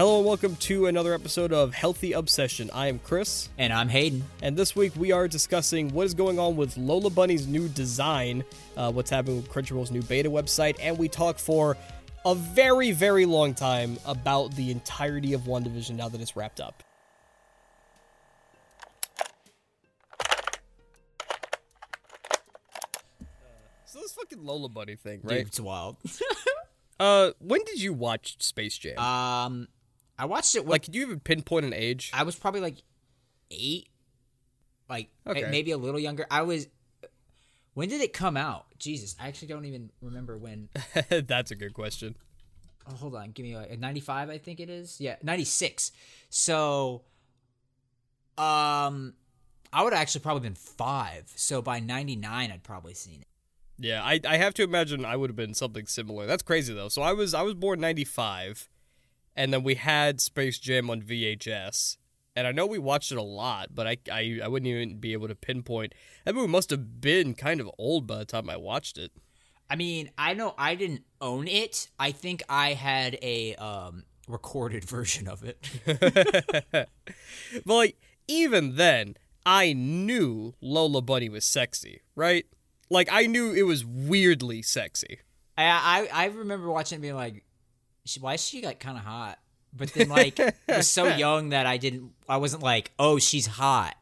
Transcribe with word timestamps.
Hello 0.00 0.16
and 0.16 0.26
welcome 0.26 0.56
to 0.56 0.86
another 0.86 1.12
episode 1.12 1.52
of 1.52 1.74
Healthy 1.74 2.12
Obsession. 2.12 2.70
I 2.72 2.86
am 2.86 3.00
Chris, 3.00 3.50
And 3.58 3.70
I'm 3.70 3.90
Hayden. 3.90 4.24
and 4.40 4.56
this 4.56 4.74
week 4.74 4.96
we 4.96 5.12
are 5.12 5.28
discussing 5.28 5.92
what 5.92 6.06
is 6.06 6.14
going 6.14 6.38
on 6.38 6.56
with 6.56 6.78
Lola 6.78 7.10
Bunny's 7.10 7.46
new 7.46 7.68
design, 7.68 8.42
uh, 8.78 8.90
what's 8.90 9.10
happening 9.10 9.36
with 9.36 9.50
Crunchyroll's 9.50 9.90
new 9.90 10.00
beta 10.00 10.30
website, 10.30 10.76
and 10.80 10.96
we 10.96 11.06
talk 11.06 11.38
for 11.38 11.76
a 12.24 12.34
very, 12.34 12.92
very 12.92 13.26
long 13.26 13.52
time 13.52 13.98
about 14.06 14.56
the 14.56 14.70
entirety 14.70 15.34
of 15.34 15.42
WandaVision 15.42 15.96
now 15.96 16.08
that 16.08 16.18
it's 16.18 16.34
wrapped 16.34 16.60
up. 16.62 16.82
So 23.84 24.00
this 24.00 24.12
fucking 24.12 24.42
Lola 24.42 24.70
Bunny 24.70 24.96
thing, 24.96 25.20
Dude, 25.20 25.30
right? 25.30 25.40
it's 25.40 25.60
wild. 25.60 25.98
Uh, 26.98 27.32
when 27.38 27.64
did 27.64 27.80
you 27.80 27.94
watch 27.94 28.36
Space 28.42 28.76
Jam? 28.76 28.98
um, 28.98 29.68
I 30.20 30.26
watched 30.26 30.54
it. 30.54 30.64
When, 30.64 30.72
like, 30.72 30.84
could 30.84 30.94
you 30.94 31.02
even 31.02 31.18
pinpoint 31.20 31.64
an 31.64 31.72
age? 31.72 32.10
I 32.12 32.22
was 32.24 32.36
probably 32.36 32.60
like 32.60 32.76
eight, 33.50 33.88
like 34.88 35.08
Okay. 35.26 35.48
maybe 35.50 35.70
a 35.70 35.78
little 35.78 35.98
younger. 36.00 36.26
I 36.30 36.42
was. 36.42 36.68
When 37.74 37.88
did 37.88 38.00
it 38.02 38.12
come 38.12 38.36
out? 38.36 38.66
Jesus, 38.78 39.16
I 39.18 39.28
actually 39.28 39.48
don't 39.48 39.64
even 39.64 39.90
remember 40.02 40.36
when. 40.36 40.68
That's 41.08 41.50
a 41.50 41.54
good 41.54 41.72
question. 41.72 42.16
Oh, 42.88 42.94
hold 42.94 43.14
on, 43.14 43.30
give 43.30 43.44
me 43.46 43.56
like 43.56 43.78
ninety 43.78 44.00
five. 44.00 44.28
I 44.28 44.38
think 44.38 44.60
it 44.60 44.68
is. 44.68 45.00
Yeah, 45.00 45.16
ninety 45.22 45.44
six. 45.44 45.92
So, 46.28 47.02
um, 48.36 49.14
I 49.72 49.82
would 49.84 49.92
have 49.92 50.02
actually 50.02 50.22
probably 50.22 50.42
been 50.42 50.54
five. 50.54 51.32
So 51.36 51.62
by 51.62 51.80
ninety 51.80 52.16
nine, 52.16 52.50
I'd 52.50 52.62
probably 52.62 52.94
seen 52.94 53.20
it. 53.22 53.26
Yeah, 53.78 54.02
I, 54.04 54.20
I 54.28 54.36
have 54.36 54.52
to 54.54 54.62
imagine 54.62 55.04
I 55.06 55.16
would 55.16 55.30
have 55.30 55.36
been 55.36 55.54
something 55.54 55.86
similar. 55.86 56.26
That's 56.26 56.42
crazy 56.42 56.74
though. 56.74 56.88
So 56.88 57.00
I 57.02 57.12
was 57.12 57.32
I 57.32 57.42
was 57.42 57.54
born 57.54 57.80
'95, 57.80 58.68
and 59.36 59.52
then 59.52 59.62
we 59.62 59.74
had 59.76 60.20
Space 60.20 60.58
Jam 60.58 60.90
on 60.90 61.02
VHS, 61.02 61.96
and 62.36 62.46
I 62.46 62.52
know 62.52 62.66
we 62.66 62.78
watched 62.78 63.12
it 63.12 63.18
a 63.18 63.22
lot, 63.22 63.74
but 63.74 63.86
I 63.86 63.96
I, 64.10 64.40
I 64.44 64.48
wouldn't 64.48 64.68
even 64.68 64.98
be 64.98 65.12
able 65.12 65.28
to 65.28 65.34
pinpoint. 65.34 65.94
That 66.24 66.34
movie 66.34 66.48
must 66.48 66.70
have 66.70 67.00
been 67.00 67.34
kind 67.34 67.60
of 67.60 67.70
old 67.78 68.06
by 68.06 68.18
the 68.18 68.24
time 68.24 68.48
I 68.50 68.56
watched 68.56 68.98
it. 68.98 69.12
I 69.68 69.76
mean, 69.76 70.10
I 70.18 70.34
know 70.34 70.54
I 70.58 70.74
didn't 70.74 71.04
own 71.20 71.46
it. 71.46 71.88
I 71.98 72.10
think 72.12 72.42
I 72.48 72.72
had 72.72 73.18
a 73.22 73.54
um 73.56 74.04
recorded 74.28 74.84
version 74.88 75.28
of 75.28 75.44
it. 75.44 75.70
But 77.64 77.74
like 77.74 77.96
even 78.28 78.76
then, 78.76 79.14
I 79.44 79.72
knew 79.72 80.54
Lola 80.60 81.02
Bunny 81.02 81.28
was 81.28 81.44
sexy, 81.44 82.02
right? 82.14 82.46
Like 82.88 83.08
I 83.10 83.26
knew 83.26 83.52
it 83.52 83.62
was 83.62 83.84
weirdly 83.84 84.62
sexy. 84.62 85.20
I, 85.56 86.08
I 86.12 86.24
I 86.24 86.26
remember 86.26 86.70
watching 86.70 86.98
it 86.98 87.02
being 87.02 87.14
like, 87.14 87.44
"She- 88.04 88.20
why 88.20 88.34
is 88.34 88.44
she 88.44 88.62
like 88.62 88.80
kind 88.80 88.96
of 88.98 89.04
hot? 89.04 89.38
But 89.72 89.92
then 89.92 90.08
like 90.08 90.38
was 90.68 90.88
so 90.90 91.06
young 91.16 91.50
that 91.50 91.66
I 91.66 91.76
didn't. 91.76 92.12
I 92.28 92.38
wasn't 92.38 92.62
like, 92.62 92.90
oh, 92.98 93.18
she's 93.18 93.46
hot. 93.46 93.96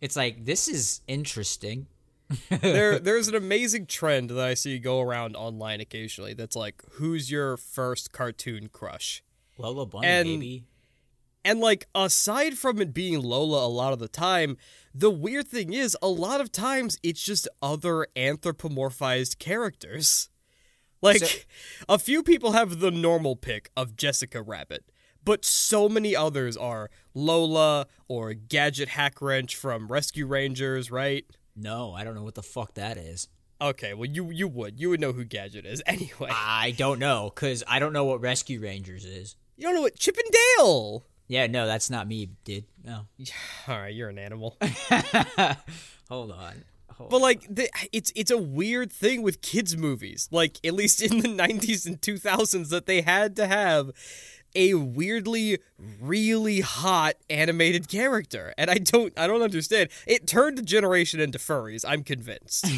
It's 0.00 0.16
like 0.16 0.44
this 0.44 0.68
is 0.68 1.00
interesting. 1.08 1.86
there 2.50 2.98
there's 2.98 3.26
an 3.28 3.34
amazing 3.34 3.86
trend 3.86 4.30
that 4.30 4.38
I 4.44 4.54
see 4.54 4.78
go 4.78 5.00
around 5.00 5.34
online 5.34 5.80
occasionally 5.80 6.34
that's 6.34 6.54
like 6.54 6.82
who's 6.92 7.30
your 7.30 7.56
first 7.56 8.12
cartoon 8.12 8.68
crush? 8.72 9.22
Lola 9.56 9.86
Bunny, 9.86 10.06
And- 10.06 10.26
baby. 10.28 10.64
And 11.44 11.60
like 11.60 11.86
aside 11.94 12.58
from 12.58 12.80
it 12.80 12.92
being 12.92 13.22
Lola 13.22 13.64
a 13.64 13.68
lot 13.70 13.94
of 13.94 14.00
the 14.00 14.08
time, 14.08 14.58
the 14.94 15.08
weird 15.10 15.48
thing 15.48 15.72
is 15.72 15.96
a 16.02 16.08
lot 16.08 16.40
of 16.42 16.52
times 16.52 16.98
it's 17.02 17.22
just 17.22 17.48
other 17.62 18.06
anthropomorphized 18.16 19.38
characters. 19.38 20.28
Like 21.00 21.18
So- 21.24 21.38
a 21.88 21.98
few 21.98 22.22
people 22.22 22.52
have 22.52 22.80
the 22.80 22.90
normal 22.90 23.36
pick 23.36 23.70
of 23.76 23.96
Jessica 23.96 24.42
Rabbit, 24.42 24.84
but 25.24 25.44
so 25.44 25.88
many 25.88 26.16
others 26.16 26.56
are 26.56 26.90
Lola 27.14 27.86
or 28.08 28.34
Gadget 28.34 28.90
Hackwrench 28.90 29.54
from 29.54 29.88
Rescue 29.88 30.26
Rangers, 30.26 30.90
right? 30.90 31.24
No, 31.54 31.92
I 31.92 32.04
don't 32.04 32.14
know 32.14 32.22
what 32.24 32.34
the 32.34 32.42
fuck 32.42 32.74
that 32.74 32.96
is. 32.96 33.28
Okay, 33.60 33.92
well 33.94 34.08
you 34.08 34.30
you 34.30 34.46
would. 34.48 34.78
You 34.80 34.90
would 34.90 35.00
know 35.00 35.12
who 35.12 35.24
Gadget 35.24 35.66
is 35.66 35.82
anyway. 35.86 36.30
I 36.30 36.72
don't 36.76 36.98
know 37.00 37.30
because 37.34 37.64
I 37.66 37.78
don't 37.80 37.92
know 37.92 38.04
what 38.04 38.20
Rescue 38.20 38.60
Rangers 38.60 39.04
is. 39.04 39.34
You 39.56 39.64
don't 39.64 39.74
know 39.74 39.82
what 39.82 39.98
Chip 39.98 40.16
and 40.16 40.32
Dale. 40.58 41.04
Yeah, 41.26 41.46
no, 41.48 41.66
that's 41.66 41.90
not 41.90 42.06
me, 42.08 42.30
dude. 42.44 42.64
No. 42.84 43.06
All 43.68 43.78
right, 43.78 43.92
you're 43.94 44.08
an 44.08 44.18
animal. 44.18 44.56
Hold 46.08 46.32
on. 46.32 46.64
But 47.06 47.20
like, 47.20 47.46
the, 47.48 47.68
it's 47.92 48.12
it's 48.16 48.30
a 48.30 48.38
weird 48.38 48.92
thing 48.92 49.22
with 49.22 49.40
kids 49.40 49.76
movies. 49.76 50.28
Like, 50.30 50.58
at 50.64 50.74
least 50.74 51.02
in 51.02 51.20
the 51.20 51.28
'90s 51.28 51.86
and 51.86 52.00
2000s, 52.00 52.70
that 52.70 52.86
they 52.86 53.02
had 53.02 53.36
to 53.36 53.46
have 53.46 53.90
a 54.54 54.74
weirdly, 54.74 55.58
really 56.00 56.60
hot 56.60 57.14
animated 57.30 57.88
character, 57.88 58.54
and 58.58 58.70
I 58.70 58.78
don't 58.78 59.12
I 59.18 59.26
don't 59.26 59.42
understand. 59.42 59.90
It 60.06 60.26
turned 60.26 60.58
a 60.58 60.62
generation 60.62 61.20
into 61.20 61.38
furries. 61.38 61.84
I'm 61.86 62.02
convinced. 62.02 62.66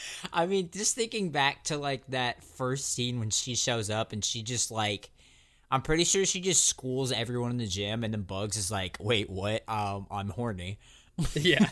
I 0.32 0.46
mean, 0.46 0.70
just 0.72 0.94
thinking 0.94 1.30
back 1.30 1.64
to 1.64 1.76
like 1.76 2.06
that 2.08 2.42
first 2.42 2.92
scene 2.92 3.18
when 3.18 3.30
she 3.30 3.54
shows 3.54 3.90
up 3.90 4.12
and 4.12 4.24
she 4.24 4.42
just 4.42 4.70
like, 4.70 5.10
I'm 5.70 5.82
pretty 5.82 6.04
sure 6.04 6.24
she 6.24 6.40
just 6.40 6.66
schools 6.66 7.12
everyone 7.12 7.50
in 7.50 7.56
the 7.56 7.66
gym, 7.66 8.04
and 8.04 8.12
then 8.12 8.22
Bugs 8.22 8.56
is 8.56 8.70
like, 8.70 8.98
"Wait, 9.00 9.30
what? 9.30 9.62
Um, 9.68 10.06
I'm 10.10 10.28
horny." 10.28 10.78
yeah. 11.34 11.66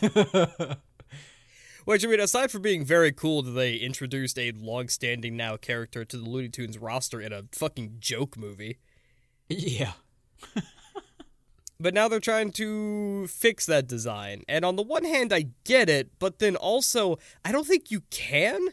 Which 1.91 2.05
I 2.05 2.07
mean, 2.07 2.21
aside 2.21 2.51
from 2.51 2.61
being 2.61 2.85
very 2.85 3.11
cool 3.11 3.41
that 3.41 3.51
they 3.51 3.75
introduced 3.75 4.39
a 4.39 4.53
long-standing 4.53 5.35
now 5.35 5.57
character 5.57 6.05
to 6.05 6.15
the 6.15 6.23
Looney 6.23 6.47
Tunes 6.47 6.77
roster 6.77 7.19
in 7.19 7.33
a 7.33 7.43
fucking 7.51 7.97
joke 7.99 8.37
movie. 8.37 8.79
Yeah. 9.49 9.91
But 11.81 11.93
now 11.93 12.07
they're 12.07 12.21
trying 12.21 12.53
to 12.53 13.27
fix 13.27 13.65
that 13.65 13.87
design. 13.87 14.43
And 14.47 14.63
on 14.63 14.77
the 14.77 14.83
one 14.83 15.03
hand, 15.03 15.33
I 15.33 15.47
get 15.65 15.89
it, 15.89 16.17
but 16.17 16.39
then 16.39 16.55
also, 16.55 17.19
I 17.43 17.51
don't 17.51 17.67
think 17.67 17.91
you 17.91 18.03
can. 18.09 18.69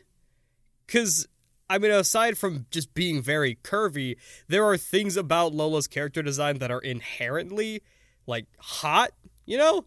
Because, 0.86 1.26
I 1.68 1.78
mean, 1.78 1.90
aside 1.90 2.38
from 2.38 2.66
just 2.70 2.94
being 2.94 3.20
very 3.20 3.56
curvy, 3.64 4.14
there 4.46 4.64
are 4.64 4.76
things 4.76 5.16
about 5.16 5.52
Lola's 5.52 5.88
character 5.88 6.22
design 6.22 6.58
that 6.58 6.70
are 6.70 6.78
inherently, 6.78 7.82
like, 8.28 8.46
hot, 8.60 9.10
you 9.44 9.58
know? 9.58 9.86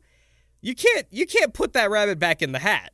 You 0.60 0.76
can't 0.76 1.08
you 1.12 1.26
can't 1.26 1.54
put 1.54 1.72
that 1.74 1.90
rabbit 1.90 2.20
back 2.20 2.42
in 2.42 2.52
the 2.52 2.60
hat. 2.60 2.92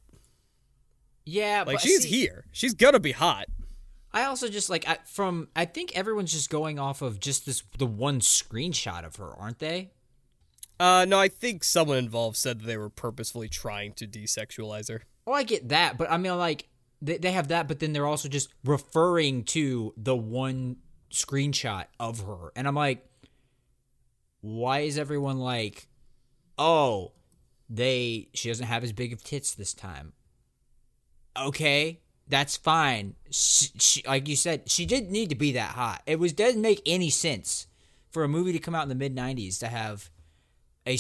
Yeah, 1.27 1.65
Like 1.67 1.75
but 1.75 1.81
she's 1.81 2.03
see, 2.03 2.09
here. 2.09 2.45
She's 2.53 2.73
gonna 2.73 3.01
be 3.01 3.11
hot. 3.11 3.47
I 4.13 4.23
also 4.23 4.47
just 4.47 4.69
like 4.69 4.87
I, 4.87 4.97
from. 5.05 5.49
I 5.55 5.65
think 5.65 5.95
everyone's 5.95 6.31
just 6.31 6.49
going 6.49 6.79
off 6.79 7.01
of 7.01 7.19
just 7.19 7.45
this 7.45 7.63
the 7.77 7.85
one 7.85 8.21
screenshot 8.21 9.03
of 9.03 9.17
her, 9.17 9.35
aren't 9.37 9.59
they? 9.59 9.91
Uh 10.79 11.05
no, 11.07 11.19
I 11.19 11.27
think 11.27 11.65
someone 11.65 11.97
involved 11.97 12.37
said 12.37 12.61
that 12.61 12.65
they 12.65 12.77
were 12.77 12.89
purposefully 12.89 13.49
trying 13.49 13.91
to 13.93 14.07
desexualize 14.07 14.89
her. 14.89 15.03
Oh, 15.25 15.33
I 15.33 15.43
get 15.43 15.67
that, 15.69 15.97
but 15.97 16.09
I 16.09 16.17
mean, 16.17 16.37
like 16.37 16.69
they 17.01 17.17
they 17.17 17.33
have 17.33 17.49
that, 17.49 17.67
but 17.67 17.79
then 17.79 17.91
they're 17.91 18.07
also 18.07 18.29
just 18.29 18.53
referring 18.63 19.43
to 19.45 19.93
the 19.97 20.15
one 20.15 20.77
screenshot 21.11 21.85
of 21.99 22.21
her, 22.21 22.53
and 22.55 22.67
I'm 22.69 22.75
like, 22.75 23.05
why 24.39 24.79
is 24.79 24.97
everyone 24.97 25.39
like, 25.39 25.87
oh, 26.57 27.11
they 27.69 28.29
she 28.33 28.47
doesn't 28.47 28.67
have 28.67 28.85
as 28.85 28.93
big 28.93 29.11
of 29.11 29.25
tits 29.25 29.53
this 29.53 29.73
time? 29.73 30.13
Okay, 31.39 31.99
that's 32.27 32.57
fine. 32.57 33.15
She, 33.29 33.69
she, 33.77 34.03
like 34.05 34.27
you 34.27 34.35
said, 34.35 34.69
she 34.69 34.85
didn't 34.85 35.11
need 35.11 35.29
to 35.29 35.35
be 35.35 35.51
that 35.53 35.71
hot. 35.71 36.01
It 36.05 36.19
was 36.19 36.33
doesn't 36.33 36.61
make 36.61 36.81
any 36.85 37.09
sense 37.09 37.67
for 38.11 38.23
a 38.23 38.27
movie 38.27 38.53
to 38.53 38.59
come 38.59 38.75
out 38.75 38.83
in 38.83 38.89
the 38.89 38.95
mid 38.95 39.15
'90s 39.15 39.59
to 39.59 39.67
have 39.67 40.09
a 40.85 40.97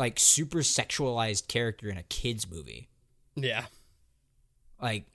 like 0.00 0.18
super 0.18 0.58
sexualized 0.58 1.48
character 1.48 1.88
in 1.88 1.96
a 1.96 2.02
kids 2.04 2.50
movie. 2.50 2.88
Yeah. 3.34 3.66
Like, 4.80 5.06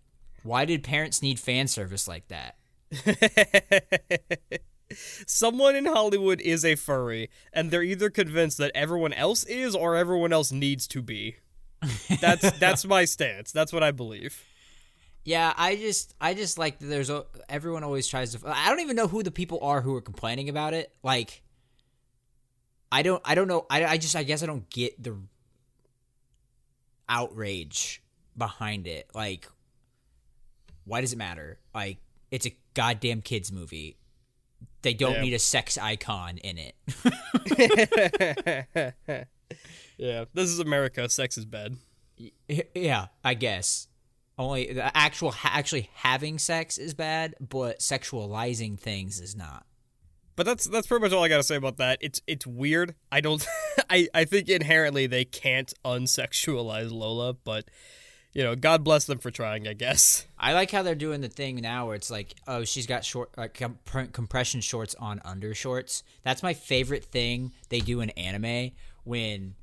why 0.43 0.65
did 0.65 0.83
parents 0.83 1.21
need 1.21 1.39
fan 1.39 1.67
service 1.67 2.07
like 2.07 2.27
that? 2.29 2.55
Someone 5.25 5.75
in 5.75 5.85
Hollywood 5.85 6.39
is 6.41 6.63
a 6.63 6.75
furry, 6.75 7.29
and 7.51 7.71
they're 7.71 7.83
either 7.83 8.09
convinced 8.09 8.57
that 8.59 8.71
everyone 8.75 9.13
else 9.13 9.43
is 9.45 9.75
or 9.75 9.95
everyone 9.95 10.31
else 10.31 10.51
needs 10.51 10.87
to 10.87 11.01
be. 11.01 11.37
That's 12.21 12.51
that's 12.59 12.85
my 12.85 13.05
stance. 13.05 13.51
That's 13.51 13.73
what 13.73 13.83
I 13.83 13.91
believe. 13.91 14.43
Yeah, 15.25 15.53
I 15.55 15.75
just, 15.77 16.13
I 16.19 16.33
just 16.33 16.57
like 16.57 16.79
that 16.79 16.85
there's 16.87 17.09
a, 17.09 17.25
everyone 17.47 17.83
always 17.83 18.07
tries 18.07 18.35
to. 18.35 18.39
I 18.47 18.69
don't 18.69 18.81
even 18.81 18.95
know 18.95 19.07
who 19.07 19.23
the 19.23 19.31
people 19.31 19.59
are 19.61 19.81
who 19.81 19.95
are 19.95 20.01
complaining 20.01 20.49
about 20.49 20.73
it. 20.73 20.93
Like, 21.01 21.41
I 22.91 23.03
don't, 23.03 23.21
I 23.23 23.33
don't 23.35 23.47
know. 23.47 23.65
I, 23.69 23.85
I 23.85 23.97
just, 23.97 24.15
I 24.15 24.23
guess 24.23 24.43
I 24.43 24.47
don't 24.47 24.69
get 24.69 25.01
the 25.01 25.17
outrage 27.07 28.01
behind 28.37 28.87
it. 28.87 29.09
Like, 29.13 29.47
why 30.85 31.01
does 31.01 31.13
it 31.13 31.17
matter? 31.17 31.59
Like, 31.73 31.99
it's 32.31 32.45
a 32.45 32.55
goddamn 32.73 33.21
kids 33.21 33.51
movie. 33.51 33.97
They 34.81 34.93
don't 34.93 35.13
Yeah. 35.15 35.21
need 35.21 35.33
a 35.33 35.39
sex 35.39 35.77
icon 35.77 36.37
in 36.39 36.57
it. 36.57 36.75
Yeah, 39.95 40.25
this 40.33 40.49
is 40.49 40.57
America. 40.59 41.07
Sex 41.07 41.37
is 41.37 41.45
bad. 41.45 41.75
yeah, 42.73 43.07
I 43.23 43.35
guess. 43.35 43.87
Only 44.37 44.73
the 44.73 44.95
actual 44.97 45.31
ha- 45.31 45.51
actually 45.53 45.89
having 45.93 46.39
sex 46.39 46.77
is 46.77 46.93
bad, 46.93 47.35
but 47.39 47.79
sexualizing 47.79 48.79
things 48.79 49.19
is 49.19 49.35
not. 49.35 49.65
But 50.35 50.45
that's 50.47 50.65
that's 50.65 50.87
pretty 50.87 51.03
much 51.03 51.11
all 51.11 51.23
I 51.23 51.27
gotta 51.27 51.43
say 51.43 51.55
about 51.55 51.77
that. 51.77 51.99
It's 52.01 52.21
it's 52.25 52.47
weird. 52.47 52.95
I 53.11 53.21
don't. 53.21 53.45
I 53.89 54.07
I 54.13 54.25
think 54.25 54.49
inherently 54.49 55.05
they 55.05 55.25
can't 55.25 55.71
unsexualize 55.85 56.91
Lola, 56.91 57.33
but 57.33 57.69
you 58.33 58.43
know, 58.43 58.55
God 58.55 58.83
bless 58.83 59.05
them 59.05 59.19
for 59.19 59.29
trying. 59.29 59.67
I 59.67 59.73
guess. 59.73 60.25
I 60.39 60.53
like 60.53 60.71
how 60.71 60.81
they're 60.81 60.95
doing 60.95 61.21
the 61.21 61.29
thing 61.29 61.57
now 61.57 61.85
where 61.85 61.95
it's 61.95 62.09
like, 62.09 62.33
oh, 62.47 62.63
she's 62.63 62.87
got 62.87 63.05
short 63.05 63.29
like 63.37 63.53
comp- 63.53 64.13
compression 64.13 64.61
shorts 64.61 64.95
on 64.95 65.21
under 65.23 65.53
shorts. 65.53 66.01
That's 66.23 66.41
my 66.41 66.55
favorite 66.55 67.05
thing 67.05 67.53
they 67.69 67.79
do 67.79 68.01
in 68.01 68.09
anime 68.11 68.71
when 69.03 69.53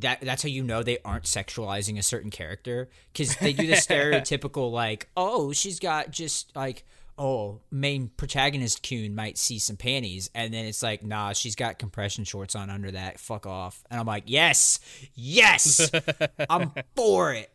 that 0.00 0.20
that's 0.20 0.42
how 0.42 0.48
you 0.48 0.62
know 0.62 0.82
they 0.82 0.98
aren't 1.04 1.24
sexualizing 1.24 1.98
a 1.98 2.02
certain 2.02 2.30
character 2.30 2.88
because 3.12 3.36
they 3.36 3.52
do 3.52 3.66
the 3.66 3.72
stereotypical 3.74 4.70
like, 4.70 5.08
oh, 5.16 5.52
she's 5.52 5.78
got 5.78 6.10
just 6.10 6.54
like 6.56 6.84
oh, 7.18 7.60
main 7.70 8.10
protagonist 8.16 8.82
Kuhn 8.82 9.14
might 9.14 9.38
see 9.38 9.58
some 9.58 9.76
panties, 9.76 10.30
and 10.34 10.52
then 10.52 10.66
it's 10.66 10.82
like, 10.82 11.02
nah, 11.02 11.32
she's 11.32 11.56
got 11.56 11.78
compression 11.78 12.24
shorts 12.24 12.54
on 12.54 12.70
under 12.70 12.90
that. 12.90 13.18
Fuck 13.18 13.46
off. 13.46 13.82
And 13.90 13.98
I'm 13.98 14.06
like, 14.06 14.24
yes, 14.26 14.80
yes, 15.14 15.90
I'm 16.50 16.72
for 16.94 17.32
it. 17.32 17.50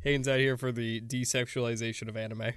Hayden's 0.00 0.28
out 0.28 0.38
here 0.38 0.56
for 0.56 0.70
the 0.70 1.00
desexualization 1.00 2.08
of 2.08 2.16
anime. 2.16 2.52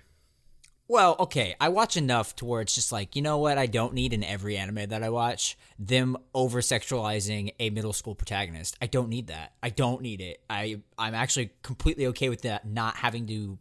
Well, 0.89 1.17
okay, 1.19 1.53
I 1.59 1.67
watch 1.67 1.97
enough 1.97 2.35
to 2.37 2.45
where 2.45 2.61
it's 2.61 2.73
just 2.73 2.93
like, 2.93 3.15
you 3.15 3.21
know 3.21 3.37
what, 3.37 3.57
I 3.57 3.65
don't 3.65 3.93
need 3.93 4.13
in 4.13 4.23
every 4.23 4.55
anime 4.55 4.87
that 4.87 5.03
I 5.03 5.09
watch 5.09 5.57
them 5.77 6.15
over 6.33 6.61
sexualizing 6.61 7.53
a 7.59 7.69
middle 7.71 7.91
school 7.91 8.15
protagonist. 8.15 8.77
I 8.81 8.87
don't 8.87 9.09
need 9.09 9.27
that. 9.27 9.51
I 9.61 9.69
don't 9.69 10.01
need 10.01 10.21
it. 10.21 10.41
I 10.49 10.79
I'm 10.97 11.13
actually 11.13 11.51
completely 11.61 12.07
okay 12.07 12.29
with 12.29 12.43
that 12.43 12.65
not 12.65 12.95
having 12.95 13.27
to 13.27 13.57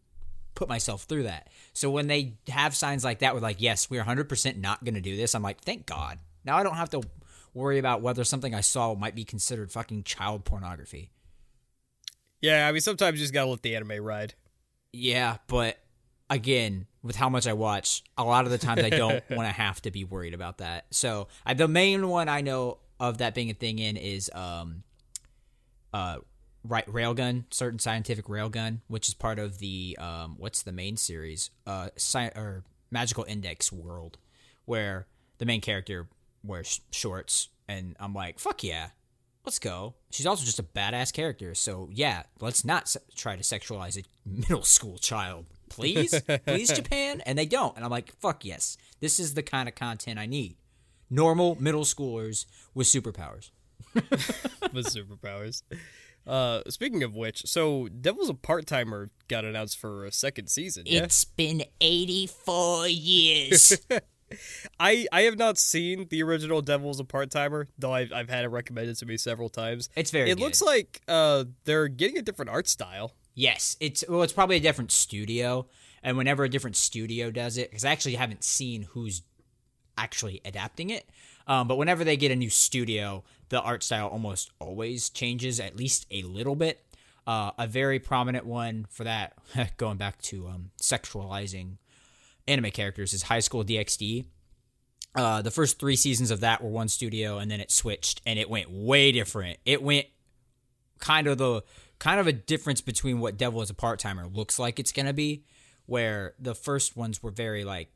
put 0.54 0.68
myself 0.68 1.02
through 1.02 1.24
that. 1.24 1.48
So 1.72 1.90
when 1.90 2.06
they 2.06 2.34
have 2.48 2.76
signs 2.76 3.04
like 3.04 3.18
that, 3.18 3.34
we're 3.34 3.40
like, 3.40 3.60
yes, 3.60 3.90
we're 3.90 4.04
100% 4.04 4.56
not 4.58 4.84
going 4.84 4.94
to 4.94 5.00
do 5.00 5.16
this. 5.16 5.34
I'm 5.34 5.42
like, 5.42 5.60
thank 5.60 5.84
God. 5.84 6.18
Now 6.44 6.56
I 6.56 6.62
don't 6.62 6.76
have 6.76 6.90
to 6.90 7.02
worry 7.54 7.78
about 7.78 8.02
whether 8.02 8.22
something 8.22 8.54
I 8.54 8.60
saw 8.60 8.94
might 8.94 9.16
be 9.16 9.24
considered 9.24 9.72
fucking 9.72 10.04
child 10.04 10.44
pornography. 10.44 11.10
Yeah, 12.40 12.68
I 12.68 12.72
mean, 12.72 12.82
sometimes 12.82 13.18
you 13.18 13.24
just 13.24 13.34
gotta 13.34 13.50
let 13.50 13.62
the 13.62 13.74
anime 13.74 14.00
ride. 14.04 14.34
Yeah, 14.92 15.38
but 15.48 15.78
again, 16.30 16.86
with 17.02 17.16
how 17.16 17.28
much 17.28 17.46
I 17.46 17.52
watch, 17.52 18.02
a 18.18 18.24
lot 18.24 18.44
of 18.44 18.50
the 18.50 18.58
times 18.58 18.82
I 18.82 18.90
don't 18.90 19.22
want 19.30 19.48
to 19.48 19.52
have 19.52 19.80
to 19.82 19.90
be 19.90 20.04
worried 20.04 20.34
about 20.34 20.58
that. 20.58 20.86
So 20.90 21.28
I, 21.44 21.54
the 21.54 21.68
main 21.68 22.08
one 22.08 22.28
I 22.28 22.40
know 22.40 22.78
of 22.98 23.18
that 23.18 23.34
being 23.34 23.50
a 23.50 23.54
thing 23.54 23.78
in 23.78 23.96
is 23.96 24.30
um, 24.34 24.82
uh, 25.92 26.18
right 26.64 26.86
railgun 26.88 27.44
certain 27.50 27.78
scientific 27.78 28.24
railgun 28.24 28.80
which 28.88 29.06
is 29.06 29.14
part 29.14 29.38
of 29.38 29.58
the 29.58 29.96
um 30.00 30.34
what's 30.36 30.62
the 30.62 30.72
main 30.72 30.96
series? 30.96 31.50
Uh 31.64 31.90
sci- 31.96 32.32
or 32.34 32.64
magical 32.90 33.24
index 33.28 33.70
world 33.70 34.18
where 34.64 35.06
the 35.38 35.46
main 35.46 35.60
character 35.60 36.08
wears 36.42 36.80
shorts 36.90 37.50
and 37.68 37.94
i'm 38.00 38.14
like 38.14 38.38
fuck 38.40 38.64
yeah 38.64 38.88
let's 39.44 39.60
go. 39.60 39.94
She's 40.10 40.26
also 40.26 40.44
just 40.44 40.58
a 40.58 40.64
badass 40.64 41.12
character 41.12 41.54
so 41.54 41.88
yeah 41.92 42.24
let's 42.40 42.64
not 42.64 42.88
se- 42.88 43.00
try 43.14 43.36
to 43.36 43.42
sexualize 43.42 43.96
a 43.96 44.02
middle 44.28 44.64
school 44.64 44.98
child 44.98 45.46
please 45.68 46.20
please 46.46 46.72
japan 46.72 47.22
and 47.26 47.38
they 47.38 47.46
don't 47.46 47.76
and 47.76 47.84
i'm 47.84 47.90
like 47.90 48.14
fuck 48.16 48.44
yes 48.44 48.76
this 49.00 49.18
is 49.18 49.34
the 49.34 49.42
kind 49.42 49.68
of 49.68 49.74
content 49.74 50.18
i 50.18 50.26
need 50.26 50.56
normal 51.10 51.56
middle 51.60 51.84
schoolers 51.84 52.46
with 52.74 52.86
superpowers 52.86 53.50
with 53.94 54.86
superpowers 54.86 55.62
uh, 56.26 56.60
speaking 56.68 57.04
of 57.04 57.14
which, 57.14 57.46
so 57.46 57.86
Devil's 57.88 58.28
a 58.28 58.34
part 58.34 58.66
timer 58.66 59.10
got 59.28 59.44
announced 59.44 59.78
for 59.78 60.04
a 60.04 60.10
second 60.10 60.48
season. 60.48 60.82
Yeah? 60.86 61.04
It's 61.04 61.24
been 61.24 61.62
eighty 61.80 62.26
four 62.26 62.88
years. 62.88 63.78
I 64.80 65.06
I 65.12 65.22
have 65.22 65.38
not 65.38 65.56
seen 65.56 66.08
the 66.10 66.22
original 66.24 66.62
Devil's 66.62 66.98
a 66.98 67.04
part 67.04 67.30
timer, 67.30 67.68
though 67.78 67.92
I've 67.92 68.12
I've 68.12 68.28
had 68.28 68.44
it 68.44 68.48
recommended 68.48 68.96
to 68.96 69.06
me 69.06 69.16
several 69.16 69.48
times. 69.48 69.88
It's 69.94 70.10
very. 70.10 70.30
It 70.30 70.34
good. 70.34 70.42
looks 70.42 70.60
like 70.60 71.00
uh 71.06 71.44
they're 71.64 71.86
getting 71.86 72.18
a 72.18 72.22
different 72.22 72.50
art 72.50 72.66
style. 72.66 73.12
Yes, 73.36 73.76
it's 73.80 74.02
well, 74.08 74.22
it's 74.22 74.32
probably 74.32 74.56
a 74.56 74.60
different 74.60 74.90
studio, 74.90 75.66
and 76.02 76.16
whenever 76.16 76.42
a 76.42 76.48
different 76.48 76.74
studio 76.74 77.30
does 77.30 77.58
it, 77.58 77.70
because 77.70 77.84
I 77.84 77.92
actually 77.92 78.14
haven't 78.14 78.42
seen 78.42 78.82
who's 78.82 79.20
actually 79.98 80.40
adapting 80.44 80.88
it. 80.88 81.06
Um, 81.46 81.68
but 81.68 81.76
whenever 81.76 82.02
they 82.02 82.16
get 82.16 82.32
a 82.32 82.36
new 82.36 82.48
studio, 82.48 83.24
the 83.50 83.60
art 83.60 83.82
style 83.82 84.08
almost 84.08 84.50
always 84.58 85.10
changes 85.10 85.60
at 85.60 85.76
least 85.76 86.06
a 86.10 86.22
little 86.22 86.56
bit. 86.56 86.82
Uh, 87.26 87.50
a 87.58 87.66
very 87.66 87.98
prominent 87.98 88.46
one 88.46 88.86
for 88.88 89.04
that, 89.04 89.34
going 89.76 89.98
back 89.98 90.22
to 90.22 90.48
um, 90.48 90.70
sexualizing 90.80 91.76
anime 92.48 92.70
characters, 92.70 93.12
is 93.12 93.24
High 93.24 93.40
School 93.40 93.64
DxD. 93.64 94.24
Uh, 95.14 95.42
the 95.42 95.50
first 95.50 95.78
three 95.78 95.96
seasons 95.96 96.30
of 96.30 96.40
that 96.40 96.62
were 96.64 96.70
one 96.70 96.88
studio, 96.88 97.36
and 97.36 97.50
then 97.50 97.60
it 97.60 97.70
switched, 97.70 98.22
and 98.24 98.38
it 98.38 98.48
went 98.48 98.70
way 98.70 99.12
different. 99.12 99.58
It 99.66 99.82
went 99.82 100.06
kind 101.00 101.26
of 101.26 101.36
the 101.36 101.62
kind 101.98 102.20
of 102.20 102.26
a 102.26 102.32
difference 102.32 102.80
between 102.80 103.20
what 103.20 103.36
Devil 103.36 103.62
as 103.62 103.70
a 103.70 103.74
part 103.74 103.98
timer 103.98 104.26
looks 104.26 104.58
like 104.58 104.78
it's 104.78 104.92
gonna 104.92 105.12
be, 105.12 105.44
where 105.86 106.34
the 106.38 106.54
first 106.54 106.96
ones 106.96 107.22
were 107.22 107.30
very 107.30 107.64
like 107.64 107.90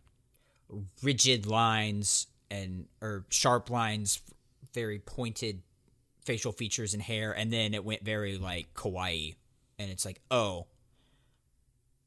rigid 1.03 1.47
lines 1.47 2.27
and 2.51 2.87
or 3.01 3.25
sharp 3.29 3.71
lines, 3.71 4.21
very 4.75 4.99
pointed 4.99 5.63
facial 6.25 6.53
features 6.53 6.95
and 6.95 7.03
hair, 7.03 7.33
and 7.33 7.53
then 7.53 7.75
it 7.75 7.85
went 7.85 8.05
very 8.05 8.39
like 8.39 8.73
kawaii, 8.75 9.35
and 9.79 9.91
it's 9.91 10.05
like, 10.05 10.21
oh, 10.31 10.67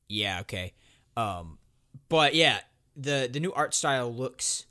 yeah, 0.08 0.42
okay, 0.42 0.74
um, 1.18 1.58
but 2.10 2.36
yeah, 2.36 2.60
the 2.96 3.30
the 3.32 3.40
new 3.40 3.54
art 3.54 3.74
style 3.74 4.14
looks, 4.14 4.66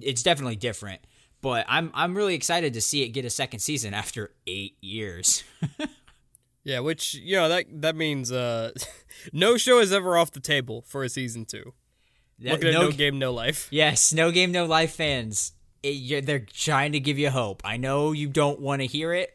it's 0.00 0.22
definitely 0.22 0.56
different, 0.56 1.00
but 1.40 1.64
I'm 1.68 1.90
I'm 1.94 2.16
really 2.16 2.34
excited 2.34 2.74
to 2.74 2.80
see 2.80 3.02
it 3.02 3.08
get 3.08 3.24
a 3.24 3.30
second 3.30 3.60
season 3.60 3.94
after 3.94 4.32
eight 4.46 4.76
years. 4.80 5.44
yeah, 6.68 6.80
which 6.80 7.14
you 7.14 7.34
know 7.34 7.48
that 7.48 7.64
that 7.80 7.96
means 7.96 8.30
uh, 8.30 8.72
no 9.32 9.56
show 9.56 9.78
is 9.78 9.90
ever 9.90 10.18
off 10.18 10.32
the 10.32 10.40
table 10.40 10.84
for 10.86 11.02
a 11.02 11.08
season 11.08 11.46
two. 11.46 11.72
That, 12.40 12.52
Looking 12.52 12.68
at 12.68 12.74
no, 12.74 12.82
no, 12.82 12.90
game, 12.90 13.18
no 13.18 13.32
life. 13.32 13.68
Yes, 13.70 14.12
no 14.12 14.30
game, 14.30 14.52
no 14.52 14.66
life 14.66 14.94
fans. 14.94 15.52
It, 15.82 16.26
they're 16.26 16.40
trying 16.40 16.92
to 16.92 17.00
give 17.00 17.18
you 17.18 17.30
hope. 17.30 17.62
I 17.64 17.78
know 17.78 18.12
you 18.12 18.28
don't 18.28 18.60
want 18.60 18.82
to 18.82 18.86
hear 18.86 19.14
it 19.14 19.34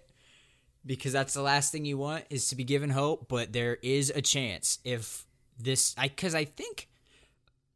because 0.85 1.11
that's 1.11 1.33
the 1.33 1.41
last 1.41 1.71
thing 1.71 1.85
you 1.85 1.97
want 1.97 2.25
is 2.29 2.49
to 2.49 2.55
be 2.55 2.63
given 2.63 2.91
hope. 2.91 3.27
But 3.27 3.51
there 3.51 3.79
is 3.81 4.11
a 4.13 4.21
chance 4.21 4.77
if 4.83 5.25
this, 5.57 5.95
I 5.97 6.09
because 6.09 6.35
I 6.35 6.45
think 6.45 6.87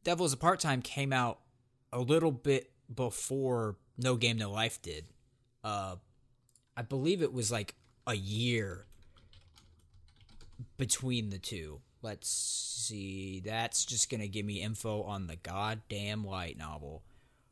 Devil's 0.04 0.32
a 0.32 0.36
Part 0.36 0.60
Time 0.60 0.82
came 0.82 1.12
out 1.12 1.40
a 1.92 1.98
little 1.98 2.32
bit 2.32 2.70
before 2.94 3.74
No 3.98 4.14
Game, 4.14 4.38
No 4.38 4.52
Life 4.52 4.80
did. 4.80 5.06
Uh, 5.64 5.96
I 6.76 6.82
believe 6.82 7.22
it 7.22 7.32
was 7.32 7.50
like 7.50 7.74
a 8.06 8.14
year 8.14 8.86
between 10.76 11.30
the 11.30 11.38
two. 11.38 11.80
Let's 12.02 12.28
see. 12.28 13.40
That's 13.44 13.84
just 13.84 14.10
gonna 14.10 14.28
give 14.28 14.46
me 14.46 14.62
info 14.62 15.02
on 15.02 15.26
the 15.26 15.36
goddamn 15.36 16.24
light 16.24 16.56
novel. 16.56 17.02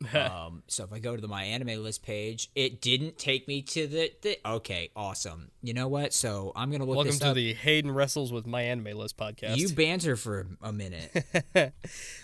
um, 0.14 0.62
so 0.66 0.84
if 0.84 0.92
I 0.92 0.98
go 0.98 1.16
to 1.16 1.22
the 1.22 1.28
MyAnimeList 1.28 2.02
page, 2.02 2.50
it 2.54 2.82
didn't 2.82 3.16
take 3.18 3.48
me 3.48 3.62
to 3.62 3.86
the, 3.86 4.12
the 4.20 4.38
okay, 4.44 4.90
awesome. 4.94 5.50
You 5.62 5.72
know 5.72 5.88
what? 5.88 6.12
So 6.12 6.52
I'm 6.54 6.70
gonna 6.70 6.84
look. 6.84 6.96
Welcome 6.96 7.18
to 7.18 7.28
up. 7.28 7.34
the 7.34 7.54
Hayden 7.54 7.90
wrestles 7.90 8.32
with 8.32 8.46
MyAnimeList 8.46 9.14
podcast. 9.14 9.56
You 9.56 9.70
banter 9.70 10.16
for 10.16 10.46
a 10.60 10.72
minute. 10.72 11.24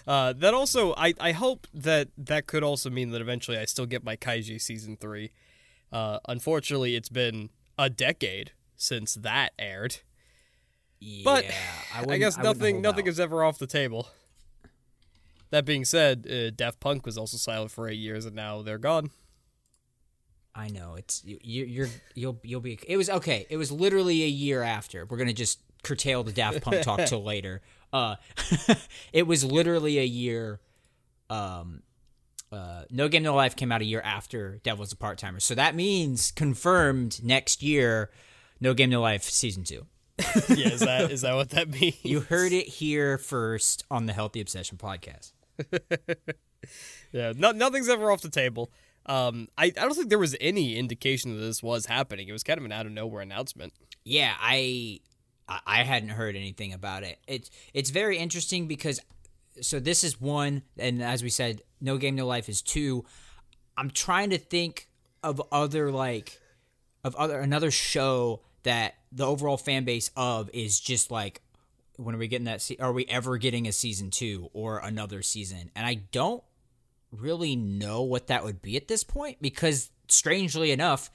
uh, 0.06 0.34
that 0.34 0.54
also, 0.54 0.94
I 0.96 1.14
I 1.18 1.32
hope 1.32 1.66
that 1.72 2.08
that 2.18 2.46
could 2.46 2.62
also 2.62 2.90
mean 2.90 3.10
that 3.10 3.22
eventually 3.22 3.58
I 3.58 3.64
still 3.64 3.86
get 3.86 4.04
my 4.04 4.16
Kaiji 4.16 4.60
season 4.60 4.96
three. 4.96 5.32
Uh, 5.90 6.18
unfortunately, 6.28 6.94
it's 6.94 7.08
been 7.08 7.50
a 7.78 7.88
decade 7.88 8.52
since 8.76 9.14
that 9.14 9.52
aired. 9.58 10.00
Yeah, 11.04 11.22
but 11.24 11.44
I, 11.92 12.14
I 12.14 12.18
guess 12.18 12.38
nothing 12.38 12.80
nothing 12.80 13.06
out. 13.06 13.10
is 13.10 13.18
ever 13.18 13.42
off 13.42 13.58
the 13.58 13.66
table. 13.66 14.08
That 15.50 15.64
being 15.64 15.84
said, 15.84 16.26
uh, 16.30 16.50
Daft 16.54 16.80
Punk 16.80 17.04
was 17.04 17.18
also 17.18 17.36
silent 17.36 17.72
for 17.72 17.88
eight 17.88 17.98
years, 17.98 18.24
and 18.24 18.36
now 18.36 18.62
they're 18.62 18.78
gone. 18.78 19.10
I 20.54 20.68
know 20.68 20.94
it's 20.94 21.24
you, 21.24 21.64
you're 21.64 21.88
you'll 22.14 22.38
you'll 22.42 22.60
be. 22.60 22.78
It 22.86 22.96
was 22.96 23.10
okay. 23.10 23.46
It 23.50 23.56
was 23.56 23.72
literally 23.72 24.22
a 24.22 24.28
year 24.28 24.62
after. 24.62 25.04
We're 25.04 25.16
gonna 25.16 25.32
just 25.32 25.60
curtail 25.82 26.22
the 26.22 26.32
Daft 26.32 26.62
Punk 26.62 26.82
talk 26.82 27.04
till 27.06 27.22
later. 27.24 27.62
Uh, 27.92 28.16
it 29.12 29.26
was 29.26 29.44
literally 29.44 29.98
a 29.98 30.04
year. 30.04 30.60
Um, 31.28 31.82
uh, 32.52 32.84
No 32.90 33.08
Game 33.08 33.22
No 33.22 33.34
Life 33.34 33.56
came 33.56 33.72
out 33.72 33.80
a 33.80 33.86
year 33.86 34.02
after 34.02 34.58
Devil's 34.62 34.92
a 34.92 34.96
Part 34.96 35.18
Timer, 35.18 35.40
so 35.40 35.54
that 35.54 35.74
means 35.74 36.30
confirmed 36.30 37.24
next 37.24 37.62
year. 37.62 38.10
No 38.60 38.72
Game 38.72 38.90
No 38.90 39.00
Life 39.00 39.24
season 39.24 39.64
two. 39.64 39.86
Yeah, 40.48 40.68
is 40.68 40.80
that 40.80 41.10
is 41.10 41.20
that 41.22 41.34
what 41.34 41.50
that 41.50 41.68
means? 41.80 41.96
You 42.02 42.20
heard 42.20 42.52
it 42.52 42.66
here 42.68 43.18
first 43.18 43.84
on 43.90 44.06
the 44.06 44.12
Healthy 44.12 44.40
Obsession 44.40 44.78
podcast. 44.78 45.32
yeah, 47.12 47.32
no, 47.36 47.52
nothing's 47.52 47.88
ever 47.88 48.10
off 48.10 48.22
the 48.22 48.30
table. 48.30 48.70
Um, 49.06 49.48
I, 49.58 49.66
I 49.66 49.70
don't 49.70 49.94
think 49.94 50.10
there 50.10 50.18
was 50.18 50.36
any 50.40 50.76
indication 50.76 51.34
that 51.34 51.42
this 51.42 51.62
was 51.62 51.86
happening. 51.86 52.28
It 52.28 52.32
was 52.32 52.44
kind 52.44 52.58
of 52.58 52.64
an 52.64 52.72
out 52.72 52.86
of 52.86 52.92
nowhere 52.92 53.20
announcement. 53.20 53.72
Yeah, 54.04 54.34
I 54.38 55.00
I 55.48 55.82
hadn't 55.82 56.10
heard 56.10 56.36
anything 56.36 56.72
about 56.72 57.02
it. 57.02 57.18
It's 57.26 57.50
it's 57.74 57.90
very 57.90 58.18
interesting 58.18 58.68
because 58.68 59.00
so 59.60 59.80
this 59.80 60.04
is 60.04 60.20
one, 60.20 60.62
and 60.78 61.02
as 61.02 61.22
we 61.22 61.30
said, 61.30 61.62
No 61.80 61.98
Game 61.98 62.14
No 62.14 62.26
Life 62.26 62.48
is 62.48 62.62
two. 62.62 63.04
I'm 63.76 63.90
trying 63.90 64.30
to 64.30 64.38
think 64.38 64.88
of 65.22 65.42
other 65.50 65.90
like 65.90 66.40
of 67.04 67.14
other 67.16 67.40
another 67.40 67.70
show 67.70 68.42
that 68.62 68.94
the 69.10 69.26
overall 69.26 69.56
fan 69.56 69.84
base 69.84 70.10
of 70.16 70.50
is 70.52 70.80
just 70.80 71.10
like 71.10 71.42
when 71.96 72.14
are 72.14 72.18
we 72.18 72.28
getting 72.28 72.46
that 72.46 72.62
se- 72.62 72.78
are 72.80 72.92
we 72.92 73.04
ever 73.06 73.36
getting 73.36 73.66
a 73.66 73.72
season 73.72 74.10
2 74.10 74.50
or 74.52 74.78
another 74.78 75.22
season? 75.22 75.70
And 75.74 75.86
I 75.86 75.94
don't 75.94 76.42
really 77.10 77.56
know 77.56 78.02
what 78.02 78.28
that 78.28 78.44
would 78.44 78.62
be 78.62 78.76
at 78.76 78.88
this 78.88 79.04
point 79.04 79.38
because 79.42 79.90
strangely 80.08 80.70
enough 80.70 81.10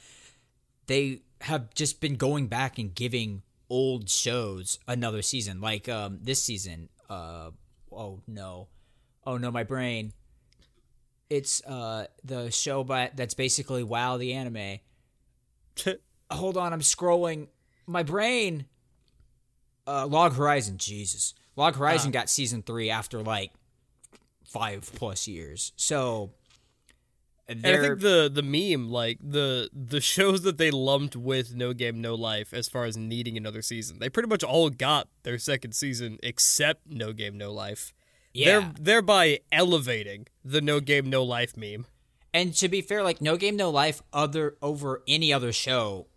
they 0.86 1.22
have 1.42 1.74
just 1.74 2.00
been 2.00 2.16
going 2.16 2.48
back 2.48 2.78
and 2.78 2.94
giving 2.94 3.42
old 3.70 4.10
shows 4.10 4.80
another 4.88 5.22
season. 5.22 5.62
Like 5.62 5.90
um 5.90 6.20
this 6.22 6.42
season 6.42 6.90
uh 7.10 7.52
oh 7.92 8.22
no. 8.28 8.68
Oh 9.26 9.38
no 9.38 9.52
my 9.52 9.64
brain. 9.64 10.14
It's 11.30 11.64
uh 11.66 12.08
the 12.24 12.52
show 12.52 12.84
by 12.84 13.12
that's 13.16 13.34
basically 13.34 13.84
wow 13.84 14.18
the 14.18 14.34
anime 14.34 14.80
hold 16.32 16.58
on 16.58 16.74
i'm 16.74 16.82
scrolling. 16.82 17.48
My 17.86 18.04
brain 18.04 18.66
uh 19.86 20.06
log 20.08 20.34
horizon 20.34 20.78
jesus. 20.78 21.34
Log 21.56 21.76
horizon 21.76 22.12
got 22.12 22.30
season 22.30 22.62
three 22.62 22.90
after 22.90 23.22
like 23.22 23.52
five 24.46 24.90
plus 24.96 25.28
years. 25.28 25.72
So 25.76 26.32
And 27.48 27.66
I 27.66 27.78
think 27.78 28.00
the 28.02 28.30
the 28.32 28.44
meme, 28.44 28.90
like 28.90 29.18
the 29.22 29.70
the 29.74 30.02
shows 30.02 30.42
that 30.44 30.58
they 30.58 30.70
lumped 30.72 31.16
with 31.16 31.56
No 31.56 31.74
Game 31.74 32.02
No 32.02 32.14
Life, 32.16 32.54
as 32.54 32.68
far 32.68 32.84
as 32.86 32.96
needing 32.98 33.38
another 33.38 33.62
season, 33.62 34.00
they 34.00 34.10
pretty 34.10 34.28
much 34.30 34.44
all 34.44 34.70
got 34.70 35.08
their 35.24 35.40
second 35.40 35.72
season 35.74 36.18
except 36.22 36.88
No 36.88 37.14
Game 37.14 37.38
No 37.38 37.52
Life. 37.52 37.94
yeah. 38.34 38.60
They're, 38.60 38.74
thereby 38.80 39.40
elevating 39.52 40.28
the 40.44 40.62
No 40.62 40.80
Game 40.80 41.10
No 41.10 41.24
Life 41.24 41.56
meme. 41.58 41.86
And 42.34 42.54
to 42.56 42.68
be 42.68 42.82
fair, 42.82 43.02
like 43.02 43.22
No 43.22 43.36
Game 43.38 43.56
No 43.56 43.70
Life, 43.72 44.04
other 44.14 44.58
over 44.62 45.02
any 45.08 45.32
other 45.34 45.52
show, 45.54 46.08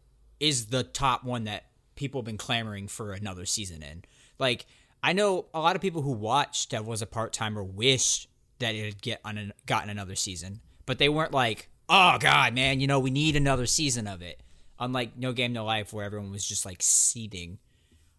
is 0.41 0.67
the 0.67 0.83
top 0.83 1.23
one 1.23 1.45
that 1.45 1.67
people 1.95 2.21
have 2.21 2.27
been 2.27 2.39
clamoring 2.39 2.89
for 2.89 3.13
another 3.13 3.45
season 3.47 3.83
in. 3.83 4.03
Like 4.39 4.67
I 5.03 5.13
know 5.13 5.47
a 5.55 5.61
lot 5.61 5.77
of 5.77 5.83
people 5.83 6.03
who 6.03 6.13
watched 6.13 6.71
that 6.71 6.85
was 6.85 7.03
a 7.03 7.07
part 7.07 7.33
timer 7.33 7.63
wished 7.63 8.29
that 8.59 8.75
it 8.75 8.85
had 8.85 9.03
get 9.03 9.21
on 9.25 9.39
an, 9.39 9.53
gotten 9.67 9.91
another 9.91 10.15
season, 10.15 10.61
but 10.87 10.99
they 10.99 11.09
weren't 11.09 11.33
like, 11.33 11.69
oh 11.89 12.17
god, 12.19 12.55
man, 12.55 12.81
you 12.81 12.87
know 12.87 12.99
we 12.99 13.11
need 13.11 13.37
another 13.37 13.67
season 13.67 14.07
of 14.07 14.23
it. 14.23 14.43
Unlike 14.79 15.19
No 15.19 15.33
Game 15.33 15.53
No 15.53 15.65
Life, 15.65 15.93
where 15.93 16.05
everyone 16.05 16.31
was 16.31 16.47
just 16.47 16.65
like 16.65 16.79
seething, 16.81 17.59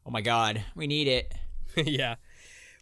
oh 0.05 0.11
my 0.11 0.21
god, 0.21 0.63
we 0.75 0.87
need 0.87 1.07
it. 1.07 1.33
yeah. 1.75 2.15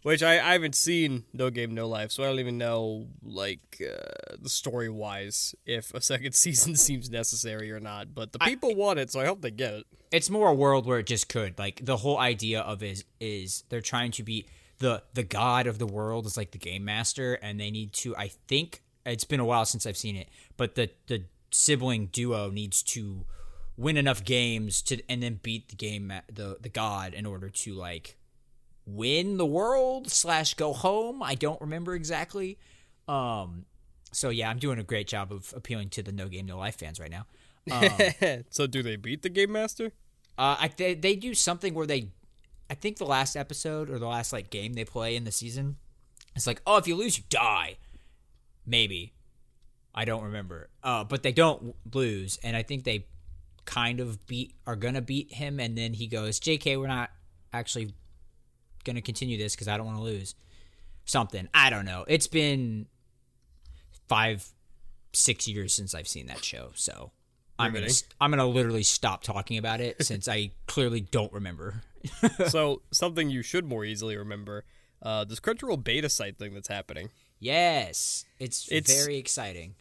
Which 0.02 0.22
I, 0.22 0.34
I 0.34 0.52
haven't 0.52 0.74
seen 0.74 1.24
No 1.34 1.50
Game 1.50 1.74
No 1.74 1.86
Life, 1.86 2.10
so 2.10 2.22
I 2.22 2.26
don't 2.28 2.38
even 2.40 2.56
know 2.56 3.06
like 3.22 3.82
uh, 3.82 4.36
the 4.40 4.48
story 4.48 4.88
wise 4.88 5.54
if 5.66 5.92
a 5.92 6.00
second 6.00 6.32
season 6.44 6.74
seems 6.76 7.10
necessary 7.10 7.70
or 7.70 7.80
not. 7.80 8.14
But 8.14 8.32
the 8.32 8.38
people 8.38 8.74
want 8.74 8.98
it, 8.98 9.10
so 9.10 9.20
I 9.20 9.26
hope 9.26 9.42
they 9.42 9.50
get 9.50 9.74
it. 9.74 9.86
it's 10.10 10.30
more 10.30 10.48
a 10.48 10.54
world 10.54 10.86
where 10.86 10.98
it 10.98 11.06
just 11.06 11.28
could 11.28 11.58
like 11.58 11.84
the 11.84 11.98
whole 11.98 12.18
idea 12.18 12.60
of 12.60 12.82
is 12.82 13.04
is 13.20 13.64
they're 13.68 13.80
trying 13.82 14.10
to 14.12 14.22
be 14.22 14.46
the 14.78 15.02
the 15.12 15.22
god 15.22 15.66
of 15.66 15.78
the 15.78 15.86
world 15.86 16.24
is 16.24 16.36
like 16.36 16.52
the 16.52 16.58
game 16.58 16.84
master 16.84 17.34
and 17.34 17.60
they 17.60 17.70
need 17.70 17.92
to 17.92 18.16
i 18.16 18.28
think 18.48 18.80
it's 19.04 19.24
been 19.24 19.38
a 19.40 19.44
while 19.44 19.66
since 19.66 19.84
i've 19.86 19.96
seen 19.96 20.16
it 20.16 20.28
but 20.56 20.74
the 20.74 20.88
the 21.08 21.22
sibling 21.50 22.06
duo 22.06 22.50
needs 22.50 22.82
to 22.82 23.24
win 23.76 23.96
enough 23.98 24.24
games 24.24 24.80
to 24.82 24.98
and 25.08 25.22
then 25.22 25.38
beat 25.42 25.68
the 25.68 25.76
game 25.76 26.10
the 26.32 26.56
the 26.62 26.68
god 26.70 27.12
in 27.12 27.26
order 27.26 27.50
to 27.50 27.74
like 27.74 28.16
win 28.86 29.36
the 29.36 29.46
world 29.46 30.10
slash 30.10 30.54
go 30.54 30.72
home 30.72 31.22
i 31.22 31.34
don't 31.34 31.60
remember 31.60 31.94
exactly 31.94 32.58
um 33.08 33.64
so 34.12 34.30
yeah 34.30 34.50
i'm 34.50 34.58
doing 34.58 34.78
a 34.78 34.82
great 34.82 35.06
job 35.06 35.32
of 35.32 35.52
appealing 35.56 35.88
to 35.88 36.02
the 36.02 36.12
no 36.12 36.28
game 36.28 36.46
no 36.46 36.58
life 36.58 36.76
fans 36.76 36.98
right 36.98 37.10
now 37.10 37.26
so 38.50 38.66
do 38.66 38.82
they 38.82 38.96
beat 38.96 39.22
the 39.22 39.28
Game 39.28 39.52
Master? 39.52 39.92
Uh, 40.38 40.56
I 40.58 40.70
they, 40.76 40.94
they 40.94 41.16
do 41.16 41.34
something 41.34 41.74
where 41.74 41.86
they, 41.86 42.08
I 42.68 42.74
think 42.74 42.96
the 42.96 43.06
last 43.06 43.36
episode 43.36 43.90
or 43.90 43.98
the 43.98 44.08
last 44.08 44.32
like 44.32 44.50
game 44.50 44.74
they 44.74 44.84
play 44.84 45.16
in 45.16 45.24
the 45.24 45.32
season, 45.32 45.76
it's 46.34 46.46
like 46.46 46.62
oh 46.66 46.76
if 46.76 46.86
you 46.86 46.96
lose 46.96 47.18
you 47.18 47.24
die, 47.28 47.76
maybe, 48.66 49.12
I 49.94 50.04
don't 50.04 50.22
remember. 50.22 50.70
Uh, 50.82 51.04
but 51.04 51.22
they 51.22 51.32
don't 51.32 51.74
lose, 51.92 52.38
and 52.42 52.56
I 52.56 52.62
think 52.62 52.84
they 52.84 53.06
kind 53.64 54.00
of 54.00 54.26
beat 54.26 54.54
are 54.66 54.76
gonna 54.76 55.02
beat 55.02 55.34
him, 55.34 55.60
and 55.60 55.76
then 55.76 55.94
he 55.94 56.06
goes, 56.06 56.38
J.K. 56.38 56.76
We're 56.76 56.86
not 56.86 57.10
actually 57.52 57.94
gonna 58.84 59.02
continue 59.02 59.38
this 59.38 59.54
because 59.54 59.68
I 59.68 59.76
don't 59.76 59.86
want 59.86 59.98
to 59.98 60.04
lose. 60.04 60.34
Something 61.04 61.48
I 61.52 61.70
don't 61.70 61.84
know. 61.86 62.04
It's 62.06 62.26
been 62.28 62.86
five, 64.08 64.46
six 65.12 65.46
years 65.48 65.72
since 65.72 65.94
I've 65.94 66.08
seen 66.08 66.26
that 66.26 66.44
show, 66.44 66.70
so. 66.74 67.12
I'm 67.58 67.74
gonna. 67.74 67.88
I'm 68.20 68.30
gonna 68.30 68.46
literally 68.46 68.82
stop 68.82 69.22
talking 69.22 69.58
about 69.58 69.82
it 69.82 70.02
since 70.02 70.28
I 70.28 70.52
clearly 70.66 71.02
don't 71.02 71.30
remember. 71.30 71.82
so 72.48 72.80
something 72.90 73.28
you 73.28 73.42
should 73.42 73.66
more 73.66 73.84
easily 73.84 74.16
remember: 74.16 74.64
uh, 75.02 75.24
this 75.26 75.40
Crunchyroll 75.40 75.84
beta 75.84 76.08
site 76.08 76.38
thing 76.38 76.54
that's 76.54 76.68
happening. 76.68 77.10
Yes, 77.38 78.24
it's, 78.38 78.70
It's- 78.72 79.04
very 79.04 79.18
exciting. 79.18 79.74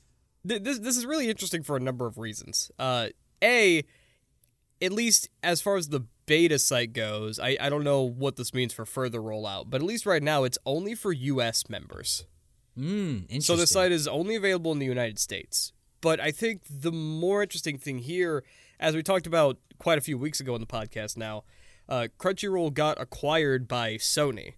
Th- 0.46 0.62
This 0.62 0.80
this 0.80 0.98
is 0.98 1.06
really 1.06 1.30
interesting 1.30 1.64
for 1.64 1.78
a 1.78 1.80
number 1.80 2.06
of 2.06 2.18
reasons. 2.18 2.70
Uh, 2.78 3.10
a, 3.42 3.84
at 4.82 4.92
least 4.92 5.30
as 5.42 5.62
far 5.62 5.78
as 5.78 5.88
the 5.88 6.02
beta 6.30 6.60
site 6.60 6.94
goes, 6.94 7.40
I, 7.40 7.58
I 7.60 7.70
don't 7.70 7.84
know 7.84 8.04
what 8.04 8.36
this 8.36 8.54
means 8.54 8.72
for 8.72 8.86
further 8.86 9.20
rollout, 9.20 9.72
but 9.72 9.82
at 9.82 9.88
least 9.88 10.06
right 10.06 10.22
now 10.22 10.44
it's 10.44 10.60
only 10.64 10.94
for 10.94 11.12
U.S. 11.12 11.68
members. 11.68 12.28
Mm, 12.78 13.24
interesting. 13.24 13.42
So 13.42 13.56
the 13.56 13.66
site 13.66 13.92
is 13.92 14.08
only 14.08 14.36
available 14.36 14.72
in 14.72 14.78
the 14.78 14.86
United 14.86 15.18
States. 15.18 15.74
But 16.02 16.20
I 16.20 16.30
think 16.30 16.62
the 16.70 16.92
more 16.92 17.42
interesting 17.42 17.80
thing 17.80 17.98
here, 17.98 18.44
as 18.80 18.96
we 18.96 19.02
talked 19.02 19.26
about 19.26 19.58
quite 19.80 19.98
a 19.98 20.02
few 20.02 20.20
weeks 20.20 20.40
ago 20.40 20.54
in 20.54 20.62
the 20.62 20.68
podcast 20.68 21.18
now, 21.18 21.46
uh, 21.90 22.10
Crunchyroll 22.20 22.76
got 22.76 23.02
acquired 23.02 23.68
by 23.68 23.96
Sony, 23.96 24.54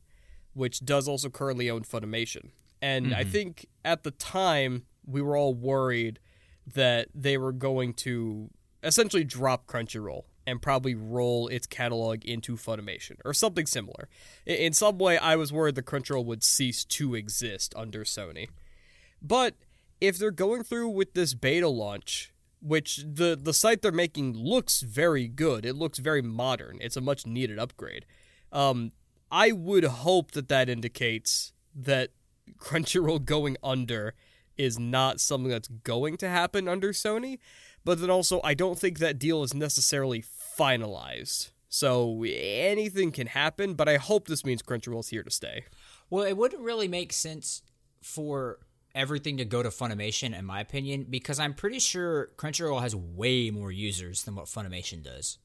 which 0.53 0.83
does 0.83 1.07
also 1.07 1.29
currently 1.29 1.69
own 1.69 1.83
Funimation. 1.83 2.49
And 2.81 3.15
I 3.15 3.23
think 3.23 3.67
at 3.85 4.03
the 4.03 4.11
time, 4.11 4.87
we 5.05 5.21
were 5.21 5.37
all 5.37 5.53
worried 5.53 6.19
that 6.67 7.07
they 7.15 7.37
were 7.37 7.53
going 7.53 7.93
to 7.93 8.49
essentially 8.83 9.23
drop 9.23 9.67
Crunchyroll 9.67 10.23
and 10.45 10.62
probably 10.62 10.95
roll 10.95 11.48
its 11.48 11.67
catalog 11.67 12.25
into 12.25 12.55
Funimation 12.55 13.17
or 13.24 13.33
something 13.33 13.65
similar. 13.65 14.07
In 14.45 14.74
some 14.74 14.98
way, 14.98 15.17
I 15.17 15.36
was 15.36 15.53
worried 15.53 15.75
the 15.75 15.83
Crunchyroll 15.83 16.25
would 16.25 16.43
cease 16.43 16.83
to 16.86 17.15
exist 17.15 17.74
under 17.75 18.03
Sony. 18.03 18.50
But 19.21 19.55
if 20.00 20.17
they're 20.17 20.31
going 20.31 20.63
through 20.63 20.89
with 20.89 21.13
this 21.13 21.33
beta 21.33 21.67
launch, 21.67 22.33
which 22.62 22.98
the 22.98 23.38
the 23.41 23.53
site 23.53 23.81
they're 23.81 23.91
making 23.91 24.33
looks 24.33 24.81
very 24.81 25.27
good, 25.27 25.65
it 25.65 25.75
looks 25.75 26.00
very 26.00 26.21
modern. 26.21 26.77
It's 26.81 26.98
a 26.98 27.01
much 27.01 27.25
needed 27.25 27.60
upgrade. 27.60 28.05
Um, 28.51 28.91
I 29.31 29.51
would 29.51 29.83
hope 29.83 30.31
that 30.31 30.50
that 30.50 30.69
indicates 30.69 31.53
that 31.75 32.10
Crunchyroll 32.57 33.24
going 33.25 33.57
under 33.63 34.13
is 34.57 34.77
not 34.77 35.19
something 35.19 35.50
that's 35.50 35.69
going 35.69 36.17
to 36.17 36.29
happen 36.29 36.67
under 36.67 36.91
Sony, 36.91 37.39
but 37.83 38.00
then 38.00 38.09
also 38.09 38.41
I 38.43 38.53
don't 38.53 38.79
think 38.79 39.00
that 39.00 39.19
deal 39.19 39.43
is 39.43 39.53
necessarily 39.53 40.23
finalized. 40.57 41.51
So 41.69 42.23
anything 42.27 43.11
can 43.11 43.27
happen, 43.27 43.75
but 43.75 43.88
I 43.88 43.97
hope 43.97 44.27
this 44.27 44.43
means 44.43 44.61
Crunchyroll's 44.61 45.09
here 45.09 45.23
to 45.23 45.31
stay. 45.31 45.65
Well, 46.09 46.25
it 46.25 46.35
wouldn't 46.35 46.61
really 46.61 46.89
make 46.89 47.13
sense 47.13 47.61
for 48.01 48.59
everything 48.93 49.38
to 49.38 49.45
go 49.45 49.63
to 49.63 49.69
Funimation, 49.69 50.38
in 50.38 50.45
my 50.45 50.59
opinion, 50.59 51.05
because 51.09 51.39
I'm 51.39 51.53
pretty 51.53 51.79
sure 51.79 52.31
Crunchyroll 52.35 52.81
has 52.81 52.93
way 52.93 53.51
more 53.51 53.71
users 53.71 54.23
than 54.23 54.35
what 54.35 54.47
Funimation 54.47 55.01
does. 55.01 55.38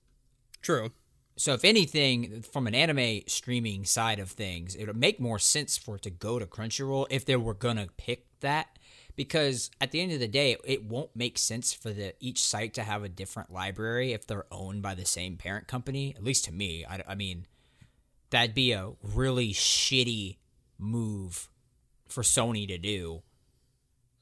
True. 0.63 0.91
So, 1.37 1.53
if 1.53 1.65
anything, 1.65 2.43
from 2.43 2.67
an 2.67 2.75
anime 2.75 3.21
streaming 3.27 3.85
side 3.85 4.19
of 4.19 4.31
things, 4.31 4.75
it 4.75 4.87
would 4.87 4.97
make 4.97 5.21
more 5.21 5.39
sense 5.39 5.77
for 5.77 5.97
it 5.97 6.03
to 6.03 6.11
go 6.11 6.39
to 6.39 6.47
Crunchyroll 6.47 7.07
if 7.11 7.25
they 7.25 7.37
were 7.37 7.55
gonna 7.55 7.89
pick 7.97 8.27
that. 8.41 8.79
Because 9.17 9.71
at 9.81 9.91
the 9.93 10.01
end 10.01 10.13
of 10.13 10.21
the 10.21 10.29
day, 10.29 10.57
it 10.65 10.85
won't 10.85 11.17
make 11.17 11.39
sense 11.39 11.73
for 11.73 11.91
the 11.91 12.13
each 12.21 12.43
site 12.45 12.75
to 12.75 12.83
have 12.83 13.03
a 13.03 13.09
different 13.09 13.51
library 13.51 14.13
if 14.13 14.27
they're 14.27 14.45
owned 14.53 14.83
by 14.83 14.95
the 14.95 15.07
same 15.07 15.37
parent 15.37 15.67
company. 15.67 16.15
At 16.15 16.23
least 16.23 16.45
to 16.45 16.53
me, 16.53 16.85
I, 16.85 17.03
I 17.09 17.15
mean, 17.15 17.47
that'd 18.31 18.55
be 18.55 18.73
a 18.73 18.91
really 19.03 19.53
shitty 19.55 20.37
move 20.79 21.49
for 22.09 22.23
Sony 22.23 22.69
to 22.69 22.77
do. 22.79 23.23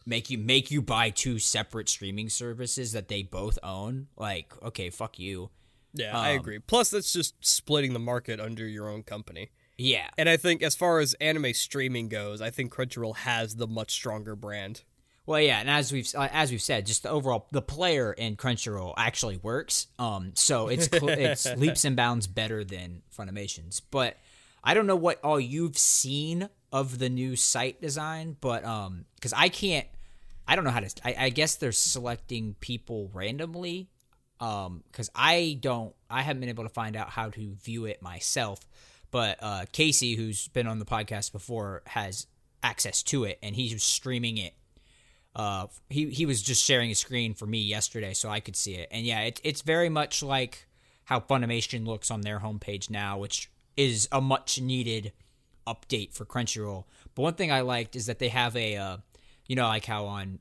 Make 0.06 0.30
you 0.30 0.38
make 0.38 0.70
you 0.70 0.80
buy 0.82 1.10
two 1.10 1.38
separate 1.38 1.88
streaming 1.88 2.28
services 2.28 2.92
that 2.92 3.08
they 3.08 3.22
both 3.22 3.58
own. 3.62 4.08
Like, 4.16 4.52
okay, 4.62 4.90
fuck 4.90 5.18
you. 5.18 5.50
Yeah, 5.94 6.16
I 6.16 6.32
Um, 6.34 6.40
agree. 6.40 6.58
Plus, 6.58 6.90
that's 6.90 7.12
just 7.12 7.34
splitting 7.44 7.94
the 7.94 7.98
market 7.98 8.38
under 8.38 8.66
your 8.66 8.88
own 8.88 9.02
company. 9.02 9.50
Yeah, 9.76 10.08
And 10.16 10.28
I 10.28 10.36
think 10.36 10.62
as 10.62 10.74
far 10.76 11.00
as 11.00 11.14
anime 11.14 11.52
streaming 11.52 12.08
goes, 12.08 12.40
I 12.40 12.50
think 12.50 12.72
Crunchyroll 12.72 13.16
has 13.16 13.56
the 13.56 13.66
much 13.66 13.92
stronger 13.92 14.36
brand. 14.36 14.82
Well, 15.26 15.40
yeah, 15.40 15.58
and 15.58 15.70
as 15.70 15.90
we've 15.90 16.08
uh, 16.14 16.28
as 16.32 16.50
we've 16.50 16.62
said, 16.62 16.84
just 16.86 17.02
the 17.02 17.08
overall 17.08 17.46
the 17.50 17.62
player 17.62 18.12
in 18.12 18.36
Crunchyroll 18.36 18.92
actually 18.96 19.38
works. 19.38 19.86
Um, 19.98 20.32
so 20.34 20.68
it's 20.68 20.88
cl- 20.88 21.08
it's 21.08 21.46
leaps 21.56 21.84
and 21.84 21.96
bounds 21.96 22.26
better 22.26 22.62
than 22.62 23.02
Funimation's. 23.16 23.80
But 23.80 24.18
I 24.62 24.74
don't 24.74 24.86
know 24.86 24.96
what 24.96 25.20
all 25.24 25.40
you've 25.40 25.78
seen 25.78 26.48
of 26.72 26.98
the 26.98 27.08
new 27.08 27.36
site 27.36 27.80
design, 27.80 28.36
but 28.40 28.64
um, 28.64 29.06
because 29.14 29.32
I 29.32 29.48
can't, 29.48 29.86
I 30.46 30.56
don't 30.56 30.64
know 30.64 30.70
how 30.70 30.80
to. 30.80 30.90
I, 31.04 31.26
I 31.26 31.28
guess 31.30 31.56
they're 31.56 31.72
selecting 31.72 32.54
people 32.60 33.10
randomly, 33.14 33.88
um, 34.40 34.84
because 34.90 35.10
I 35.14 35.58
don't, 35.60 35.94
I 36.10 36.20
haven't 36.20 36.40
been 36.40 36.50
able 36.50 36.64
to 36.64 36.70
find 36.70 36.96
out 36.96 37.08
how 37.08 37.30
to 37.30 37.54
view 37.62 37.86
it 37.86 38.02
myself. 38.02 38.60
But 39.14 39.38
uh, 39.40 39.66
Casey, 39.70 40.16
who's 40.16 40.48
been 40.48 40.66
on 40.66 40.80
the 40.80 40.84
podcast 40.84 41.30
before, 41.30 41.82
has 41.86 42.26
access 42.64 43.00
to 43.04 43.22
it, 43.22 43.38
and 43.44 43.54
he's 43.54 43.80
streaming 43.80 44.38
it. 44.38 44.54
Uh, 45.36 45.68
he 45.88 46.10
he 46.10 46.26
was 46.26 46.42
just 46.42 46.64
sharing 46.64 46.90
a 46.90 46.96
screen 46.96 47.32
for 47.32 47.46
me 47.46 47.60
yesterday, 47.60 48.12
so 48.12 48.28
I 48.28 48.40
could 48.40 48.56
see 48.56 48.74
it. 48.74 48.88
And 48.90 49.06
yeah, 49.06 49.20
it, 49.20 49.40
it's 49.44 49.62
very 49.62 49.88
much 49.88 50.20
like 50.20 50.66
how 51.04 51.20
Funimation 51.20 51.86
looks 51.86 52.10
on 52.10 52.22
their 52.22 52.40
homepage 52.40 52.90
now, 52.90 53.16
which 53.16 53.52
is 53.76 54.08
a 54.10 54.20
much 54.20 54.60
needed 54.60 55.12
update 55.64 56.12
for 56.12 56.24
Crunchyroll. 56.24 56.82
But 57.14 57.22
one 57.22 57.34
thing 57.34 57.52
I 57.52 57.60
liked 57.60 57.94
is 57.94 58.06
that 58.06 58.18
they 58.18 58.30
have 58.30 58.56
a, 58.56 58.76
uh, 58.76 58.96
you 59.46 59.54
know, 59.54 59.68
like 59.68 59.84
how 59.84 60.06
on 60.06 60.40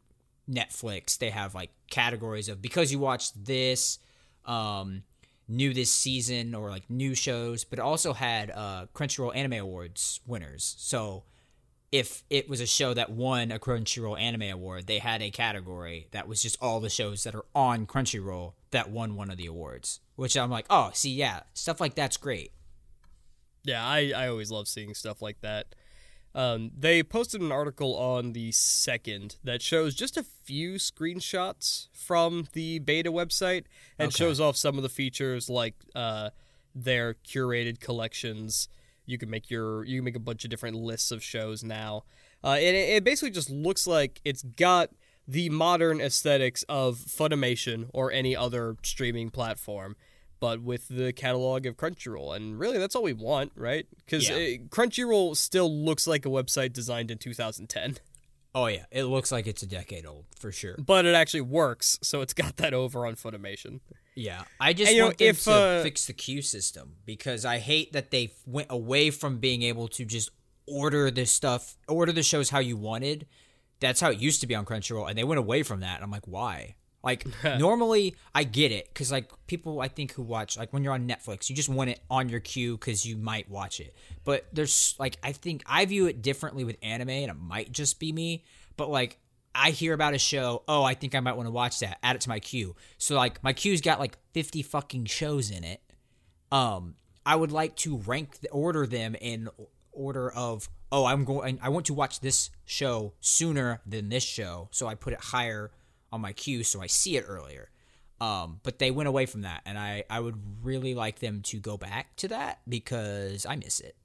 Netflix 0.49 1.19
they 1.19 1.29
have 1.29 1.53
like 1.53 1.69
categories 1.91 2.49
of 2.49 2.59
because 2.59 2.91
you 2.91 2.97
watched 2.97 3.45
this, 3.45 3.99
um, 4.47 5.03
new 5.47 5.73
this 5.73 5.91
season 5.91 6.55
or 6.55 6.69
like 6.69 6.89
new 6.89 7.15
shows, 7.15 7.63
but 7.63 7.79
it 7.79 7.81
also 7.81 8.13
had 8.13 8.51
uh, 8.51 8.85
Crunchyroll 8.93 9.35
Anime 9.35 9.53
Awards 9.53 10.21
winners. 10.25 10.75
So 10.77 11.23
if 11.91 12.23
it 12.29 12.49
was 12.49 12.59
a 12.59 12.65
show 12.65 12.93
that 12.95 13.11
won 13.11 13.51
a 13.51 13.59
Crunchyroll 13.59 14.19
Anime 14.19 14.49
Award, 14.51 14.87
they 14.87 14.97
had 14.97 15.21
a 15.21 15.29
category 15.29 16.07
that 16.11 16.27
was 16.27 16.41
just 16.41 16.57
all 16.59 16.79
the 16.79 16.89
shows 16.89 17.23
that 17.23 17.35
are 17.35 17.45
on 17.53 17.85
Crunchyroll 17.85 18.53
that 18.71 18.89
won 18.89 19.15
one 19.15 19.29
of 19.29 19.37
the 19.37 19.45
awards. 19.45 19.99
Which 20.15 20.35
I'm 20.35 20.49
like, 20.49 20.65
oh, 20.69 20.89
see, 20.93 21.11
yeah, 21.11 21.41
stuff 21.53 21.79
like 21.79 21.93
that's 21.95 22.17
great. 22.17 22.51
Yeah, 23.63 23.85
I, 23.85 24.11
I 24.15 24.27
always 24.27 24.51
love 24.51 24.67
seeing 24.67 24.93
stuff 24.93 25.21
like 25.21 25.41
that. 25.41 25.75
Um, 26.35 26.71
they 26.77 27.03
posted 27.03 27.41
an 27.41 27.51
article 27.51 27.95
on 27.95 28.33
the 28.33 28.51
second 28.51 29.35
that 29.43 29.61
shows 29.61 29.93
just 29.93 30.17
a 30.17 30.23
few 30.23 30.73
screenshots 30.75 31.87
from 31.91 32.47
the 32.53 32.79
beta 32.79 33.11
website 33.11 33.65
and 33.99 34.07
Okay. 34.07 34.17
shows 34.17 34.39
off 34.39 34.57
some 34.57 34.77
of 34.77 34.83
the 34.83 34.89
features 34.89 35.49
like 35.49 35.75
uh, 35.95 36.31
their 36.73 37.13
curated 37.13 37.79
collections. 37.79 38.67
You 39.05 39.17
can 39.17 39.29
make 39.29 39.51
your 39.51 39.83
you 39.83 39.97
can 39.99 40.05
make 40.05 40.15
a 40.15 40.19
bunch 40.19 40.43
of 40.43 40.49
different 40.49 40.77
lists 40.77 41.11
of 41.11 41.21
shows 41.23 41.63
now, 41.63 42.03
uh, 42.43 42.51
and 42.57 42.75
it, 42.75 42.89
it 42.89 43.03
basically 43.03 43.31
just 43.31 43.49
looks 43.49 43.85
like 43.85 44.19
it's 44.25 44.41
got 44.43 44.89
the 45.27 45.49
modern 45.49 46.01
aesthetics 46.01 46.63
of 46.67 46.97
Funimation 46.97 47.89
or 47.93 48.11
any 48.11 48.35
other 48.35 48.75
streaming 48.81 49.29
platform 49.29 49.95
but 50.43 50.61
with 50.61 50.89
the 50.89 51.13
catalog 51.13 51.65
of 51.65 51.77
Crunchyroll. 51.77 52.35
And 52.35 52.59
really, 52.59 52.77
that's 52.77 52.97
all 52.97 53.03
we 53.03 53.13
want, 53.13 53.53
right? 53.55 53.87
Because 54.03 54.27
Yeah. 54.27 54.57
Crunchyroll 54.67 55.37
still 55.37 55.73
looks 55.73 56.05
like 56.05 56.25
a 56.25 56.29
website 56.29 56.73
designed 56.73 57.09
in 57.09 57.17
2010, 57.17 57.97
Oh 58.53 58.65
yeah, 58.65 58.83
it 58.91 59.05
looks 59.05 59.31
like 59.31 59.47
it's 59.47 59.63
a 59.63 59.65
decade 59.65 60.05
old 60.05 60.25
for 60.37 60.51
sure. 60.51 60.75
but 60.77 61.05
it 61.05 61.15
actually 61.15 61.41
works, 61.41 61.97
so 62.01 62.19
it's 62.19 62.33
got 62.33 62.57
that 62.57 62.73
over 62.73 63.05
on 63.05 63.15
Funimation. 63.15 63.79
Yeah, 64.15 64.43
I 64.59 64.73
just 64.73 64.89
And, 64.89 64.95
you 64.97 65.01
know, 65.03 65.07
want 65.07 65.17
them 65.19 65.27
if, 65.29 65.43
to 65.45 65.51
uh, 65.51 65.81
fix 65.81 66.07
the 66.07 66.13
queue 66.13 66.41
system 66.41 66.97
because 67.05 67.45
I 67.45 67.59
hate 67.59 67.93
that 67.93 68.11
they 68.11 68.33
went 68.45 68.67
away 68.69 69.11
from 69.11 69.37
being 69.37 69.61
able 69.63 69.87
to 69.87 70.03
just 70.03 70.29
order 70.67 71.09
this 71.09 71.31
stuff, 71.31 71.77
order 71.87 72.11
the 72.11 72.21
shows 72.21 72.49
how 72.49 72.59
you 72.59 72.75
wanted. 72.75 73.27
That's 73.79 74.01
how 74.01 74.11
it 74.11 74.19
used 74.19 74.41
to 74.41 74.47
be 74.47 74.55
on 74.55 74.65
Crunchyroll, 74.65 75.07
and 75.07 75.17
they 75.17 75.23
went 75.23 75.39
away 75.39 75.63
from 75.63 75.79
that. 75.79 75.95
And 75.95 76.03
I'm 76.03 76.11
like, 76.11 76.27
why? 76.27 76.75
Like 77.03 77.25
normally, 77.43 78.15
I 78.33 78.43
get 78.45 78.71
it 78.71 78.87
because 78.87 79.11
like 79.11 79.29
people 79.47 79.81
I 79.81 79.89
think 79.89 80.13
who 80.13 80.21
watch 80.21 80.57
like 80.57 80.71
when 80.71 80.83
you're 80.83 80.93
on 80.93 81.07
Netflix, 81.07 81.49
you 81.49 81.55
just 81.55 81.69
want 81.69 81.89
it 81.89 81.99
on 82.09 82.29
your 82.29 82.39
queue 82.39 82.77
because 82.77 83.05
you 83.05 83.17
might 83.17 83.49
watch 83.49 83.79
it. 83.79 83.93
But 84.23 84.45
there's 84.53 84.95
like 84.97 85.17
I 85.21 85.33
think 85.33 85.63
I 85.65 85.85
view 85.85 86.07
it 86.07 86.21
differently 86.21 86.63
with 86.63 86.77
anime, 86.81 87.09
and 87.09 87.29
it 87.29 87.37
might 87.37 87.71
just 87.71 87.99
be 87.99 88.11
me. 88.11 88.45
But 88.77 88.89
like 88.89 89.19
I 89.53 89.71
hear 89.71 89.93
about 89.93 90.13
a 90.13 90.19
show, 90.19 90.63
oh, 90.67 90.83
I 90.83 90.93
think 90.93 91.13
I 91.13 91.19
might 91.19 91.35
want 91.35 91.47
to 91.47 91.51
watch 91.51 91.79
that. 91.79 91.99
Add 92.01 92.15
it 92.15 92.21
to 92.21 92.29
my 92.29 92.39
queue. 92.39 92.75
So 92.97 93.15
like 93.15 93.43
my 93.43 93.53
queue's 93.53 93.81
got 93.81 93.99
like 93.99 94.17
50 94.33 94.63
fucking 94.63 95.05
shows 95.05 95.51
in 95.51 95.63
it. 95.63 95.81
Um 96.51 96.95
I 97.25 97.35
would 97.35 97.51
like 97.51 97.75
to 97.77 97.97
rank 97.97 98.39
the, 98.41 98.49
order 98.49 98.85
them 98.85 99.15
in 99.19 99.49
order 99.91 100.31
of 100.31 100.69
oh, 100.91 101.05
I'm 101.05 101.25
going 101.25 101.59
I 101.61 101.69
want 101.69 101.85
to 101.87 101.93
watch 101.93 102.21
this 102.21 102.49
show 102.65 103.13
sooner 103.19 103.81
than 103.85 104.07
this 104.09 104.23
show, 104.23 104.69
so 104.71 104.87
I 104.87 104.95
put 104.95 105.13
it 105.13 105.19
higher 105.19 105.71
on 106.13 106.21
my 106.21 106.31
queue 106.31 106.63
so 106.63 106.81
I 106.81 106.87
see 106.87 107.17
it 107.17 107.25
earlier. 107.27 107.69
Um, 108.21 108.61
but 108.63 108.79
they 108.79 108.91
went 108.91 109.09
away 109.09 109.25
from 109.25 109.41
that, 109.41 109.63
and 109.65 109.77
I, 109.77 110.05
I 110.09 110.21
would 110.21 110.37
really 110.63 110.93
like 110.93 111.19
them 111.19 111.41
to 111.41 111.59
go 111.59 111.75
back 111.75 112.15
to 112.17 112.29
that 112.29 112.61
because 112.69 113.45
I 113.45 113.57
miss 113.57 113.81
it. 113.81 113.97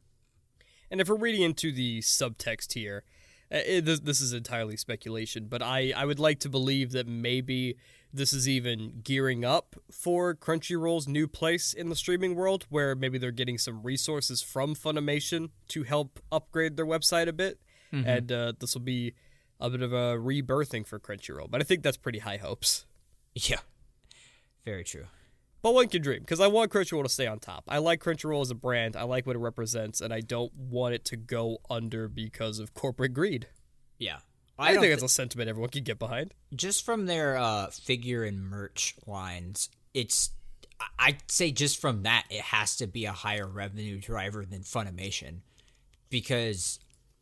And 0.91 1.01
if 1.01 1.09
we're 1.09 1.17
reading 1.17 1.43
into 1.43 1.71
the 1.71 2.01
subtext 2.01 2.73
here, 2.73 3.05
uh, 3.53 3.59
it, 3.65 3.85
this, 3.85 4.01
this 4.01 4.21
is 4.21 4.33
entirely 4.33 4.77
speculation, 4.77 5.47
but 5.49 5.63
I, 5.63 5.93
I 5.95 6.05
would 6.05 6.19
like 6.19 6.41
to 6.41 6.49
believe 6.49 6.91
that 6.93 7.07
maybe 7.07 7.77
this 8.13 8.33
is 8.33 8.49
even 8.49 9.03
gearing 9.05 9.45
up 9.45 9.77
for 9.93 10.35
Crunchyroll's 10.35 11.07
new 11.07 11.29
place 11.29 11.73
in 11.73 11.89
the 11.89 11.95
streaming 11.95 12.35
world, 12.35 12.67
where 12.71 12.97
maybe 12.97 13.19
they're 13.19 13.31
getting 13.31 13.59
some 13.59 13.83
resources 13.83 14.43
from 14.43 14.75
Funimation 14.75 15.51
to 15.69 15.85
help 15.85 16.19
upgrade 16.33 16.77
their 16.77 16.87
website 16.87 17.29
a 17.29 17.33
bit. 17.33 17.61
And 18.07 18.33
uh, 18.33 18.53
this 18.59 18.75
will 18.75 18.83
be 18.83 19.15
a 19.61 19.71
bit 19.71 19.83
of 19.83 19.93
a 19.93 20.17
rebirthing 20.17 20.87
for 20.87 20.99
Crunchyroll, 20.99 21.51
but 21.51 21.61
I 21.61 21.65
think 21.65 21.83
that's 21.83 21.97
pretty 21.97 22.21
high 22.21 22.37
hopes. 22.39 22.87
Yeah, 23.35 23.59
very 24.65 24.85
true. 24.85 25.07
But 25.61 25.75
one 25.75 25.89
can 25.89 26.03
dream 26.03 26.21
because 26.21 26.41
I 26.41 26.47
want 26.47 26.71
Crunchyroll 26.71 27.03
to 27.03 27.09
stay 27.09 27.27
on 27.27 27.39
top. 27.41 27.65
I 27.69 27.79
like 27.79 28.03
Crunchyroll 28.03 28.43
as 28.43 28.51
a 28.51 28.55
brand. 28.55 28.97
I 28.97 29.03
like 29.03 29.27
what 29.27 29.37
it 29.37 29.41
represents, 29.41 30.01
and 30.01 30.13
I 30.13 30.21
don't 30.21 30.55
want 30.57 30.95
it 30.95 31.05
to 31.07 31.17
go 31.17 31.59
under 31.69 32.09
because 32.09 32.59
of 32.59 32.75
corporate 32.75 33.15
greed. 33.15 33.49
Yeah, 33.99 34.19
I, 34.59 34.73
don't 34.73 34.83
think 34.83 34.91
thi- 34.91 34.95
it's 34.95 35.03
a 35.03 35.09
sentiment 35.09 35.49
everyone 35.49 35.71
can 35.71 35.85
get 35.85 35.99
behind. 35.99 36.35
just 36.55 36.85
from 36.85 37.07
their 37.07 37.37
uh, 37.37 37.69
figure 37.69 38.25
and 38.25 38.43
merch 38.43 38.95
lines, 39.07 39.69
it's 39.95 40.31
I'd 40.99 41.29
say 41.31 41.51
just 41.51 41.81
from 41.81 42.05
that 42.05 42.25
it 42.31 42.41
has 42.41 42.77
to 42.77 42.87
be 42.87 43.05
a 43.05 43.13
higher 43.13 43.47
revenue 43.47 43.99
driver 43.99 44.45
than 44.45 44.61
Funimation 44.61 45.41
because 46.09 46.79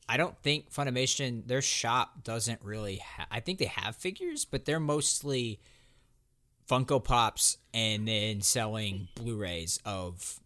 I 0.09 0.17
don't 0.17 0.39
think 0.39 0.73
Funimation 0.73 1.47
their 1.47 1.63
shop 1.63 2.23
doesn't 2.23 2.63
really. 2.63 2.99
Ha- 2.99 3.27
I 3.31 3.41
think 3.41 3.59
they 3.59 3.67
have 3.67 3.97
figures, 3.97 4.45
but 4.45 4.65
they're 4.65 4.81
mostly 4.81 5.59
Funko 6.69 7.03
Pops 7.03 7.59
and 7.75 8.07
then 8.07 8.41
selling 8.41 9.09
Blu-rays 9.17 9.81
of 9.85 10.41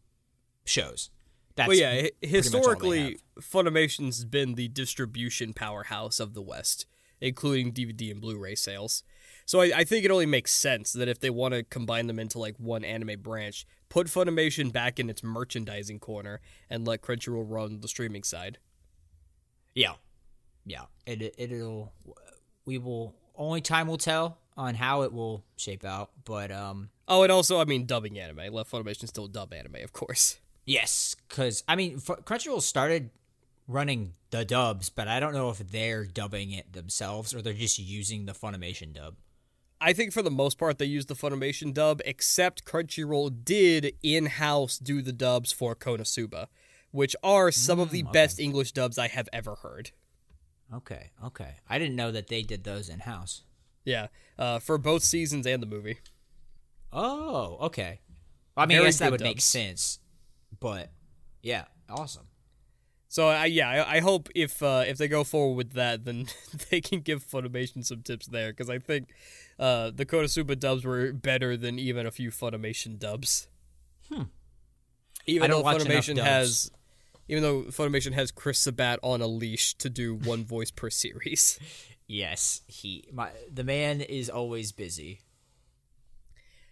shows. 0.64 1.10
That's 1.56 1.68
But 1.68 1.76
yeah, 1.76 1.92
hi- 1.92 2.00
pretty 2.00 2.02
much 2.02 2.14
all 2.14 2.30
they 2.30 2.36
historically. 2.36 3.18
Funimation's 3.40 4.24
been 4.24 4.54
the 4.54 4.68
distribution 4.68 5.52
powerhouse 5.52 6.20
of 6.20 6.34
the 6.34 6.42
West, 6.42 6.86
including 7.20 7.72
DVD 7.72 8.10
and 8.12 8.20
Blu-ray 8.20 8.54
sales. 8.54 9.02
So 9.44 9.60
I, 9.60 9.72
I 9.76 9.84
think 9.84 10.04
it 10.04 10.10
only 10.10 10.26
makes 10.26 10.52
sense 10.52 10.92
that 10.92 11.08
if 11.08 11.18
they 11.18 11.28
want 11.28 11.54
to 11.54 11.64
combine 11.64 12.06
them 12.06 12.18
into 12.18 12.38
like 12.38 12.54
one 12.58 12.84
anime 12.84 13.20
branch, 13.20 13.66
put 13.88 14.06
Funimation 14.06 14.72
back 14.72 14.98
in 15.00 15.10
its 15.10 15.22
merchandising 15.22 15.98
corner 15.98 16.40
and 16.70 16.86
let 16.86 17.02
Crunchyroll 17.02 17.44
run 17.46 17.80
the 17.80 17.88
streaming 17.88 18.22
side. 18.22 18.58
Yeah, 19.80 19.94
yeah. 20.66 20.84
It 21.06 21.34
it'll 21.38 21.92
we 22.66 22.76
will 22.78 23.14
only 23.34 23.60
time 23.60 23.86
will 23.86 23.98
tell 23.98 24.36
on 24.56 24.74
how 24.74 25.02
it 25.02 25.12
will 25.12 25.42
shape 25.56 25.84
out. 25.84 26.10
But 26.24 26.50
um, 26.50 26.90
Oh, 27.08 27.22
and 27.22 27.32
also, 27.32 27.60
I 27.60 27.64
mean, 27.64 27.86
dubbing 27.86 28.18
anime. 28.18 28.52
Let 28.52 28.68
Funimation 28.68 29.08
still 29.08 29.26
dub 29.26 29.52
anime, 29.54 29.76
of 29.82 29.92
course. 29.92 30.38
yes, 30.66 31.16
because 31.28 31.64
I 31.66 31.76
mean, 31.76 31.98
Crunchyroll 31.98 32.60
started 32.62 33.10
running 33.66 34.12
the 34.30 34.44
dubs, 34.44 34.90
but 34.90 35.08
I 35.08 35.18
don't 35.20 35.32
know 35.32 35.48
if 35.50 35.58
they're 35.58 36.04
dubbing 36.04 36.50
it 36.50 36.72
themselves 36.72 37.34
or 37.34 37.40
they're 37.40 37.52
just 37.54 37.78
using 37.78 38.26
the 38.26 38.32
Funimation 38.32 38.92
dub. 38.92 39.14
I 39.80 39.94
think 39.94 40.12
for 40.12 40.20
the 40.22 40.30
most 40.30 40.58
part 40.58 40.78
they 40.78 40.84
use 40.84 41.06
the 41.06 41.14
Funimation 41.14 41.72
dub, 41.72 42.02
except 42.04 42.64
Crunchyroll 42.66 43.44
did 43.44 43.94
in-house 44.02 44.76
do 44.78 45.00
the 45.00 45.12
dubs 45.12 45.52
for 45.52 45.74
Konosuba, 45.74 46.48
which 46.90 47.14
are 47.22 47.50
some 47.50 47.78
of 47.78 47.90
the 47.90 48.02
best 48.02 48.38
English 48.38 48.72
dubs 48.72 48.98
I 48.98 49.08
have 49.08 49.28
ever 49.32 49.56
heard. 49.56 49.90
Okay, 50.72 51.10
okay. 51.24 51.56
I 51.68 51.78
didn't 51.78 51.96
know 51.96 52.12
that 52.12 52.28
they 52.28 52.42
did 52.42 52.64
those 52.64 52.88
in 52.88 53.00
house. 53.00 53.42
Yeah, 53.84 54.08
uh, 54.38 54.58
for 54.58 54.78
both 54.78 55.02
seasons 55.02 55.46
and 55.46 55.62
the 55.62 55.66
movie. 55.66 55.98
Oh, 56.92 57.56
okay. 57.62 58.00
I 58.56 58.66
mean, 58.66 58.78
I 58.78 58.84
guess 58.84 58.98
that 58.98 59.10
would 59.10 59.20
make 59.20 59.40
sense, 59.40 60.00
but 60.58 60.90
yeah, 61.42 61.64
awesome. 61.88 62.26
So 63.10 63.26
I 63.26 63.46
yeah, 63.46 63.68
I, 63.68 63.96
I 63.96 64.00
hope 64.00 64.28
if 64.36 64.62
uh, 64.62 64.84
if 64.86 64.96
they 64.96 65.08
go 65.08 65.24
forward 65.24 65.56
with 65.56 65.72
that, 65.72 66.04
then 66.04 66.26
they 66.70 66.80
can 66.80 67.00
give 67.00 67.26
Funimation 67.26 67.84
some 67.84 68.02
tips 68.02 68.26
there 68.26 68.52
because 68.52 68.70
I 68.70 68.78
think 68.78 69.08
uh, 69.58 69.90
the 69.92 70.06
Konosuba 70.06 70.58
dubs 70.58 70.84
were 70.84 71.12
better 71.12 71.56
than 71.56 71.78
even 71.78 72.06
a 72.06 72.12
few 72.12 72.30
Funimation 72.30 72.98
dubs. 72.98 73.48
Hmm. 74.08 74.22
Even 75.26 75.42
I 75.42 75.46
don't 75.48 75.58
though 75.58 75.64
watch 75.64 75.82
Funimation 75.82 76.16
dubs. 76.16 76.28
has, 76.28 76.70
even 77.30 77.44
though 77.44 77.62
Funimation 77.70 78.12
has 78.12 78.32
Chris 78.32 78.58
Sabat 78.58 78.98
on 79.04 79.20
a 79.20 79.26
leash 79.28 79.74
to 79.74 79.88
do 79.88 80.16
one 80.16 80.44
voice 80.44 80.70
per 80.70 80.90
series. 80.90 81.58
Yes, 82.12 82.62
he 82.66 83.04
my 83.12 83.30
the 83.48 83.62
man 83.62 84.00
is 84.00 84.28
always 84.28 84.72
busy. 84.72 85.20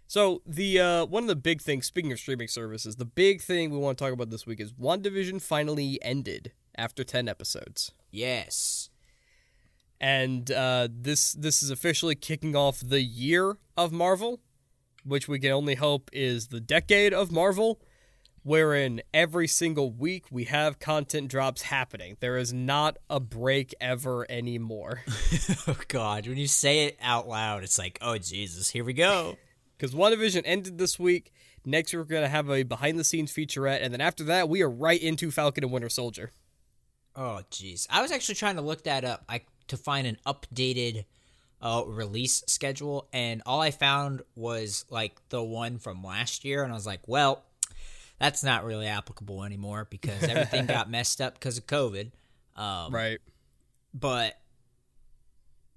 So 0.09 0.43
the 0.45 0.81
uh, 0.81 1.07
one 1.07 1.23
of 1.23 1.29
the 1.29 1.37
big 1.37 1.63
things, 1.63 1.87
speaking 1.87 2.11
of 2.11 2.19
streaming 2.19 2.49
services, 2.49 2.97
the 2.97 3.05
big 3.05 3.41
thing 3.41 3.71
we 3.71 3.79
want 3.79 3.99
to 3.99 4.05
talk 4.05 4.13
about 4.13 4.31
this 4.31 4.47
week 4.47 4.59
is 4.59 4.73
WandaVision 4.73 5.41
finally 5.41 6.01
ended 6.03 6.51
after 6.77 7.05
10 7.05 7.29
episodes. 7.29 7.93
Yes. 8.11 8.91
And 10.01 10.51
uh, 10.51 10.89
this 10.91 11.35
this 11.35 11.63
is 11.63 11.71
officially 11.71 12.17
kicking 12.17 12.57
off 12.57 12.81
the 12.81 13.03
year 13.03 13.59
of 13.77 13.93
Marvel, 13.93 14.41
which 15.05 15.29
we 15.29 15.39
can 15.39 15.53
only 15.53 15.77
hope 15.77 16.11
is 16.13 16.49
the 16.49 16.61
decade 16.61 17.15
of 17.15 17.31
Marvel, 17.31 17.81
wherein 18.49 19.03
every 19.13 19.47
single 19.47 19.93
week 19.93 20.25
we 20.31 20.45
have 20.45 20.79
content 20.79 21.29
drops 21.29 21.61
happening. 21.61 22.17
There 22.21 22.39
is 22.39 22.51
not 22.51 22.97
a 23.11 23.21
break 23.21 23.75
ever 23.79 24.27
anymore. 24.31 25.03
oh 25.69 25.77
God, 25.89 26.27
when 26.27 26.39
you 26.39 26.47
say 26.49 26.87
it 26.87 26.97
out 27.03 27.29
loud, 27.29 27.63
it's 27.63 27.79
like, 27.79 27.99
oh 28.01 28.17
Jesus, 28.17 28.71
here 28.71 28.85
we 28.85 28.95
go. 28.95 29.37
Because 29.77 29.95
WandaVision 29.95 30.43
ended 30.45 30.77
this 30.77 30.99
week. 30.99 31.33
Next, 31.65 31.95
we're 31.95 32.03
going 32.03 32.25
to 32.25 32.29
have 32.29 32.51
a 32.51 32.65
behind 32.65 32.99
the 32.99 33.05
scenes 33.05 33.33
featurette. 33.33 33.79
And 33.81 33.95
then 33.95 34.01
after 34.01 34.25
that, 34.25 34.49
we 34.49 34.61
are 34.61 34.69
right 34.69 35.01
into 35.01 35.31
Falcon 35.31 35.63
and 35.63 35.73
Winter 35.73 35.89
Soldier. 35.89 36.33
Oh, 37.15 37.43
jeez. 37.53 37.87
I 37.89 38.03
was 38.03 38.11
actually 38.11 38.35
trying 38.35 38.57
to 38.57 38.61
look 38.61 38.83
that 38.83 39.05
up 39.05 39.23
I, 39.29 39.43
to 39.69 39.77
find 39.77 40.05
an 40.09 40.19
updated 40.27 41.05
uh, 41.63 41.85
release 41.87 42.43
schedule. 42.49 43.09
And 43.13 43.41
all 43.47 43.61
I 43.61 43.71
found 43.71 44.23
was 44.35 44.85
like 44.91 45.17
the 45.29 45.45
one 45.45 45.79
from 45.79 46.03
last 46.03 46.45
year. 46.45 46.65
And 46.65 46.73
I 46.73 46.75
was 46.75 46.87
like, 46.87 47.07
well, 47.07 47.45
that's 48.19 48.43
not 48.43 48.65
really 48.65 48.87
applicable 48.87 49.45
anymore 49.45 49.87
because 49.89 50.23
everything 50.23 50.67
got 50.67 50.91
messed 50.91 51.21
up 51.21 51.35
because 51.35 51.59
of 51.59 51.67
COVID. 51.67 52.11
Um, 52.57 52.93
right. 52.93 53.19
But 53.95 54.39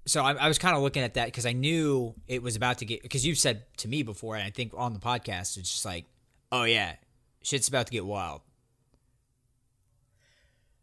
so 0.06 0.22
I, 0.22 0.32
I 0.32 0.48
was 0.48 0.58
kind 0.58 0.76
of 0.76 0.82
looking 0.82 1.02
at 1.02 1.14
that 1.14 1.26
because 1.26 1.46
I 1.46 1.52
knew 1.52 2.14
it 2.26 2.42
was 2.42 2.56
about 2.56 2.78
to 2.78 2.84
get 2.84 3.02
because 3.02 3.24
you've 3.24 3.38
said 3.38 3.64
to 3.78 3.88
me 3.88 4.02
before, 4.02 4.34
and 4.34 4.44
I 4.44 4.50
think 4.50 4.72
on 4.76 4.92
the 4.92 4.98
podcast, 4.98 5.56
it's 5.56 5.70
just 5.70 5.84
like, 5.84 6.06
oh 6.50 6.64
yeah, 6.64 6.96
shit's 7.42 7.68
about 7.68 7.86
to 7.86 7.92
get 7.92 8.04
wild. 8.04 8.42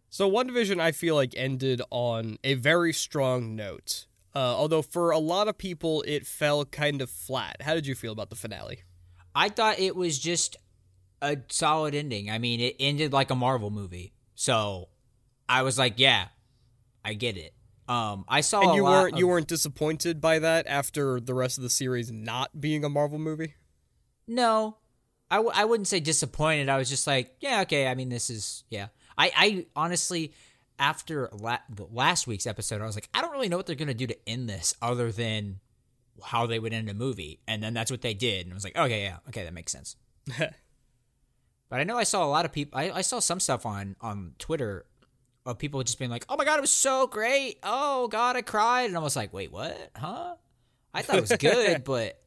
So 0.10 0.30
WandaVision 0.30 0.80
I 0.80 0.92
feel 0.92 1.16
like 1.16 1.34
ended 1.36 1.82
on 1.92 2.40
a 2.44 2.56
very 2.56 2.94
strong 2.94 3.56
note. 3.56 4.06
Uh, 4.36 4.40
although 4.40 4.82
for 4.82 5.12
a 5.12 5.20
lot 5.20 5.48
of 5.48 5.58
people, 5.58 6.04
it 6.08 6.26
fell 6.26 6.64
kind 6.66 7.02
of 7.02 7.10
flat. 7.10 7.58
How 7.62 7.74
did 7.74 7.86
you 7.86 7.96
feel 7.96 8.12
about 8.12 8.30
the 8.30 8.36
finale? 8.36 8.84
I 9.36 9.50
thought 9.50 9.80
it 9.80 9.96
was 9.96 10.18
just 10.18 10.56
a 11.22 11.38
solid 11.50 11.96
ending. 11.96 12.30
I 12.30 12.38
mean, 12.38 12.60
it 12.60 12.76
ended 12.80 13.14
like 13.14 13.32
a 13.32 13.36
Marvel 13.36 13.70
movie, 13.70 14.14
so 14.36 14.90
I 15.48 15.64
was 15.64 15.78
like, 15.78 15.96
yeah, 15.98 16.28
I 17.04 17.14
get 17.14 17.38
it. 17.38 17.54
Um, 17.88 18.24
I 18.28 18.42
saw 18.42 18.62
and 18.62 18.76
you 18.76 18.84
weren't 18.84 19.14
of, 19.14 19.20
you 19.20 19.28
weren't 19.28 19.48
disappointed 19.48 20.22
by 20.22 20.40
that 20.40 20.68
after 20.68 21.20
the 21.20 21.34
rest 21.34 21.58
of 21.58 21.64
the 21.64 21.70
series 21.72 22.12
not 22.12 22.62
being 22.62 22.84
a 22.86 22.90
Marvel 22.90 23.18
movie. 23.18 23.56
No, 24.28 24.78
I 25.32 25.38
w- 25.38 25.52
I 25.56 25.66
wouldn't 25.66 25.88
say 25.88 26.00
disappointed. 26.00 26.70
I 26.70 26.78
was 26.78 26.88
just 26.88 27.08
like, 27.08 27.36
yeah, 27.40 27.62
okay. 27.62 27.88
I 27.88 27.96
mean, 27.96 28.10
this 28.10 28.30
is 28.30 28.64
yeah. 28.70 28.88
I 29.18 29.32
I 29.36 29.66
honestly 29.76 30.34
after 30.78 31.30
la- 31.34 31.58
last 31.92 32.28
week's 32.28 32.46
episode, 32.46 32.82
I 32.82 32.86
was 32.86 32.96
like, 32.96 33.10
I 33.14 33.22
don't 33.22 33.32
really 33.32 33.50
know 33.50 33.58
what 33.58 33.66
they're 33.66 33.76
gonna 33.76 33.94
do 33.96 34.08
to 34.08 34.30
end 34.30 34.48
this 34.48 34.76
other 34.84 35.12
than 35.12 35.60
how 36.24 36.46
they 36.46 36.60
would 36.60 36.74
end 36.74 36.90
a 36.90 36.94
movie, 36.94 37.40
and 37.48 37.64
then 37.64 37.74
that's 37.74 37.90
what 37.90 38.02
they 38.02 38.14
did, 38.14 38.46
and 38.46 38.54
I 38.54 38.56
was 38.56 38.64
like, 38.64 38.78
okay, 38.78 39.02
yeah, 39.04 39.18
okay, 39.30 39.44
that 39.46 39.54
makes 39.54 39.72
sense. 39.72 39.96
but 41.70 41.80
I 41.80 41.84
know 41.84 41.98
I 41.98 42.04
saw 42.04 42.26
a 42.26 42.28
lot 42.28 42.46
of 42.46 42.52
people. 42.52 42.78
I, 42.78 42.92
I 42.92 43.02
saw 43.02 43.20
some 43.20 43.40
stuff 43.40 43.66
on 43.66 43.96
on 44.02 44.34
Twitter 44.40 44.86
of 45.46 45.58
people 45.58 45.82
just 45.84 46.00
being 46.00 46.12
like, 46.12 46.26
"Oh 46.28 46.36
my 46.36 46.46
god, 46.46 46.58
it 46.58 46.62
was 46.62 46.72
so 46.72 47.08
great! 47.08 47.60
Oh 47.64 48.08
god, 48.08 48.36
I 48.36 48.42
cried!" 48.42 48.86
And 48.86 48.98
I 48.98 49.00
was 49.00 49.16
like, 49.16 49.34
"Wait, 49.34 49.52
what? 49.52 49.92
Huh?" 49.96 50.36
I 50.94 51.02
thought 51.02 51.18
it 51.18 51.30
was 51.30 51.38
good, 51.38 51.84
but 51.86 52.20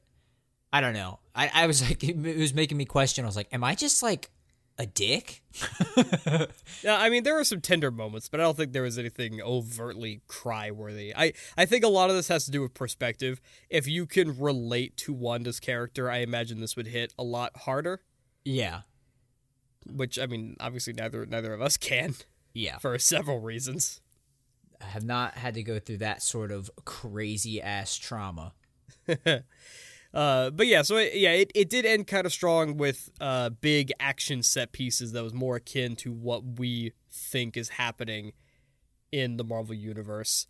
I 0.72 0.80
don't 0.80 0.94
know. 0.94 1.18
I, 1.34 1.50
I 1.52 1.66
was 1.66 1.82
like, 1.82 2.02
it 2.04 2.16
was 2.38 2.54
making 2.54 2.76
me 2.76 2.84
question. 2.84 3.24
I 3.24 3.28
was 3.28 3.36
like, 3.36 3.48
"Am 3.52 3.64
I 3.64 3.74
just 3.74 4.02
like 4.02 4.30
a 4.78 4.86
dick?" 4.86 5.42
yeah, 6.82 6.96
I 6.98 7.10
mean, 7.10 7.24
there 7.24 7.34
were 7.34 7.44
some 7.44 7.60
tender 7.60 7.90
moments, 7.90 8.28
but 8.28 8.40
I 8.40 8.44
don't 8.44 8.56
think 8.56 8.72
there 8.72 8.82
was 8.82 8.98
anything 8.98 9.42
overtly 9.42 10.22
cry 10.28 10.70
worthy. 10.70 11.14
I 11.14 11.32
I 11.56 11.66
think 11.66 11.84
a 11.84 11.88
lot 11.88 12.10
of 12.10 12.16
this 12.16 12.28
has 12.28 12.44
to 12.46 12.50
do 12.50 12.62
with 12.62 12.74
perspective. 12.74 13.40
If 13.68 13.88
you 13.88 14.06
can 14.06 14.38
relate 14.38 14.96
to 14.98 15.12
Wanda's 15.12 15.60
character, 15.60 16.10
I 16.10 16.18
imagine 16.18 16.60
this 16.60 16.76
would 16.76 16.88
hit 16.88 17.12
a 17.18 17.24
lot 17.24 17.56
harder. 17.58 18.02
Yeah. 18.44 18.82
Which 19.86 20.18
I 20.18 20.26
mean, 20.26 20.56
obviously 20.60 20.92
neither 20.92 21.26
neither 21.26 21.52
of 21.52 21.62
us 21.62 21.76
can. 21.76 22.14
Yeah. 22.54 22.78
For 22.78 22.98
several 22.98 23.40
reasons. 23.40 24.00
I 24.80 24.86
have 24.86 25.04
not 25.04 25.34
had 25.34 25.54
to 25.54 25.62
go 25.62 25.78
through 25.78 25.98
that 25.98 26.22
sort 26.22 26.50
of 26.50 26.70
crazy 26.84 27.62
ass 27.62 27.96
trauma. 27.96 28.52
uh, 29.08 30.50
but 30.50 30.66
yeah, 30.66 30.82
so 30.82 30.96
it, 30.96 31.14
yeah, 31.14 31.32
it, 31.32 31.52
it 31.54 31.70
did 31.70 31.86
end 31.86 32.06
kind 32.06 32.26
of 32.26 32.32
strong 32.32 32.76
with 32.76 33.10
uh, 33.20 33.50
big 33.50 33.92
action 34.00 34.42
set 34.42 34.72
pieces 34.72 35.12
that 35.12 35.22
was 35.22 35.32
more 35.32 35.56
akin 35.56 35.96
to 35.96 36.12
what 36.12 36.58
we 36.58 36.92
think 37.10 37.56
is 37.56 37.70
happening 37.70 38.32
in 39.12 39.36
the 39.36 39.44
Marvel 39.44 39.74
Universe. 39.74 40.46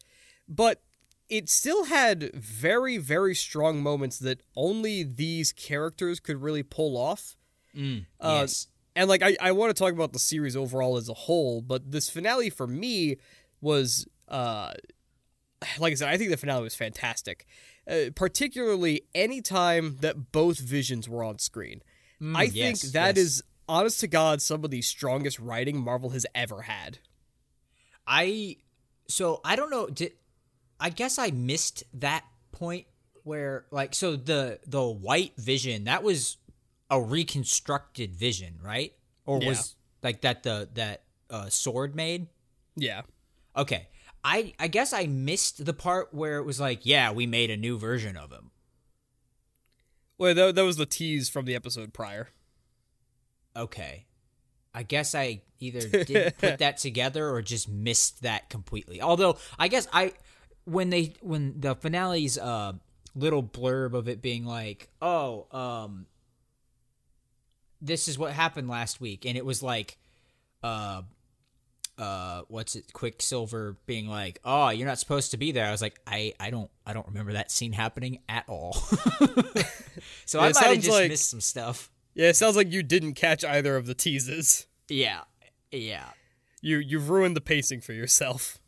But 0.49 0.83
it 1.29 1.49
still 1.49 1.85
had 1.85 2.31
very, 2.35 2.97
very 2.97 3.35
strong 3.35 3.83
moments 3.83 4.19
that 4.19 4.43
only 4.57 5.03
these 5.03 5.53
characters 5.53 6.21
could 6.21 6.43
really 6.43 6.63
pull 6.63 6.97
off. 6.97 7.37
Mm, 7.77 8.07
uh, 8.21 8.39
yes 8.41 8.67
and 8.95 9.09
like 9.09 9.23
I, 9.23 9.37
I 9.41 9.53
want 9.53 9.75
to 9.75 9.81
talk 9.83 9.93
about 9.93 10.13
the 10.13 10.19
series 10.19 10.57
overall 10.57 10.97
as 10.97 11.09
a 11.09 11.15
whole, 11.15 11.63
but 11.63 11.91
this 11.91 12.09
finale 12.11 12.51
for 12.51 12.67
me 12.67 13.17
was 13.61 14.07
uh 14.29 14.73
like 15.79 15.93
I 15.93 15.95
said, 15.95 16.09
I 16.09 16.17
think 16.17 16.31
the 16.31 16.37
finale 16.37 16.63
was 16.63 16.75
fantastic. 16.75 17.47
Uh, 17.89 18.11
particularly 18.15 19.03
anytime 19.15 19.97
that 20.01 20.33
both 20.33 20.59
visions 20.59 21.09
were 21.09 21.25
on 21.25 21.39
screen. 21.39 21.83
Mm, 22.21 22.37
I 22.37 22.47
think 22.47 22.55
yes, 22.55 22.93
that 22.93 23.17
yes. 23.17 23.25
is 23.25 23.43
honest 23.69 24.01
to 24.01 24.07
God 24.07 24.43
some 24.43 24.65
of 24.65 24.71
the 24.71 24.83
strongest 24.83 25.39
writing 25.39 25.81
Marvel 25.81 26.11
has 26.11 26.27
ever 26.35 26.63
had. 26.63 26.99
I 28.07 28.57
so 29.09 29.41
I 29.45 29.57
don't 29.57 29.71
know 29.71 29.87
did 29.87 30.13
I 30.79 30.91
guess 30.91 31.19
I 31.19 31.31
missed 31.31 31.85
that 31.95 32.25
point 32.51 32.87
where 33.25 33.67
like 33.71 33.95
so 33.95 34.17
the 34.17 34.59
the 34.67 34.85
white 34.85 35.33
vision 35.37 35.85
that 35.85 36.03
was 36.03 36.37
a 36.93 37.01
reconstructed 37.01 38.15
vision, 38.15 38.59
right? 38.63 38.93
Or 39.25 39.41
yeah. 39.41 39.49
was 39.49 39.75
like 40.03 40.21
that 40.21 40.43
the 40.43 40.69
that 40.75 41.03
uh, 41.31 41.49
sword 41.49 41.97
made? 41.97 42.29
Yeah. 42.77 43.03
Okay. 43.57 43.89
I 44.23 44.53
I 44.61 44.69
guess 44.69 44.93
I 44.93 45.07
missed 45.07 45.65
the 45.65 45.73
part 45.73 46.13
where 46.13 46.37
it 46.37 46.45
was 46.45 46.61
like, 46.61 46.85
yeah, 46.85 47.11
we 47.11 47.27
made 47.27 47.51
a 47.51 47.57
new 47.57 47.79
version 47.79 48.17
of 48.17 48.31
him. 48.31 48.51
Well, 50.19 50.35
that, 50.35 50.55
that 50.55 50.65
was 50.65 50.77
the 50.77 50.87
tease 50.87 51.31
from 51.31 51.47
the 51.47 51.55
episode 51.55 51.95
prior. 51.95 52.29
Okay. 53.57 54.05
I 54.75 54.83
guess 54.83 55.15
I 55.15 55.41
either 55.61 55.89
didn't 56.05 56.39
put 56.39 56.59
that 56.59 56.77
together 56.77 57.31
or 57.31 57.41
just 57.41 57.71
missed 57.71 58.23
that 58.23 58.51
completely. 58.51 59.01
Although 59.01 59.39
I 59.59 59.69
guess 59.69 59.89
I 59.95 60.13
when 60.65 60.91
they 60.91 61.15
when 61.23 61.59
the 61.59 61.75
finale's 61.75 62.37
uh 62.37 62.75
little 63.15 63.43
blurb 63.43 63.95
of 63.95 64.09
it 64.09 64.21
being 64.21 64.45
like, 64.45 64.91
"Oh, 65.01 65.47
um 65.51 66.07
this 67.83 68.09
is 68.09 68.19
what 68.19 68.33
happened 68.33 68.69
last 68.69 69.01
week, 69.01 69.27
and 69.27 69.37
it 69.37 69.45
was 69.45 69.63
like, 69.63 69.99
uh, 70.63 71.03
uh, 71.99 72.43
what's 72.49 72.77
it? 72.77 72.93
Quicksilver 72.93 73.77
being 73.87 74.07
like, 74.07 74.39
"Oh, 74.45 74.71
you're 74.71 74.87
not 74.87 74.99
supposed 74.99 75.33
to 75.33 75.37
be 75.37 75.53
there." 75.53 75.67
I 75.67 75.73
was 75.73 75.83
like, 75.83 76.01
I, 76.07 76.33
I 76.41 76.51
don't, 76.51 76.71
I 76.87 76.93
don't 76.93 77.07
remember 77.09 77.35
that 77.35 77.51
scene 77.51 77.73
happening 77.73 78.21
at 78.29 78.45
all. 78.49 78.73
so 80.25 80.39
yeah, 80.39 80.47
I 80.47 80.53
might 80.53 80.57
have 80.57 80.77
just 80.77 80.91
like, 80.91 81.11
missed 81.11 81.29
some 81.29 81.41
stuff. 81.41 81.91
Yeah, 82.15 82.29
it 82.29 82.37
sounds 82.37 82.57
like 82.57 82.73
you 82.73 82.83
didn't 82.83 83.15
catch 83.15 83.45
either 83.45 83.77
of 83.77 83.87
the 83.87 83.95
teases. 83.95 84.67
Yeah, 84.89 85.23
yeah. 85.71 86.07
You 86.61 86.79
you've 86.79 87.11
ruined 87.11 87.37
the 87.37 87.41
pacing 87.41 87.81
for 87.81 87.93
yourself. 87.93 88.59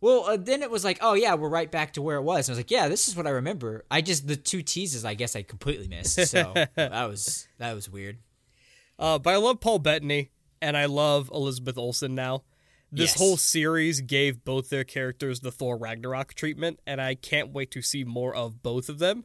Well, 0.00 0.24
uh, 0.24 0.36
then 0.36 0.62
it 0.62 0.70
was 0.70 0.84
like, 0.84 0.98
oh 1.00 1.14
yeah, 1.14 1.34
we're 1.34 1.48
right 1.48 1.70
back 1.70 1.92
to 1.92 2.02
where 2.02 2.16
it 2.16 2.22
was. 2.22 2.48
And 2.48 2.54
I 2.54 2.56
was 2.56 2.58
like, 2.58 2.72
yeah, 2.72 2.88
this 2.88 3.06
is 3.06 3.16
what 3.16 3.28
I 3.28 3.30
remember. 3.30 3.84
I 3.88 4.00
just 4.00 4.26
the 4.26 4.34
two 4.34 4.62
teases, 4.62 5.04
I 5.04 5.14
guess 5.14 5.36
I 5.36 5.42
completely 5.42 5.86
missed. 5.86 6.26
So 6.26 6.52
that 6.74 7.08
was 7.08 7.46
that 7.58 7.72
was 7.74 7.88
weird. 7.88 8.18
Uh, 9.02 9.18
but 9.18 9.34
I 9.34 9.36
love 9.36 9.60
Paul 9.60 9.80
Bettany 9.80 10.30
and 10.60 10.76
I 10.76 10.86
love 10.86 11.28
Elizabeth 11.34 11.76
Olsen 11.76 12.14
now. 12.14 12.44
This 12.92 13.12
yes. 13.12 13.18
whole 13.18 13.36
series 13.36 14.00
gave 14.00 14.44
both 14.44 14.68
their 14.68 14.84
characters 14.84 15.40
the 15.40 15.50
Thor 15.50 15.76
Ragnarok 15.76 16.34
treatment, 16.34 16.78
and 16.86 17.00
I 17.00 17.14
can't 17.14 17.50
wait 17.52 17.70
to 17.72 17.82
see 17.82 18.04
more 18.04 18.34
of 18.34 18.62
both 18.62 18.88
of 18.88 18.98
them. 18.98 19.24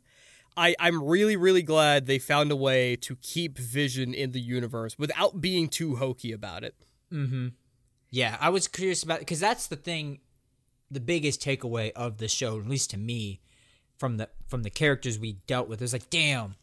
I, 0.55 0.73
I'm 0.79 1.03
really, 1.03 1.35
really 1.35 1.61
glad 1.61 2.05
they 2.05 2.17
found 2.17 2.51
a 2.51 2.55
way 2.55 2.95
to 2.95 3.17
keep 3.17 3.59
Vision 3.59 4.13
in 4.13 4.31
the 4.31 4.39
universe 4.39 4.97
without 4.97 5.41
being 5.41 5.67
too 5.67 5.97
hokey 5.97 6.31
about 6.31 6.63
it. 6.63 6.75
Mm-hmm. 7.13 7.49
Yeah, 8.09 8.37
I 8.39 8.49
was 8.49 8.67
curious 8.67 9.03
about 9.03 9.19
because 9.19 9.41
that's 9.41 9.67
the 9.67 9.75
thing, 9.75 10.21
the 10.89 11.01
biggest 11.01 11.41
takeaway 11.41 11.91
of 11.91 12.17
the 12.17 12.27
show, 12.27 12.57
at 12.59 12.67
least 12.67 12.89
to 12.91 12.97
me, 12.97 13.41
from 13.97 14.17
the 14.17 14.29
from 14.47 14.63
the 14.63 14.69
characters 14.69 15.19
we 15.19 15.33
dealt 15.45 15.67
with. 15.67 15.81
It 15.81 15.83
was 15.83 15.93
like, 15.93 16.09
damn, 16.09 16.55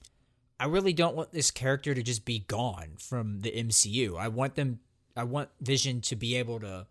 I 0.59 0.67
really 0.67 0.93
don't 0.93 1.17
want 1.17 1.33
this 1.33 1.51
character 1.51 1.95
to 1.95 2.03
just 2.03 2.25
be 2.25 2.41
gone 2.41 2.97
from 2.99 3.41
the 3.41 3.51
MCU. 3.51 4.19
I 4.19 4.29
want 4.29 4.55
them 4.55 4.81
I 5.17 5.25
want 5.25 5.51
Vision 5.61 6.01
to 6.03 6.17
be 6.17 6.37
able 6.37 6.61
to 6.61 6.87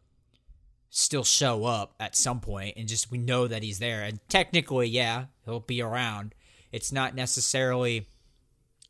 still 0.89 1.23
show 1.23 1.65
up 1.65 1.95
at 1.99 2.15
some 2.15 2.39
point 2.39 2.77
and 2.77 2.87
just 2.87 3.11
we 3.11 3.17
know 3.17 3.47
that 3.47 3.63
he's 3.63 3.79
there. 3.79 4.03
And 4.03 4.19
technically, 4.29 4.87
yeah, 4.87 5.25
he'll 5.43 5.59
be 5.59 5.81
around. 5.81 6.35
It's 6.71 6.91
not 6.91 7.15
necessarily 7.15 8.07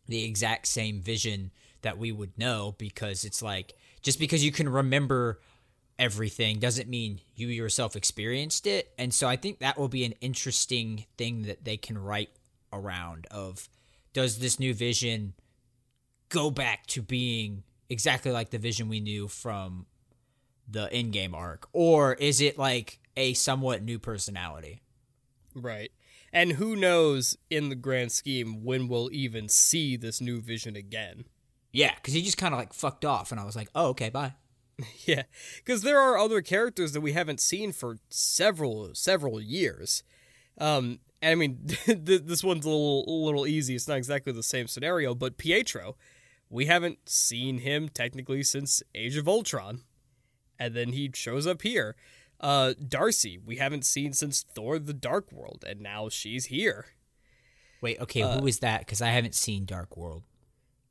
the 0.08 0.24
exact 0.24 0.68
same 0.68 1.02
vision 1.02 1.52
that 1.82 1.98
we 1.98 2.12
would 2.12 2.38
know 2.38 2.76
because 2.78 3.24
it's 3.24 3.42
like 3.42 3.74
just 4.02 4.20
because 4.20 4.44
you 4.44 4.52
can 4.52 4.70
remember 4.70 5.40
everything 5.98 6.60
doesn't 6.60 6.90
mean 6.90 7.22
you 7.36 7.48
yourself 7.48 7.96
experienced 7.96 8.68
it. 8.68 8.92
And 8.98 9.14
so 9.14 9.28
I 9.28 9.36
think 9.36 9.60
that 9.60 9.78
will 9.78 9.88
be 9.88 10.06
an 10.06 10.14
interesting 10.22 11.06
thing 11.18 11.44
that 11.44 11.64
they 11.64 11.78
can 11.78 11.98
write 11.98 12.32
around 12.72 13.28
of 13.32 13.70
does 14.13 14.39
this 14.39 14.60
new 14.60 14.73
vision 14.73 15.34
go 16.30 16.49
back 16.49 16.88
to 16.88 17.02
being 17.02 17.63
exactly 17.89 18.32
like 18.32 18.49
the 18.49 18.58
vision 18.58 18.89
we 18.89 18.99
knew 18.99 19.28
from 19.28 19.86
the 20.67 20.88
Endgame 20.93 21.34
arc 21.34 21.67
or 21.73 22.13
is 22.13 22.39
it 22.39 22.58
like 22.58 22.99
a 23.17 23.34
somewhat 23.34 23.84
new 23.84 23.99
personality? 23.99 24.82
Right. 25.54 25.91
And 26.32 26.54
who 26.54 26.76
knows 26.76 27.38
in 27.49 27.69
the 27.69 27.76
grand 27.76 28.12
scheme 28.12 28.63
when 28.63 28.88
we'll 28.88 29.10
even 29.12 29.49
see 29.49 29.95
this 29.97 30.19
new 30.19 30.41
vision 30.41 30.76
again. 30.76 31.26
Yeah, 31.71 31.93
cuz 31.95 32.13
he 32.13 32.21
just 32.21 32.38
kind 32.38 32.54
of 32.54 32.60
like 32.60 32.73
fucked 32.73 33.06
off 33.06 33.32
and 33.32 33.39
I 33.39 33.43
was 33.43 33.56
like, 33.56 33.69
"Oh, 33.76 33.88
okay, 33.89 34.10
bye." 34.10 34.36
Yeah, 35.06 35.23
because 35.58 35.84
there 35.84 35.99
are 35.99 36.17
other 36.17 36.41
characters 36.41 36.93
that 36.93 37.02
we 37.02 37.12
haven't 37.13 37.39
seen 37.39 37.71
for 37.71 37.99
several 38.10 38.95
several 38.95 39.39
years. 39.39 40.04
Um, 40.58 40.99
and 41.24 41.32
I 41.32 41.36
mean, 41.36 41.58
this 41.88 42.44
one's 42.44 42.66
a 42.66 42.70
little 42.70 43.06
a 43.08 43.26
little 43.26 43.48
easy. 43.48 43.76
It's 43.76 43.88
not 43.88 43.98
exactly 43.98 44.34
the 44.34 44.44
same 44.44 44.68
scenario, 44.68 45.16
but 45.16 45.38
Pietro, 45.38 45.96
we 46.50 46.66
haven't 46.66 47.10
seen 47.10 47.60
him 47.60 47.88
technically 47.88 48.44
since 48.44 48.84
Age 48.94 49.16
of 49.16 49.28
Ultron, 49.28 49.82
and 50.60 50.76
then 50.76 50.90
he 50.90 51.10
shows 51.14 51.48
up 51.48 51.62
here. 51.62 51.96
Uh, 52.42 52.74
Darcy, 52.86 53.38
we 53.38 53.56
haven't 53.56 53.86
seen 53.86 54.12
since 54.12 54.42
Thor: 54.42 54.78
The 54.78 54.94
Dark 54.94 55.32
World, 55.32 55.64
and 55.66 55.80
now 55.80 56.10
she's 56.10 56.46
here. 56.46 56.88
Wait, 57.80 58.00
okay, 58.02 58.22
uh, 58.22 58.40
who 58.40 58.48
is 58.48 58.60
that? 58.60 58.82
Because 58.82 59.02
I 59.02 59.10
haven't 59.10 59.36
seen 59.36 59.64
Dark 59.64 59.96
World. 59.96 60.24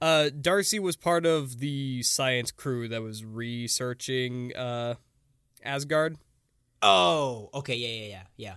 Uh, 0.01 0.31
Darcy 0.31 0.81
was 0.81 0.97
part 0.97 1.27
of 1.27 1.59
the 1.59 2.03
science 2.03 2.51
crew 2.51 2.88
that 2.88 3.03
was 3.03 3.23
researching 3.23 4.57
uh, 4.57 4.95
Asgard. 5.62 6.16
Oh, 6.81 7.51
okay, 7.55 7.77
yeah, 7.77 7.88
yeah, 7.88 8.07
yeah, 8.07 8.23
yeah. 8.37 8.55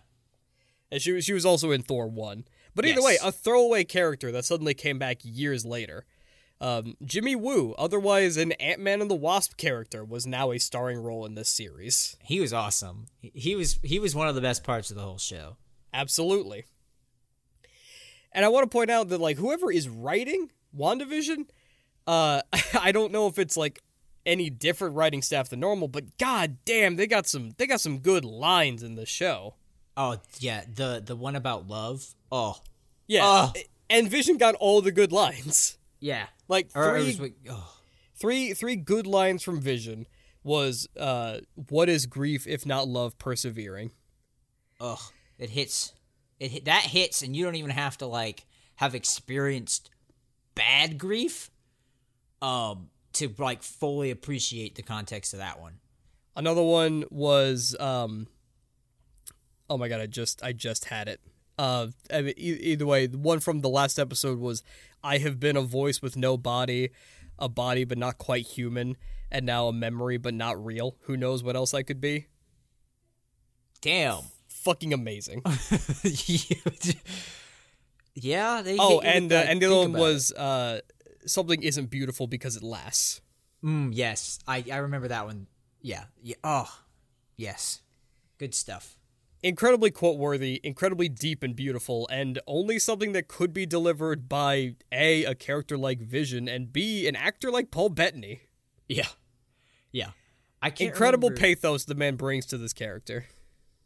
And 0.91 1.01
she 1.01 1.19
she 1.21 1.33
was 1.33 1.45
also 1.45 1.71
in 1.71 1.81
Thor 1.81 2.07
one. 2.07 2.45
But 2.73 2.85
either 2.85 3.01
yes. 3.01 3.05
way, 3.05 3.17
a 3.23 3.31
throwaway 3.31 3.85
character 3.85 4.31
that 4.31 4.45
suddenly 4.45 4.73
came 4.73 4.99
back 4.99 5.19
years 5.23 5.65
later. 5.65 6.05
Um, 6.61 6.95
Jimmy 7.03 7.35
Woo, 7.35 7.73
otherwise 7.77 8.37
an 8.37 8.53
Ant 8.53 8.79
Man 8.79 9.01
and 9.01 9.09
the 9.09 9.15
Wasp 9.15 9.57
character, 9.57 10.03
was 10.03 10.25
now 10.25 10.51
a 10.51 10.57
starring 10.57 10.99
role 10.99 11.25
in 11.25 11.35
this 11.35 11.49
series. 11.49 12.17
He 12.21 12.39
was 12.39 12.53
awesome. 12.53 13.07
He 13.21 13.55
was 13.55 13.79
he 13.83 13.99
was 13.99 14.15
one 14.15 14.27
of 14.27 14.35
the 14.35 14.41
best 14.41 14.63
parts 14.63 14.89
of 14.89 14.95
the 14.95 15.03
whole 15.03 15.17
show. 15.17 15.57
Absolutely. 15.93 16.65
And 18.31 18.43
I 18.43 18.49
want 18.49 18.69
to 18.69 18.69
point 18.69 18.91
out 18.91 19.09
that 19.09 19.21
like 19.21 19.37
whoever 19.37 19.71
is 19.71 19.87
writing 19.87 20.51
WandaVision, 20.77 21.47
uh, 22.07 22.41
I 22.79 22.91
don't 22.91 23.11
know 23.11 23.27
if 23.27 23.39
it's 23.39 23.57
like 23.57 23.81
any 24.25 24.49
different 24.49 24.95
writing 24.95 25.21
staff 25.21 25.49
than 25.49 25.59
normal, 25.59 25.87
but 25.87 26.17
god 26.17 26.57
damn, 26.65 26.95
they 26.95 27.07
got 27.07 27.27
some 27.27 27.51
they 27.57 27.67
got 27.67 27.81
some 27.81 27.99
good 27.99 28.25
lines 28.25 28.83
in 28.83 28.95
the 28.95 29.05
show. 29.05 29.55
Oh 29.97 30.17
yeah, 30.39 30.63
the 30.73 31.01
the 31.05 31.15
one 31.15 31.35
about 31.35 31.67
love. 31.67 32.15
Oh 32.31 32.57
yeah, 33.07 33.21
oh. 33.23 33.53
and 33.89 34.09
Vision 34.09 34.37
got 34.37 34.55
all 34.55 34.81
the 34.81 34.91
good 34.91 35.11
lines. 35.11 35.77
Yeah, 35.99 36.25
like 36.47 36.69
three, 36.69 37.15
was, 37.17 37.31
oh. 37.49 37.73
three, 38.15 38.53
three 38.53 38.75
good 38.75 39.07
lines 39.07 39.41
from 39.41 39.59
Vision 39.59 40.05
was, 40.43 40.87
uh, 40.99 41.39
"What 41.69 41.89
is 41.89 42.05
grief 42.05 42.45
if 42.45 42.65
not 42.65 42.87
love 42.87 43.17
persevering?" 43.17 43.91
Ugh, 44.79 44.99
it 45.39 45.51
hits. 45.51 45.93
It 46.39 46.51
hit, 46.51 46.65
that 46.65 46.83
hits, 46.83 47.21
and 47.21 47.35
you 47.35 47.45
don't 47.45 47.55
even 47.55 47.71
have 47.71 47.97
to 47.99 48.05
like 48.05 48.45
have 48.75 48.93
experienced 48.93 49.89
bad 50.53 50.97
grief 50.97 51.49
um 52.41 52.89
to 53.13 53.33
like 53.37 53.63
fully 53.63 54.11
appreciate 54.11 54.75
the 54.75 54.83
context 54.83 55.33
of 55.33 55.39
that 55.39 55.59
one. 55.59 55.79
Another 56.35 56.63
one 56.63 57.05
was 57.09 57.75
um 57.79 58.27
oh 59.69 59.77
my 59.77 59.87
god, 59.87 60.01
I 60.01 60.07
just 60.07 60.43
I 60.43 60.53
just 60.53 60.85
had 60.85 61.07
it. 61.07 61.21
Uh 61.57 61.87
I 62.13 62.21
mean, 62.21 62.33
e- 62.37 62.59
either 62.71 62.85
way, 62.85 63.07
the 63.07 63.17
one 63.17 63.39
from 63.39 63.61
the 63.61 63.69
last 63.69 63.97
episode 63.99 64.39
was 64.39 64.63
I 65.03 65.17
have 65.19 65.39
been 65.39 65.55
a 65.57 65.61
voice 65.61 66.01
with 66.01 66.17
no 66.17 66.37
body, 66.37 66.89
a 67.39 67.47
body 67.49 67.83
but 67.83 67.97
not 67.97 68.17
quite 68.17 68.45
human, 68.45 68.97
and 69.31 69.45
now 69.45 69.67
a 69.67 69.73
memory 69.73 70.17
but 70.17 70.33
not 70.33 70.63
real. 70.63 70.97
Who 71.01 71.15
knows 71.17 71.43
what 71.43 71.55
else 71.55 71.73
I 71.73 71.83
could 71.83 72.01
be? 72.01 72.27
Damn. 73.81 74.23
Fucking 74.47 74.93
amazing. 74.93 75.43
Yeah. 78.15 78.61
They 78.63 78.77
oh, 78.79 79.01
and 79.01 79.31
uh, 79.31 79.43
and 79.47 79.61
the 79.61 79.65
other 79.65 79.75
one 79.89 79.93
was 79.93 80.31
uh, 80.31 80.79
something 81.25 81.61
isn't 81.61 81.87
beautiful 81.87 82.27
because 82.27 82.55
it 82.55 82.63
lasts. 82.63 83.21
Mm, 83.63 83.89
yes, 83.93 84.39
I 84.47 84.63
I 84.71 84.77
remember 84.77 85.09
that 85.09 85.25
one. 85.25 85.47
Yeah. 85.81 86.05
Yeah. 86.21 86.35
Oh, 86.43 86.71
yes. 87.35 87.81
Good 88.37 88.53
stuff. 88.55 88.95
Incredibly 89.45 89.91
quote 89.91 90.17
worthy, 90.17 90.59
incredibly 90.63 91.07
deep 91.07 91.43
and 91.43 91.55
beautiful, 91.55 92.07
and 92.11 92.39
only 92.47 92.79
something 92.79 93.11
that 93.11 93.27
could 93.27 93.53
be 93.53 93.67
delivered 93.67 94.27
by 94.27 94.73
a 94.91 95.23
a 95.23 95.35
character 95.35 95.77
like 95.77 95.99
Vision 96.01 96.49
and 96.49 96.73
b 96.73 97.07
an 97.07 97.15
actor 97.15 97.51
like 97.51 97.69
Paul 97.69 97.89
Bettany. 97.89 98.41
Yeah. 98.89 99.07
Yeah. 99.91 100.09
I 100.63 100.71
can't 100.71 100.89
incredible 100.89 101.29
remember. 101.29 101.55
pathos 101.55 101.85
the 101.85 101.93
man 101.93 102.15
brings 102.15 102.47
to 102.47 102.57
this 102.57 102.73
character. 102.73 103.25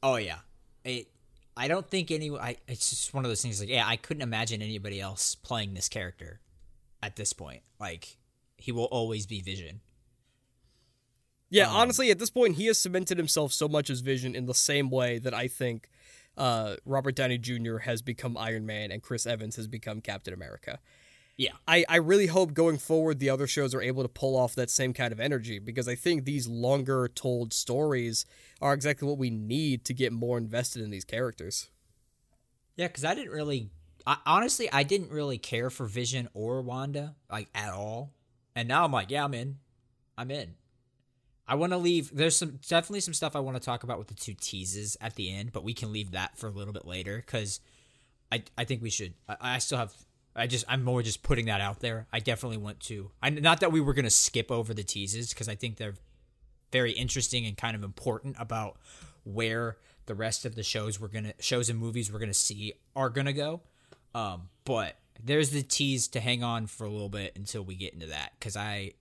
Oh 0.01 0.15
yeah. 0.15 0.39
It 0.85 1.09
I 1.57 1.67
don't 1.67 1.85
think 1.85 2.09
any. 2.09 2.31
I, 2.31 2.55
it's 2.69 2.89
just 2.89 3.13
one 3.13 3.25
of 3.25 3.29
those 3.29 3.41
things. 3.41 3.59
Like, 3.59 3.67
yeah, 3.67 3.85
I 3.85 3.97
couldn't 3.97 4.23
imagine 4.23 4.61
anybody 4.61 5.01
else 5.01 5.35
playing 5.35 5.73
this 5.73 5.89
character 5.89 6.39
at 7.03 7.17
this 7.17 7.33
point. 7.33 7.63
Like, 7.81 8.15
he 8.55 8.71
will 8.71 8.85
always 8.85 9.25
be 9.25 9.41
Vision. 9.41 9.81
Yeah, 11.49 11.69
um, 11.69 11.75
honestly, 11.75 12.11
at 12.11 12.19
this 12.19 12.29
point, 12.29 12.55
he 12.55 12.67
has 12.67 12.77
cemented 12.77 13.17
himself 13.17 13.51
so 13.51 13.67
much 13.67 13.89
as 13.89 14.01
Vision 14.01 14.35
in 14.35 14.45
the 14.45 14.53
same 14.53 14.89
way 14.89 15.17
that 15.19 15.33
I 15.33 15.47
think 15.47 15.89
uh, 16.37 16.75
Robert 16.85 17.15
Downey 17.15 17.37
Jr. 17.37 17.79
has 17.79 18.01
become 18.01 18.37
Iron 18.37 18.65
Man 18.65 18.91
and 18.91 19.01
Chris 19.01 19.25
Evans 19.25 19.55
has 19.55 19.67
become 19.67 20.01
Captain 20.01 20.33
America. 20.33 20.79
Yeah. 21.39 21.53
I, 21.65 21.85
I 21.87 21.95
really 21.97 22.27
hope 22.27 22.53
going 22.53 22.77
forward 22.77 23.19
the 23.19 23.29
other 23.29 23.47
shows 23.47 23.73
are 23.73 23.81
able 23.81 24.03
to 24.03 24.09
pull 24.09 24.35
off 24.35 24.55
that 24.55 24.69
same 24.69 24.91
kind 24.93 25.13
of 25.13 25.21
energy 25.21 25.57
because 25.57 25.87
I 25.87 25.95
think 25.95 26.25
these 26.25 26.49
longer 26.49 27.07
told 27.07 27.53
stories 27.53 28.25
are 28.61 28.73
exactly 28.73 29.07
what 29.07 29.17
we 29.17 29.29
need 29.29 29.85
to 29.85 29.93
get 29.93 30.11
more 30.11 30.37
invested 30.37 30.81
in 30.81 30.89
these 30.89 31.05
characters. 31.05 31.69
Yeah, 32.75 32.87
because 32.87 33.05
I 33.05 33.15
didn't 33.15 33.31
really, 33.31 33.69
I, 34.05 34.17
honestly, 34.25 34.69
I 34.71 34.83
didn't 34.83 35.11
really 35.11 35.37
care 35.37 35.69
for 35.69 35.85
Vision 35.85 36.27
or 36.33 36.61
Wanda 36.61 37.15
like 37.31 37.47
at 37.55 37.71
all, 37.71 38.11
and 38.53 38.67
now 38.67 38.83
I'm 38.83 38.91
like, 38.91 39.09
yeah, 39.09 39.23
I'm 39.23 39.33
in, 39.33 39.59
I'm 40.17 40.31
in. 40.31 40.55
I 41.49 41.55
want 41.55 41.73
to 41.73 41.77
leave. 41.77 42.15
There's 42.15 42.35
some 42.35 42.59
definitely 42.67 42.99
some 42.99 43.15
stuff 43.15 43.35
I 43.35 43.39
want 43.39 43.57
to 43.57 43.63
talk 43.63 43.83
about 43.83 43.97
with 43.97 44.07
the 44.07 44.13
two 44.13 44.35
teases 44.39 44.95
at 45.01 45.15
the 45.15 45.33
end, 45.33 45.51
but 45.51 45.63
we 45.63 45.73
can 45.73 45.91
leave 45.91 46.11
that 46.11 46.37
for 46.37 46.47
a 46.47 46.51
little 46.51 46.73
bit 46.73 46.85
later 46.85 47.17
because 47.17 47.59
I 48.31 48.43
I 48.55 48.65
think 48.65 48.83
we 48.83 48.91
should. 48.91 49.15
I, 49.27 49.37
I 49.41 49.57
still 49.57 49.79
have 49.79 49.91
I 50.35 50.45
just 50.45 50.63
I'm 50.67 50.83
more 50.83 51.01
just 51.01 51.23
putting 51.23 51.47
that 51.47 51.59
out 51.59 51.79
there. 51.79 52.07
I 52.13 52.19
definitely 52.19 52.57
want 52.57 52.79
to. 52.81 53.09
I 53.21 53.31
not 53.31 53.61
that 53.61 53.71
we 53.71 53.81
were 53.81 53.95
gonna 53.95 54.11
skip 54.11 54.51
over 54.51 54.75
the 54.75 54.83
teases 54.83 55.33
because 55.33 55.49
I 55.49 55.55
think 55.55 55.77
they're 55.77 55.95
very 56.71 56.91
interesting 56.91 57.47
and 57.47 57.57
kind 57.57 57.75
of 57.75 57.83
important 57.83 58.35
about 58.39 58.77
where 59.23 59.77
the 60.05 60.13
rest 60.13 60.45
of 60.45 60.53
the 60.53 60.63
shows 60.63 60.99
we're 60.99 61.07
gonna 61.07 61.33
shows 61.39 61.69
and 61.69 61.79
movies 61.79 62.13
we're 62.13 62.19
gonna 62.19 62.33
see 62.33 62.73
are 62.95 63.09
gonna 63.09 63.33
go. 63.33 63.61
Um, 64.13 64.49
but 64.65 64.97
there's 65.21 65.49
the 65.49 65.63
tease 65.63 66.07
to 66.09 66.19
hang 66.19 66.43
on 66.43 66.67
for 66.67 66.85
a 66.85 66.89
little 66.89 67.09
bit 67.09 67.33
until 67.35 67.63
we 67.63 67.75
get 67.75 67.93
into 67.93 68.05
that 68.07 68.33
because 68.39 68.55
I 68.55 68.93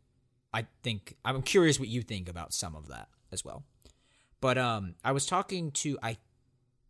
I 0.52 0.66
think 0.82 1.16
I'm 1.24 1.42
curious 1.42 1.78
what 1.78 1.88
you 1.88 2.02
think 2.02 2.28
about 2.28 2.52
some 2.52 2.74
of 2.74 2.88
that 2.88 3.08
as 3.32 3.44
well. 3.44 3.64
But 4.40 4.56
um, 4.58 4.94
I 5.04 5.12
was 5.12 5.26
talking 5.26 5.70
to 5.72 5.98
I 6.02 6.16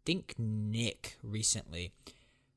think 0.04 0.34
Nick 0.38 1.18
recently 1.22 1.92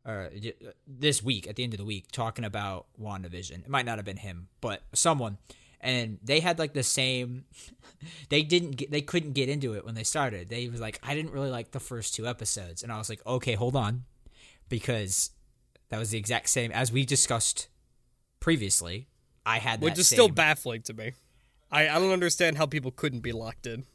or 0.06 0.32
uh, 0.36 0.72
this 0.88 1.22
week 1.24 1.48
at 1.48 1.56
the 1.56 1.64
end 1.64 1.74
of 1.74 1.78
the 1.78 1.86
week 1.86 2.12
talking 2.12 2.46
about 2.46 2.86
WandaVision. 3.00 3.60
It 3.60 3.70
might 3.70 3.86
not 3.86 3.98
have 3.98 4.06
been 4.06 4.18
him, 4.18 4.48
but 4.60 4.82
someone 4.94 5.38
and 5.80 6.20
they 6.24 6.40
had 6.40 6.60
like 6.60 6.74
the 6.74 6.84
same 6.84 7.46
they 8.30 8.44
didn't 8.44 8.72
get 8.72 8.92
they 8.92 9.02
couldn't 9.02 9.34
get 9.34 9.50
into 9.50 9.74
it 9.74 9.86
when 9.86 9.96
they 9.96 10.04
started. 10.04 10.50
They 10.50 10.68
was 10.68 10.82
like 10.82 11.00
I 11.04 11.16
didn't 11.16 11.32
really 11.32 11.50
like 11.50 11.72
the 11.72 11.80
first 11.80 12.14
two 12.14 12.28
episodes 12.28 12.84
and 12.84 12.92
I 12.92 12.98
was 12.98 13.10
like, 13.10 13.26
"Okay, 13.26 13.54
hold 13.54 13.76
on." 13.76 14.04
Because 14.70 15.32
that 15.90 16.00
was 16.00 16.12
the 16.12 16.18
exact 16.18 16.50
same 16.50 16.72
as 16.72 16.92
we 16.92 17.06
discussed 17.06 17.68
previously. 18.40 19.08
I 19.46 19.60
had 19.60 19.82
Which 19.82 19.98
is 19.98 20.08
same, 20.08 20.18
still 20.18 20.30
baffling 20.30 20.82
to 20.84 20.94
me. 20.94 21.14
I 21.72 21.90
I 21.90 22.00
don't 22.00 22.12
understand 22.12 22.58
how 22.58 22.66
people 22.66 22.92
couldn't 22.92 23.22
be 23.22 23.32
locked 23.32 23.66
in. 23.68 23.86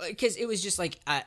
Cuz 0.00 0.36
it 0.36 0.46
was 0.46 0.62
just 0.62 0.78
like 0.78 0.98
I 1.06 1.24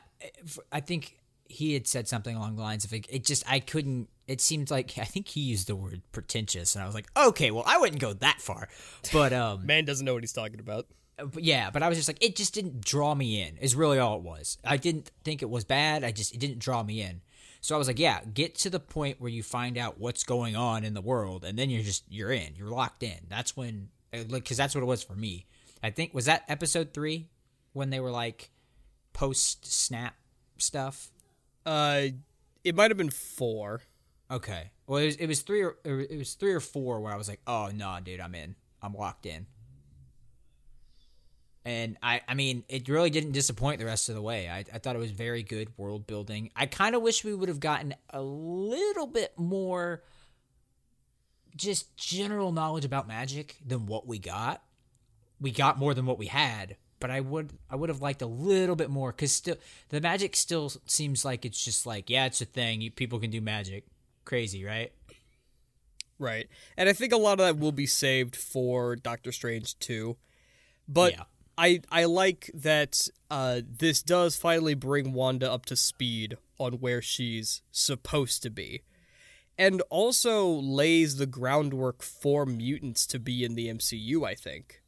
I 0.72 0.80
think 0.80 1.18
he 1.46 1.72
had 1.72 1.86
said 1.86 2.06
something 2.06 2.36
along 2.36 2.56
the 2.56 2.62
lines 2.62 2.84
of 2.84 2.92
it, 2.92 3.06
it 3.08 3.24
just 3.24 3.42
I 3.50 3.60
couldn't 3.60 4.08
it 4.26 4.40
seemed 4.40 4.70
like 4.70 4.96
I 4.98 5.04
think 5.04 5.28
he 5.28 5.40
used 5.40 5.66
the 5.66 5.76
word 5.76 6.02
pretentious, 6.12 6.74
and 6.74 6.82
I 6.82 6.86
was 6.86 6.94
like, 6.94 7.06
okay, 7.16 7.50
well, 7.50 7.64
I 7.66 7.78
wouldn't 7.78 8.00
go 8.00 8.12
that 8.12 8.40
far, 8.40 8.68
but 9.12 9.32
um, 9.32 9.66
man 9.66 9.84
doesn't 9.86 10.04
know 10.04 10.14
what 10.14 10.22
he's 10.22 10.34
talking 10.34 10.60
about. 10.60 10.86
Uh, 11.18 11.24
but 11.24 11.42
yeah, 11.42 11.70
but 11.70 11.82
I 11.82 11.88
was 11.88 11.96
just 11.96 12.08
like, 12.08 12.22
it 12.22 12.36
just 12.36 12.52
didn't 12.52 12.84
draw 12.84 13.14
me 13.14 13.40
in. 13.40 13.56
Is 13.56 13.74
really 13.74 13.98
all 13.98 14.18
it 14.18 14.22
was. 14.22 14.58
I 14.64 14.76
didn't 14.76 15.10
think 15.24 15.40
it 15.42 15.48
was 15.48 15.64
bad. 15.64 16.04
I 16.04 16.12
just 16.12 16.34
it 16.34 16.38
didn't 16.38 16.58
draw 16.58 16.82
me 16.82 17.00
in. 17.00 17.22
So 17.60 17.74
I 17.74 17.78
was 17.78 17.88
like, 17.88 17.98
yeah, 17.98 18.20
get 18.32 18.54
to 18.56 18.70
the 18.70 18.80
point 18.80 19.20
where 19.20 19.30
you 19.30 19.42
find 19.42 19.76
out 19.76 19.98
what's 19.98 20.24
going 20.24 20.56
on 20.56 20.84
in 20.84 20.94
the 20.94 21.00
world, 21.00 21.44
and 21.44 21.58
then 21.58 21.70
you're 21.70 21.82
just 21.82 22.04
you're 22.08 22.32
in, 22.32 22.54
you're 22.56 22.70
locked 22.70 23.02
in. 23.02 23.18
That's 23.28 23.56
when, 23.56 23.88
uh, 24.14 24.18
like, 24.28 24.44
because 24.44 24.56
that's 24.56 24.74
what 24.74 24.82
it 24.82 24.86
was 24.86 25.02
for 25.02 25.14
me. 25.14 25.46
I 25.82 25.90
think 25.90 26.14
was 26.14 26.26
that 26.26 26.44
episode 26.48 26.92
three 26.92 27.28
when 27.72 27.90
they 27.90 28.00
were 28.00 28.10
like 28.10 28.50
post 29.12 29.66
snap 29.66 30.14
stuff? 30.56 31.10
Uh, 31.66 32.08
it 32.64 32.74
might 32.74 32.90
have 32.90 32.98
been 32.98 33.10
four. 33.10 33.82
Okay. 34.30 34.70
Well, 34.86 34.98
it 34.98 35.06
was, 35.06 35.16
it 35.16 35.26
was 35.26 35.40
three 35.42 35.62
or 35.62 35.76
it 35.84 36.18
was 36.18 36.34
three 36.34 36.52
or 36.52 36.60
four 36.60 37.00
where 37.00 37.12
I 37.12 37.16
was 37.16 37.28
like, 37.28 37.40
oh 37.46 37.70
no, 37.74 37.98
dude, 38.02 38.20
I'm 38.20 38.34
in. 38.34 38.56
I'm 38.82 38.94
locked 38.94 39.26
in. 39.26 39.46
And 41.64 41.98
I, 42.02 42.22
I 42.26 42.34
mean, 42.34 42.64
it 42.68 42.88
really 42.88 43.10
didn't 43.10 43.32
disappoint 43.32 43.78
the 43.78 43.84
rest 43.84 44.08
of 44.08 44.14
the 44.14 44.22
way. 44.22 44.48
I, 44.48 44.64
I 44.72 44.78
thought 44.78 44.96
it 44.96 45.00
was 45.00 45.10
very 45.10 45.42
good 45.42 45.68
world 45.76 46.06
building. 46.06 46.50
I 46.56 46.66
kind 46.66 46.94
of 46.94 47.02
wish 47.02 47.24
we 47.24 47.34
would 47.34 47.48
have 47.48 47.60
gotten 47.60 47.94
a 48.10 48.22
little 48.22 49.06
bit 49.06 49.38
more 49.38 50.02
just 51.56 51.96
general 51.96 52.52
knowledge 52.52 52.84
about 52.84 53.08
magic 53.08 53.56
than 53.66 53.86
what 53.86 54.06
we 54.06 54.18
got. 54.18 54.62
We 55.40 55.50
got 55.50 55.78
more 55.78 55.92
than 55.94 56.06
what 56.06 56.18
we 56.18 56.26
had, 56.26 56.76
but 57.00 57.10
I 57.10 57.20
would 57.20 57.52
I 57.70 57.76
would 57.76 57.90
have 57.90 58.00
liked 58.00 58.22
a 58.22 58.26
little 58.26 58.76
bit 58.76 58.90
more 58.90 59.12
because 59.12 59.32
still 59.32 59.56
the 59.90 60.00
magic 60.00 60.36
still 60.36 60.72
seems 60.86 61.24
like 61.24 61.44
it's 61.44 61.62
just 61.62 61.86
like 61.86 62.08
yeah, 62.10 62.26
it's 62.26 62.40
a 62.40 62.44
thing. 62.44 62.80
You, 62.80 62.90
people 62.90 63.18
can 63.18 63.30
do 63.30 63.40
magic, 63.40 63.84
crazy, 64.24 64.64
right? 64.64 64.92
Right. 66.18 66.48
And 66.76 66.88
I 66.88 66.92
think 66.92 67.12
a 67.12 67.16
lot 67.16 67.38
of 67.40 67.46
that 67.46 67.58
will 67.58 67.72
be 67.72 67.86
saved 67.86 68.34
for 68.34 68.96
Doctor 68.96 69.30
Strange 69.30 69.78
too. 69.78 70.16
But 70.88 71.12
Yeah. 71.12 71.24
I 71.58 71.80
I 71.90 72.04
like 72.04 72.50
that 72.54 73.08
uh, 73.30 73.60
this 73.68 74.02
does 74.02 74.36
finally 74.36 74.74
bring 74.74 75.12
Wanda 75.12 75.52
up 75.52 75.66
to 75.66 75.76
speed 75.76 76.38
on 76.58 76.74
where 76.74 77.02
she's 77.02 77.62
supposed 77.70 78.42
to 78.44 78.50
be. 78.50 78.82
And 79.58 79.82
also 79.90 80.46
lays 80.48 81.16
the 81.16 81.26
groundwork 81.26 82.00
for 82.02 82.46
mutants 82.46 83.06
to 83.08 83.18
be 83.18 83.44
in 83.44 83.56
the 83.56 83.66
MCU, 83.66 84.24
I 84.24 84.36
think. 84.36 84.82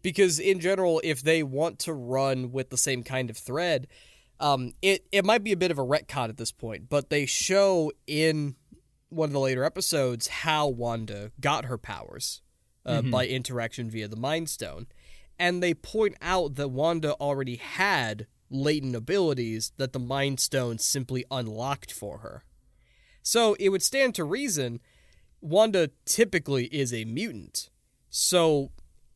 Because 0.00 0.40
in 0.40 0.58
general, 0.58 1.02
if 1.04 1.22
they 1.22 1.42
want 1.42 1.78
to 1.80 1.92
run 1.92 2.50
with 2.50 2.70
the 2.70 2.78
same 2.78 3.02
kind 3.02 3.28
of 3.28 3.36
thread, 3.36 3.88
um, 4.40 4.72
it, 4.80 5.04
it 5.12 5.26
might 5.26 5.44
be 5.44 5.52
a 5.52 5.56
bit 5.56 5.70
of 5.70 5.78
a 5.78 5.84
retcon 5.84 6.30
at 6.30 6.38
this 6.38 6.50
point, 6.50 6.88
but 6.88 7.10
they 7.10 7.26
show 7.26 7.92
in 8.06 8.56
one 9.10 9.28
of 9.28 9.32
the 9.34 9.38
later 9.38 9.64
episodes 9.64 10.28
how 10.28 10.66
Wanda 10.66 11.30
got 11.38 11.66
her 11.66 11.76
powers 11.76 12.40
uh, 12.86 13.02
by 13.02 13.26
interaction 13.26 13.90
via 13.90 14.08
the 14.08 14.16
Mind 14.16 14.48
Stone. 14.48 14.86
And 15.42 15.60
they 15.60 15.74
point 15.74 16.14
out 16.22 16.54
that 16.54 16.68
Wanda 16.68 17.14
already 17.14 17.56
had 17.56 18.28
latent 18.48 18.94
abilities 18.94 19.72
that 19.76 19.92
the 19.92 19.98
Mind 19.98 20.38
Stone 20.38 20.78
simply 20.78 21.24
unlocked 21.32 21.90
for 21.90 22.18
her. 22.18 22.44
So 23.24 23.56
it 23.58 23.70
would 23.70 23.82
stand 23.82 24.14
to 24.14 24.22
reason 24.22 24.78
Wanda 25.40 25.90
typically 26.04 26.66
is 26.66 26.94
a 26.94 27.04
mutant. 27.06 27.70
So 28.08 28.70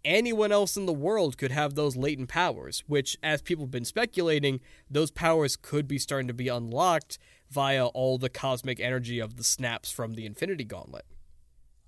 anyone 0.04 0.50
else 0.50 0.76
in 0.76 0.86
the 0.86 0.92
world 0.92 1.38
could 1.38 1.52
have 1.52 1.76
those 1.76 1.96
latent 1.96 2.28
powers, 2.28 2.82
which, 2.88 3.16
as 3.22 3.40
people 3.40 3.66
have 3.66 3.70
been 3.70 3.84
speculating, 3.84 4.58
those 4.90 5.12
powers 5.12 5.54
could 5.54 5.86
be 5.86 5.98
starting 5.98 6.26
to 6.26 6.34
be 6.34 6.48
unlocked 6.48 7.18
via 7.50 7.86
all 7.86 8.18
the 8.18 8.28
cosmic 8.28 8.80
energy 8.80 9.20
of 9.20 9.36
the 9.36 9.44
snaps 9.44 9.92
from 9.92 10.14
the 10.14 10.26
Infinity 10.26 10.64
Gauntlet. 10.64 11.04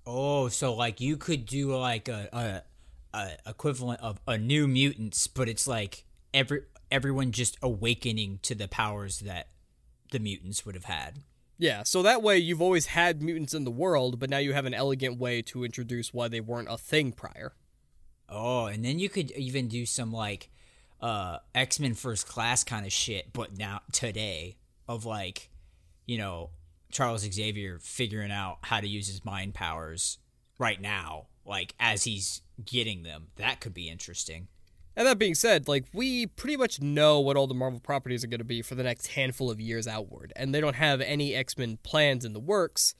Oh, 0.05 0.47
so 0.47 0.73
like 0.73 1.01
you 1.01 1.17
could 1.17 1.45
do 1.45 1.75
like 1.75 2.07
a, 2.07 2.63
a 3.13 3.31
equivalent 3.45 4.01
of 4.01 4.19
a 4.27 4.37
new 4.37 4.67
mutants, 4.67 5.27
but 5.27 5.49
it's 5.49 5.67
like 5.67 6.05
every 6.33 6.61
everyone 6.91 7.31
just 7.31 7.57
awakening 7.61 8.39
to 8.41 8.55
the 8.55 8.67
powers 8.67 9.19
that 9.19 9.47
the 10.11 10.19
mutants 10.19 10.65
would 10.65 10.75
have 10.75 10.85
had. 10.85 11.19
Yeah, 11.57 11.83
so 11.83 12.01
that 12.03 12.23
way 12.23 12.37
you've 12.37 12.61
always 12.61 12.87
had 12.87 13.21
mutants 13.21 13.53
in 13.53 13.65
the 13.65 13.71
world, 13.71 14.19
but 14.19 14.29
now 14.29 14.37
you 14.37 14.53
have 14.53 14.65
an 14.65 14.73
elegant 14.73 15.19
way 15.19 15.41
to 15.43 15.65
introduce 15.65 16.13
why 16.13 16.29
they 16.29 16.39
weren't 16.39 16.71
a 16.71 16.77
thing 16.77 17.11
prior. 17.11 17.53
Oh, 18.29 18.67
and 18.67 18.85
then 18.85 18.97
you 18.99 19.09
could 19.09 19.31
even 19.31 19.67
do 19.67 19.85
some 19.85 20.11
like 20.11 20.49
uh 21.01 21.39
X-Men 21.55 21.95
First 21.95 22.27
Class 22.27 22.63
kind 22.63 22.85
of 22.85 22.91
shit, 22.91 23.33
but 23.33 23.57
now 23.57 23.81
today 23.91 24.57
of 24.87 25.05
like, 25.05 25.49
you 26.05 26.17
know, 26.17 26.51
Charles 26.91 27.21
Xavier 27.21 27.79
figuring 27.79 28.31
out 28.31 28.57
how 28.61 28.79
to 28.79 28.87
use 28.87 29.07
his 29.07 29.23
mind 29.23 29.53
powers 29.53 30.17
right 30.57 30.81
now, 30.81 31.27
like 31.49 31.73
as 31.79 32.05
he's 32.05 32.41
getting 32.63 33.03
them. 33.03 33.27
That 33.35 33.59
could 33.59 33.73
be 33.73 33.89
interesting. 33.89 34.47
And 34.95 35.07
that 35.07 35.17
being 35.17 35.35
said, 35.35 35.67
like 35.67 35.85
we 35.93 36.27
pretty 36.27 36.57
much 36.57 36.81
know 36.81 37.19
what 37.19 37.37
all 37.37 37.47
the 37.47 37.53
Marvel 37.53 37.79
properties 37.79 38.23
are 38.23 38.27
going 38.27 38.39
to 38.39 38.45
be 38.45 38.61
for 38.61 38.75
the 38.75 38.83
next 38.83 39.07
handful 39.07 39.49
of 39.49 39.59
years 39.59 39.87
outward, 39.87 40.31
and 40.35 40.53
they 40.53 40.61
don't 40.61 40.75
have 40.75 41.01
any 41.01 41.33
X 41.35 41.57
Men 41.57 41.77
plans 41.83 42.23
in 42.23 42.33
the 42.33 42.39
works. 42.39 42.95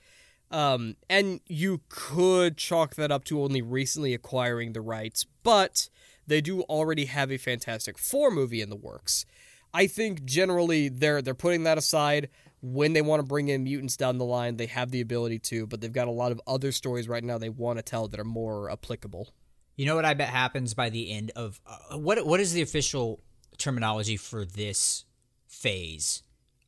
Um, 0.52 0.96
and 1.10 1.42
you 1.46 1.82
could 1.90 2.58
chalk 2.58 2.96
that 2.96 3.12
up 3.12 3.24
to 3.26 3.44
only 3.44 3.62
recently 3.62 4.16
acquiring 4.16 4.74
the 4.74 4.82
rights, 4.82 5.26
but 5.44 5.90
they 6.26 6.42
do 6.42 6.62
already 6.64 7.06
have 7.06 7.32
a 7.32 7.38
Fantastic 7.38 8.00
Four 8.00 8.32
movie 8.32 8.62
in 8.62 8.70
the 8.70 8.76
works. 8.76 9.26
I 9.74 9.86
think 9.86 10.26
generally 10.26 10.90
they're 10.90 11.22
they're 11.22 11.36
putting 11.36 11.64
that 11.64 11.78
aside. 11.78 12.30
When 12.62 12.94
they 12.94 13.02
want 13.02 13.22
to 13.22 13.26
bring 13.26 13.48
in 13.48 13.64
mutants 13.64 13.96
down 13.96 14.18
the 14.18 14.26
line, 14.26 14.58
they 14.58 14.66
have 14.66 14.92
the 14.92 15.00
ability 15.02 15.40
to, 15.40 15.66
but 15.66 15.80
they've 15.80 15.94
got 15.94 16.08
a 16.10 16.12
lot 16.12 16.32
of 16.34 16.42
other 16.46 16.72
stories 16.74 17.08
right 17.08 17.24
now 17.24 17.38
they 17.38 17.50
want 17.50 17.80
to 17.80 17.84
tell 17.84 18.08
that 18.10 18.20
are 18.20 18.26
more 18.26 18.70
applicable. 18.70 19.34
You 19.78 19.86
know 19.86 19.96
what 19.96 20.04
I 20.04 20.14
bet 20.14 20.28
happens 20.30 20.74
by 20.74 20.90
the 20.90 21.10
end 21.12 21.32
of 21.38 21.62
uh, 21.66 21.98
what 21.98 22.26
what 22.26 22.42
is 22.42 22.52
the 22.52 22.62
official 22.62 23.22
terminology 23.58 24.18
for 24.18 24.44
this 24.44 25.06
phase 25.48 26.24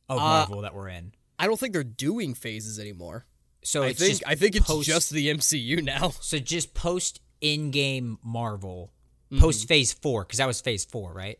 of 0.08 0.18
Uh, 0.18 0.22
Marvel 0.22 0.60
that 0.62 0.74
we're 0.74 0.88
in? 0.88 1.12
I 1.38 1.46
don't 1.46 1.58
think 1.60 1.72
they're 1.72 1.84
doing 1.84 2.34
phases 2.34 2.78
anymore. 2.78 3.26
So 3.64 3.82
I 3.82 3.88
it's 3.88 3.98
think 4.00 4.10
just 4.12 4.22
I 4.26 4.34
think 4.34 4.56
it's 4.56 4.66
post- 4.66 4.88
just 4.88 5.10
the 5.10 5.28
MCU 5.28 5.82
now. 5.94 6.10
so 6.20 6.38
just 6.38 6.72
post 6.74 7.20
Endgame 7.42 8.16
Marvel, 8.24 8.92
Mm-hmm. 9.30 9.40
post 9.40 9.66
phase 9.66 9.92
four 9.94 10.24
because 10.24 10.38
that 10.38 10.46
was 10.46 10.60
phase 10.60 10.84
four, 10.84 11.12
right? 11.14 11.38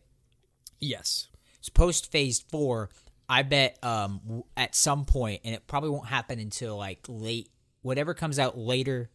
Yes. 0.79 1.27
So 1.61 1.71
post 1.75 2.11
phase 2.11 2.39
four, 2.39 2.89
I 3.29 3.43
bet 3.43 3.77
um 3.83 4.43
at 4.57 4.75
some 4.75 5.05
point, 5.05 5.41
and 5.43 5.55
it 5.55 5.65
probably 5.67 5.89
won't 5.89 6.07
happen 6.07 6.39
until 6.39 6.77
like 6.77 6.99
late 7.07 7.49
whatever 7.81 8.13
comes 8.13 8.39
out 8.39 8.57
later. 8.57 9.09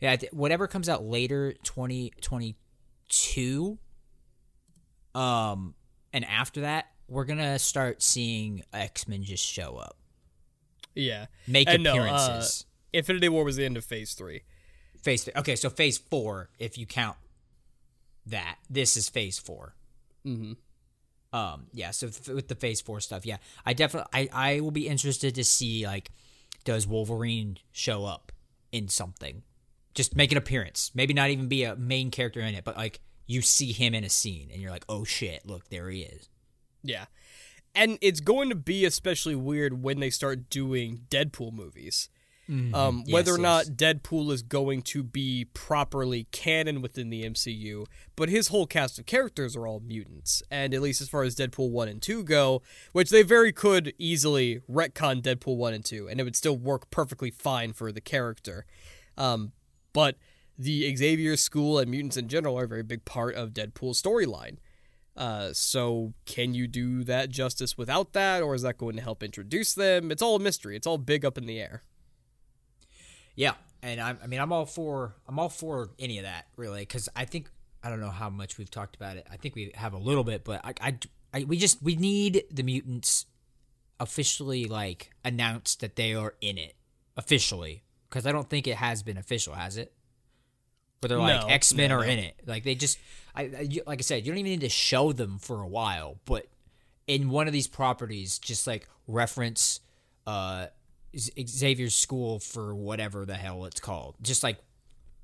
Yeah, 0.00 0.16
whatever 0.32 0.66
comes 0.66 0.88
out 0.88 1.04
later, 1.04 1.54
twenty 1.62 2.12
twenty 2.20 2.56
two. 3.08 3.78
Um, 5.14 5.74
and 6.12 6.24
after 6.24 6.62
that, 6.62 6.86
we're 7.08 7.24
gonna 7.24 7.58
start 7.58 8.02
seeing 8.02 8.62
X 8.72 9.06
Men 9.08 9.22
just 9.22 9.44
show 9.44 9.76
up, 9.76 9.96
Yeah. 10.94 11.26
make 11.46 11.68
And 11.68 11.82
no, 11.82 11.92
uh, 11.92 11.94
appearances. 12.04 12.66
Infinity 12.92 13.28
War 13.28 13.44
was 13.44 13.56
the 13.56 13.64
end 13.64 13.76
of 13.76 13.84
Phase 13.84 14.14
Three. 14.14 14.42
phase 15.02 15.24
three. 15.24 15.32
okay, 15.36 15.54
so 15.56 15.68
phase 15.70 15.98
four, 15.98 16.50
if 16.58 16.78
you 16.78 16.86
count 16.86 17.16
that, 18.26 18.56
this 18.70 18.96
is 18.96 19.08
phase 19.08 19.38
4 19.38 19.74
Mm-hmm. 20.26 20.52
Um, 21.34 21.66
yeah. 21.72 21.90
So 21.90 22.06
f- 22.06 22.28
with 22.28 22.46
the 22.46 22.54
phase 22.54 22.80
four 22.80 23.00
stuff, 23.00 23.26
yeah, 23.26 23.38
I 23.66 23.72
definitely, 23.72 24.08
I, 24.14 24.28
I 24.56 24.60
will 24.60 24.70
be 24.70 24.86
interested 24.86 25.34
to 25.34 25.42
see 25.42 25.84
like, 25.84 26.12
does 26.62 26.86
Wolverine 26.86 27.58
show 27.72 28.04
up 28.04 28.30
in 28.70 28.86
something? 28.86 29.42
Just 29.94 30.14
make 30.14 30.30
an 30.30 30.38
appearance. 30.38 30.92
Maybe 30.94 31.12
not 31.12 31.30
even 31.30 31.48
be 31.48 31.64
a 31.64 31.74
main 31.74 32.12
character 32.12 32.38
in 32.38 32.54
it, 32.54 32.62
but 32.62 32.76
like 32.76 33.00
you 33.26 33.42
see 33.42 33.72
him 33.72 33.94
in 33.94 34.04
a 34.04 34.08
scene 34.08 34.48
and 34.52 34.62
you're 34.62 34.70
like, 34.70 34.84
oh 34.88 35.02
shit, 35.02 35.44
look, 35.44 35.68
there 35.70 35.90
he 35.90 36.02
is. 36.02 36.28
Yeah. 36.84 37.06
And 37.74 37.98
it's 38.00 38.20
going 38.20 38.50
to 38.50 38.54
be 38.54 38.84
especially 38.84 39.34
weird 39.34 39.82
when 39.82 39.98
they 39.98 40.10
start 40.10 40.48
doing 40.48 41.06
Deadpool 41.10 41.52
movies. 41.52 42.08
Um, 42.48 43.04
Yes, 43.06 43.12
whether 43.12 43.34
or 43.34 43.38
not 43.38 43.66
yes. 43.66 43.70
Deadpool 43.70 44.30
is 44.30 44.42
going 44.42 44.82
to 44.82 45.02
be 45.02 45.46
properly 45.54 46.26
canon 46.30 46.82
within 46.82 47.10
the 47.10 47.24
MCU, 47.24 47.86
but 48.16 48.28
his 48.28 48.48
whole 48.48 48.66
cast 48.66 48.98
of 48.98 49.06
characters 49.06 49.56
are 49.56 49.66
all 49.66 49.80
mutants. 49.80 50.42
And 50.50 50.74
at 50.74 50.82
least 50.82 51.00
as 51.00 51.08
far 51.08 51.22
as 51.22 51.34
Deadpool 51.34 51.70
1 51.70 51.88
and 51.88 52.02
2 52.02 52.22
go, 52.24 52.62
which 52.92 53.10
they 53.10 53.22
very 53.22 53.52
could 53.52 53.94
easily 53.98 54.60
retcon 54.70 55.22
Deadpool 55.22 55.56
1 55.56 55.74
and 55.74 55.84
2, 55.84 56.08
and 56.08 56.20
it 56.20 56.24
would 56.24 56.36
still 56.36 56.56
work 56.56 56.90
perfectly 56.90 57.30
fine 57.30 57.72
for 57.72 57.90
the 57.90 58.00
character. 58.00 58.66
Um, 59.16 59.52
but 59.92 60.16
the 60.58 60.94
Xavier 60.94 61.36
School 61.36 61.78
and 61.78 61.90
mutants 61.90 62.16
in 62.16 62.28
general 62.28 62.58
are 62.58 62.64
a 62.64 62.68
very 62.68 62.82
big 62.82 63.04
part 63.04 63.34
of 63.34 63.50
Deadpool's 63.50 64.00
storyline. 64.02 64.58
Uh, 65.16 65.52
so 65.52 66.12
can 66.26 66.54
you 66.54 66.66
do 66.66 67.04
that 67.04 67.30
justice 67.30 67.78
without 67.78 68.12
that, 68.12 68.42
or 68.42 68.54
is 68.54 68.62
that 68.62 68.78
going 68.78 68.96
to 68.96 69.02
help 69.02 69.22
introduce 69.22 69.72
them? 69.74 70.10
It's 70.10 70.22
all 70.22 70.36
a 70.36 70.40
mystery. 70.40 70.76
It's 70.76 70.86
all 70.86 70.98
big 70.98 71.24
up 71.24 71.38
in 71.38 71.46
the 71.46 71.60
air. 71.60 71.84
Yeah, 73.36 73.54
and 73.82 74.00
I, 74.00 74.16
I 74.22 74.26
mean, 74.26 74.40
I'm 74.40 74.52
all 74.52 74.66
for 74.66 75.14
I'm 75.28 75.38
all 75.38 75.48
for 75.48 75.90
any 75.98 76.18
of 76.18 76.24
that 76.24 76.46
really 76.56 76.80
because 76.80 77.08
I 77.16 77.24
think 77.24 77.50
I 77.82 77.90
don't 77.90 78.00
know 78.00 78.10
how 78.10 78.30
much 78.30 78.58
we've 78.58 78.70
talked 78.70 78.96
about 78.96 79.16
it. 79.16 79.26
I 79.30 79.36
think 79.36 79.54
we 79.54 79.72
have 79.74 79.92
a 79.92 79.98
little 79.98 80.24
bit, 80.24 80.44
but 80.44 80.60
I, 80.64 80.74
I, 80.80 80.98
I 81.32 81.44
we 81.44 81.58
just 81.58 81.82
we 81.82 81.96
need 81.96 82.44
the 82.50 82.62
mutants 82.62 83.26
officially 84.00 84.66
like 84.66 85.10
announced 85.24 85.80
that 85.80 85.96
they 85.96 86.14
are 86.14 86.34
in 86.40 86.58
it 86.58 86.74
officially 87.16 87.84
because 88.08 88.26
I 88.26 88.32
don't 88.32 88.48
think 88.48 88.66
it 88.66 88.76
has 88.76 89.02
been 89.02 89.16
official, 89.16 89.54
has 89.54 89.76
it? 89.76 89.92
Where 91.00 91.08
they're 91.10 91.18
like 91.18 91.42
No, 91.42 91.48
X 91.48 91.74
Men 91.74 91.90
no, 91.90 91.96
are 91.96 92.04
no. 92.04 92.10
in 92.10 92.18
it, 92.18 92.36
like 92.46 92.64
they 92.64 92.74
just 92.74 92.98
I, 93.34 93.42
I 93.42 93.68
like 93.86 93.98
I 93.98 94.02
said, 94.02 94.24
you 94.24 94.32
don't 94.32 94.38
even 94.38 94.52
need 94.52 94.60
to 94.62 94.68
show 94.68 95.12
them 95.12 95.38
for 95.38 95.60
a 95.60 95.68
while, 95.68 96.18
but 96.24 96.46
in 97.06 97.28
one 97.28 97.46
of 97.46 97.52
these 97.52 97.68
properties, 97.68 98.38
just 98.38 98.66
like 98.66 98.88
reference 99.06 99.80
uh 100.26 100.66
Xavier's 101.18 101.94
school 101.94 102.38
for 102.38 102.74
whatever 102.74 103.24
the 103.24 103.34
hell 103.34 103.64
it's 103.64 103.80
called. 103.80 104.16
Just 104.22 104.42
like 104.42 104.58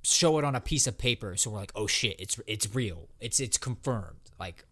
show 0.03 0.38
it 0.38 0.45
on 0.45 0.55
a 0.55 0.61
piece 0.61 0.86
of 0.86 0.97
paper 0.99 1.36
so 1.36 1.51
we're 1.51 1.59
like, 1.59 1.72
"Oh 1.74 1.86
shit, 1.86 2.18
it's 2.20 2.41
it's 2.47 2.74
real. 2.74 3.09
It's 3.20 3.41
it's 3.41 3.59
confirmed." 3.59 4.30
Like, 4.38 4.64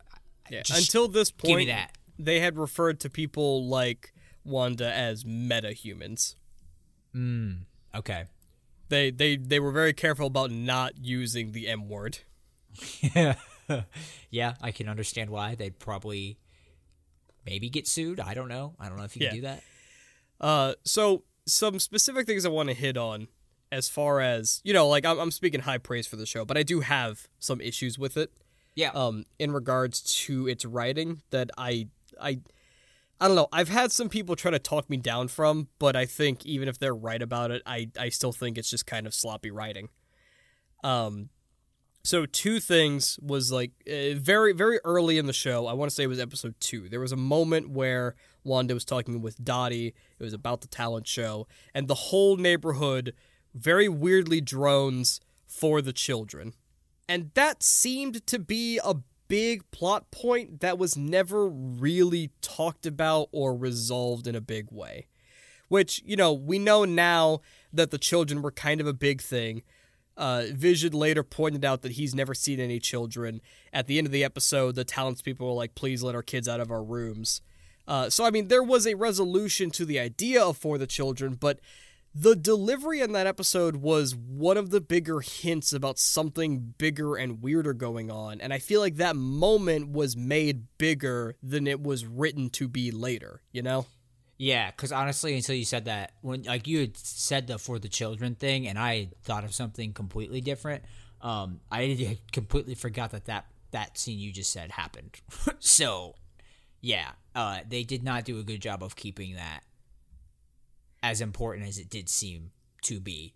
Yeah. 0.51 0.63
Until 0.75 1.09
this 1.09 1.31
give 1.31 1.49
me 1.49 1.55
point, 1.55 1.69
that. 1.69 1.93
they 2.19 2.41
had 2.41 2.57
referred 2.57 3.01
to 3.01 3.11
people 3.11 3.67
like 3.67 4.13
Wanda 4.45 4.91
as 4.93 5.25
metahumans. 5.25 6.35
Hmm. 7.13 7.53
Okay. 7.95 8.25
They 8.89 9.11
they 9.11 9.37
they 9.37 9.61
were 9.61 9.73
very 9.73 9.93
careful 9.93 10.27
about 10.29 10.51
not 10.51 10.95
using 10.99 11.53
the 11.53 11.69
M 11.69 11.89
word. 11.89 12.19
yeah, 14.31 14.55
I 14.63 14.71
can 14.73 14.89
understand 14.89 15.31
why 15.31 15.55
they'd 15.55 15.79
probably 15.79 16.39
maybe 17.45 17.69
get 17.69 17.87
sued. 17.87 18.21
I 18.21 18.35
don't 18.35 18.49
know. 18.49 18.75
I 18.81 18.89
don't 18.89 18.97
know 18.99 19.05
if 19.05 19.17
you 19.17 19.23
Yeah. 19.25 19.29
can 19.31 19.37
do 19.37 19.43
that. 19.43 19.63
Uh, 20.41 20.75
so 20.85 21.25
some 21.47 21.79
specific 21.79 22.27
things 22.27 22.45
I 22.47 22.51
want 22.51 22.69
to 22.69 22.75
hit 22.75 22.97
on, 22.97 23.29
as 23.71 23.89
far 23.89 24.21
as 24.21 24.61
you 24.65 24.73
know, 24.73 24.89
like 24.89 25.05
I'm, 25.05 25.19
I'm 25.19 25.31
speaking 25.31 25.61
high 25.61 25.79
praise 25.79 26.07
for 26.07 26.17
the 26.17 26.27
show, 26.27 26.45
but 26.45 26.57
I 26.57 26.63
do 26.63 26.81
have 26.81 27.29
some 27.39 27.61
issues 27.61 27.99
with 27.99 28.17
it. 28.17 28.31
Yeah. 28.75 28.91
Um, 28.95 29.25
in 29.39 29.53
regards 29.53 30.01
to 30.27 30.47
its 30.47 30.65
writing, 30.65 31.23
that 31.31 31.51
I 31.59 31.89
I 32.21 32.41
I 33.21 33.27
don't 33.27 33.37
know. 33.37 33.49
I've 33.53 33.69
had 33.69 33.91
some 33.91 34.09
people 34.09 34.37
try 34.37 34.53
to 34.53 34.61
talk 34.61 34.89
me 34.89 34.97
down 34.97 35.29
from, 35.29 35.69
but 35.79 35.97
I 35.97 36.07
think 36.07 36.47
even 36.47 36.69
if 36.69 36.79
they're 36.79 36.95
right 36.95 37.21
about 37.21 37.51
it, 37.51 37.63
I 37.67 37.91
I 37.99 38.09
still 38.09 38.33
think 38.33 38.57
it's 38.57 38.71
just 38.71 38.87
kind 38.87 39.07
of 39.07 39.15
sloppy 39.15 39.51
writing. 39.51 39.89
Um, 40.85 41.31
so 42.05 42.25
two 42.27 42.61
things 42.61 43.19
was 43.21 43.51
like 43.51 43.73
uh, 43.89 44.15
very 44.15 44.53
very 44.53 44.79
early 44.85 45.19
in 45.19 45.27
the 45.27 45.33
show. 45.33 45.67
I 45.67 45.73
want 45.73 45.91
to 45.91 45.95
say 45.95 46.05
it 46.05 46.09
was 46.09 46.21
episode 46.21 46.55
two. 46.61 46.89
There 46.89 47.01
was 47.01 47.13
a 47.13 47.17
moment 47.17 47.71
where 47.71 48.15
Wanda 48.49 48.75
was 48.75 48.85
talking 48.85 49.23
with 49.23 49.45
Dottie. 49.45 49.95
It 50.19 50.25
was 50.25 50.33
about 50.33 50.63
the 50.63 50.69
talent 50.69 51.07
show, 51.07 51.47
and 51.75 51.87
the 51.87 51.95
whole 51.95 52.37
neighborhood 52.37 53.15
very 53.55 53.89
weirdly 53.89 54.41
drones 54.41 55.21
for 55.47 55.81
the 55.81 55.93
children, 55.93 56.55
and 57.09 57.31
that 57.35 57.63
seemed 57.63 58.27
to 58.27 58.39
be 58.39 58.81
a 58.83 58.97
big 59.29 59.71
plot 59.71 60.11
point 60.11 60.61
that 60.61 60.79
was 60.79 60.97
never 60.97 61.47
really 61.49 62.31
talked 62.41 62.87
about 62.87 63.29
or 63.31 63.55
resolved 63.55 64.27
in 64.27 64.35
a 64.35 64.41
big 64.41 64.69
way. 64.71 65.07
Which 65.69 66.03
you 66.05 66.17
know 66.17 66.33
we 66.33 66.59
know 66.59 66.85
now 66.85 67.41
that 67.73 67.91
the 67.91 67.99
children 67.99 68.43
were 68.43 68.51
kind 68.51 68.81
of 68.81 68.87
a 68.87 68.93
big 68.95 69.21
thing. 69.21 69.63
Uh, 70.17 70.47
Vision 70.51 70.93
later 70.93 71.23
pointed 71.23 71.65
out 71.65 71.83
that 71.83 71.93
he's 71.93 72.15
never 72.15 72.35
seen 72.35 72.59
any 72.59 72.81
children. 72.81 73.41
At 73.73 73.87
the 73.87 73.99
end 73.99 74.07
of 74.07 74.13
the 74.13 74.25
episode, 74.25 74.75
the 74.75 74.85
talents 74.85 75.23
people 75.23 75.47
were 75.47 75.53
like, 75.53 75.77
please 75.77 76.03
let 76.03 76.17
our 76.17 76.25
kids 76.25 76.49
out 76.49 76.59
of 76.59 76.73
our 76.73 76.83
rooms. 76.83 77.41
Uh, 77.89 78.11
so, 78.11 78.25
I 78.25 78.31
mean, 78.31 78.49
there 78.49 78.63
was 78.63 78.87
a 78.87 78.95
resolution 78.95 79.71
to 79.71 79.87
the 79.87 79.99
idea 79.99 80.45
of 80.45 80.59
For 80.59 80.77
the 80.77 80.87
Children, 80.87 81.35
but 81.35 81.59
the 82.15 82.37
delivery 82.37 83.01
in 83.01 83.13
that 83.13 83.27
episode 83.27 83.77
was 83.77 84.15
one 84.15 84.59
of 84.59 84.71
the 84.71 84.81
bigger 84.81 85.21
hints 85.21 85.73
about 85.73 85.99
something 85.99 86.75
bigger 86.77 87.17
and 87.17 87.43
weirder 87.43 87.73
going 87.73 88.11
on. 88.11 88.43
And 88.43 88.53
I 88.53 88.59
feel 88.59 88.81
like 88.81 88.97
that 88.97 89.17
moment 89.17 89.91
was 89.91 90.17
made 90.17 90.67
bigger 90.77 91.37
than 91.43 91.67
it 91.67 91.83
was 91.83 92.05
written 92.05 92.51
to 92.51 92.69
be 92.69 92.91
later, 92.91 93.41
you 93.53 93.63
know? 93.63 93.87
Yeah, 94.37 94.71
because 94.71 94.93
honestly, 94.93 95.35
until 95.35 95.57
you 95.57 95.65
said 95.65 95.87
that, 95.87 96.13
when 96.21 96.45
like 96.45 96.69
you 96.69 96.81
had 96.81 96.97
said 96.97 97.49
the 97.49 97.59
for 97.59 97.79
the 97.79 97.89
children 97.89 98.37
thing, 98.37 98.69
and 98.69 98.79
I 98.79 99.11
thought 99.25 99.45
of 99.45 99.53
something 99.53 99.93
completely 99.93 100.41
different. 100.41 100.85
Um, 101.21 101.61
I 101.73 102.19
completely 102.31 102.77
forgot 102.77 103.11
that 103.11 103.25
that 103.25 103.47
that 103.73 103.99
scene 103.99 104.21
you 104.21 104.33
just 104.33 104.53
said 104.53 104.71
happened. 104.71 105.21
so, 105.59 106.15
yeah, 106.81 107.13
uh, 107.35 107.61
they 107.69 107.85
did 107.85 108.03
not 108.03 108.25
do 108.25 108.39
a 108.39 108.43
good 108.43 108.61
job 108.63 108.83
of 108.83 108.97
keeping 108.97 109.35
that 109.35 109.63
as 111.03 111.21
important 111.21 111.67
as 111.69 111.79
it 111.79 111.89
did 111.91 112.09
seem 112.09 112.51
to 112.83 113.01
be. 113.01 113.35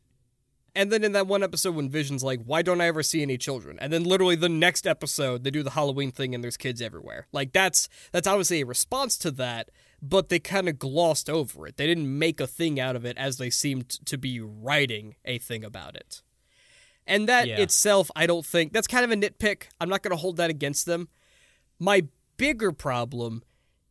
And 0.75 0.91
then 0.91 1.05
in 1.05 1.13
that 1.13 1.27
one 1.27 1.43
episode 1.43 1.75
when 1.75 1.91
Vision's 1.91 2.25
like, 2.25 2.41
why 2.45 2.63
don't 2.63 2.81
I 2.81 2.87
ever 2.87 3.03
see 3.03 3.21
any 3.21 3.37
children? 3.37 3.79
And 3.79 3.93
then 3.93 4.05
literally 4.05 4.37
the 4.37 4.49
next 4.49 4.87
episode 4.87 5.45
they 5.45 5.51
do 5.51 5.63
the 5.63 5.71
Halloween 5.73 6.11
thing 6.11 6.35
and 6.35 6.43
there's 6.43 6.57
kids 6.57 6.81
everywhere. 6.81 7.27
Like 7.31 7.53
that's 7.53 7.89
that's 8.11 8.27
obviously 8.27 8.63
a 8.63 8.67
response 8.67 9.19
to 9.19 9.31
that, 9.33 9.71
but 10.01 10.31
they 10.31 10.39
kind 10.39 10.71
of 10.71 10.79
glossed 10.79 11.29
over 11.29 11.67
it. 11.67 11.77
They 11.77 11.87
didn't 11.87 12.19
make 12.19 12.41
a 12.41 12.47
thing 12.47 12.81
out 12.81 12.97
of 12.97 13.05
it 13.05 13.19
as 13.19 13.37
they 13.37 13.51
seemed 13.51 13.91
to 14.07 14.17
be 14.17 14.41
writing 14.41 15.17
a 15.27 15.39
thing 15.39 15.63
about 15.63 15.95
it. 15.95 16.23
And 17.07 17.29
that 17.29 17.49
Yeah. 17.49 17.61
itself, 17.61 18.11
I 18.17 18.27
don't 18.27 18.47
think 18.47 18.73
that's 18.73 18.87
kind 18.87 19.05
of 19.05 19.11
a 19.11 19.17
nitpick. 19.17 19.65
I'm 19.79 19.91
not 19.91 20.03
going 20.03 20.13
to 20.13 20.21
hold 20.21 20.39
that 20.39 20.49
against 20.51 20.87
them. 20.87 21.09
My 21.79 22.07
bigger 22.43 22.73
problem 22.73 23.41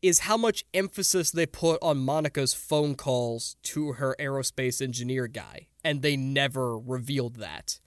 is 0.01 0.19
how 0.19 0.35
much 0.35 0.65
emphasis 0.73 1.31
they 1.31 1.45
put 1.45 1.81
on 1.81 1.97
Monica's 1.97 2.53
phone 2.53 2.95
calls 2.95 3.55
to 3.63 3.93
her 3.93 4.13
aerospace 4.19 4.81
engineer 4.81 5.25
guy, 5.27 5.67
and 5.85 6.01
they 6.01 6.17
never 6.17 6.77
revealed 6.77 7.37
that. 7.37 7.79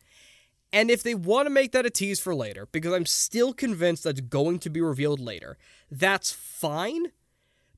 And 0.72 0.90
if 0.90 1.02
they 1.02 1.14
want 1.14 1.44
to 1.44 1.50
make 1.50 1.72
that 1.72 1.84
a 1.84 1.90
tease 1.90 2.18
for 2.18 2.34
later, 2.34 2.66
because 2.72 2.94
I'm 2.94 3.04
still 3.04 3.52
convinced 3.52 4.04
that's 4.04 4.22
going 4.22 4.58
to 4.60 4.70
be 4.70 4.80
revealed 4.80 5.20
later, 5.20 5.58
that's 5.90 6.32
fine. 6.32 7.12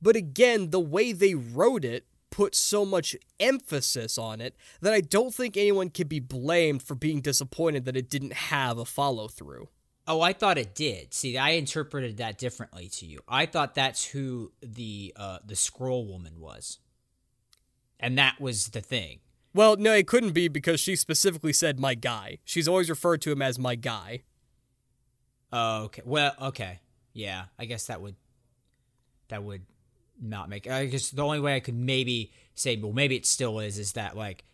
But 0.00 0.14
again, 0.14 0.70
the 0.70 0.78
way 0.78 1.10
they 1.10 1.34
wrote 1.34 1.84
it 1.84 2.06
put 2.30 2.54
so 2.54 2.84
much 2.84 3.16
emphasis 3.40 4.16
on 4.16 4.40
it 4.40 4.54
that 4.80 4.92
I 4.92 5.00
don't 5.00 5.34
think 5.34 5.56
anyone 5.56 5.90
can 5.90 6.06
be 6.06 6.20
blamed 6.20 6.84
for 6.84 6.94
being 6.94 7.20
disappointed 7.20 7.84
that 7.86 7.96
it 7.96 8.08
didn't 8.08 8.34
have 8.34 8.78
a 8.78 8.84
follow 8.84 9.26
through. 9.26 9.70
Oh, 10.08 10.20
I 10.20 10.32
thought 10.32 10.56
it 10.58 10.74
did. 10.74 11.12
See, 11.12 11.36
I 11.36 11.50
interpreted 11.50 12.18
that 12.18 12.38
differently 12.38 12.88
to 12.90 13.06
you. 13.06 13.20
I 13.28 13.46
thought 13.46 13.74
that's 13.74 14.04
who 14.06 14.52
the 14.62 15.12
uh, 15.16 15.38
the 15.44 15.54
Skrull 15.54 16.06
woman 16.06 16.40
was, 16.40 16.78
and 17.98 18.16
that 18.18 18.40
was 18.40 18.68
the 18.68 18.80
thing. 18.80 19.20
Well, 19.52 19.76
no, 19.76 19.92
it 19.94 20.06
couldn't 20.06 20.32
be 20.32 20.48
because 20.48 20.80
she 20.80 20.96
specifically 20.96 21.52
said 21.52 21.80
my 21.80 21.94
guy. 21.94 22.38
She's 22.44 22.68
always 22.68 22.90
referred 22.90 23.22
to 23.22 23.32
him 23.32 23.40
as 23.40 23.58
my 23.58 23.74
guy. 23.74 24.22
Oh, 25.50 25.84
okay. 25.84 26.02
Well, 26.04 26.34
okay. 26.40 26.80
Yeah, 27.14 27.46
I 27.58 27.64
guess 27.64 27.86
that 27.86 28.00
would 28.02 28.16
that 29.28 29.42
would 29.42 29.62
not 30.20 30.48
make. 30.48 30.68
I 30.68 30.86
guess 30.86 31.10
the 31.10 31.24
only 31.24 31.40
way 31.40 31.56
I 31.56 31.60
could 31.60 31.74
maybe 31.74 32.32
say, 32.54 32.76
well, 32.76 32.92
maybe 32.92 33.16
it 33.16 33.26
still 33.26 33.58
is, 33.58 33.78
is 33.78 33.92
that 33.92 34.16
like 34.16 34.44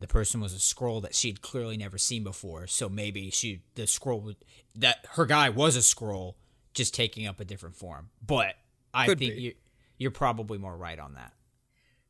the 0.00 0.08
person 0.08 0.40
was 0.40 0.52
a 0.52 0.58
Skrull 0.58 1.02
that 1.02 1.14
she'd 1.14 1.40
clearly 1.42 1.76
never 1.76 1.98
seen 1.98 2.24
before. 2.24 2.66
So 2.66 2.88
maybe 2.88 3.30
she 3.30 3.62
the 3.74 3.82
Skrull 3.82 4.22
would 4.22 4.36
that 4.74 5.04
her 5.12 5.26
guy 5.26 5.48
was 5.50 5.76
a 5.76 5.80
Skrull, 5.80 6.34
just 6.74 6.94
taking 6.94 7.26
up 7.26 7.38
a 7.40 7.44
different 7.44 7.76
form. 7.76 8.08
But 8.26 8.56
I 8.92 9.06
Could 9.06 9.18
think 9.18 9.36
be. 9.36 9.40
you 9.40 9.54
you're 9.98 10.10
probably 10.10 10.58
more 10.58 10.76
right 10.76 10.98
on 10.98 11.14
that 11.14 11.32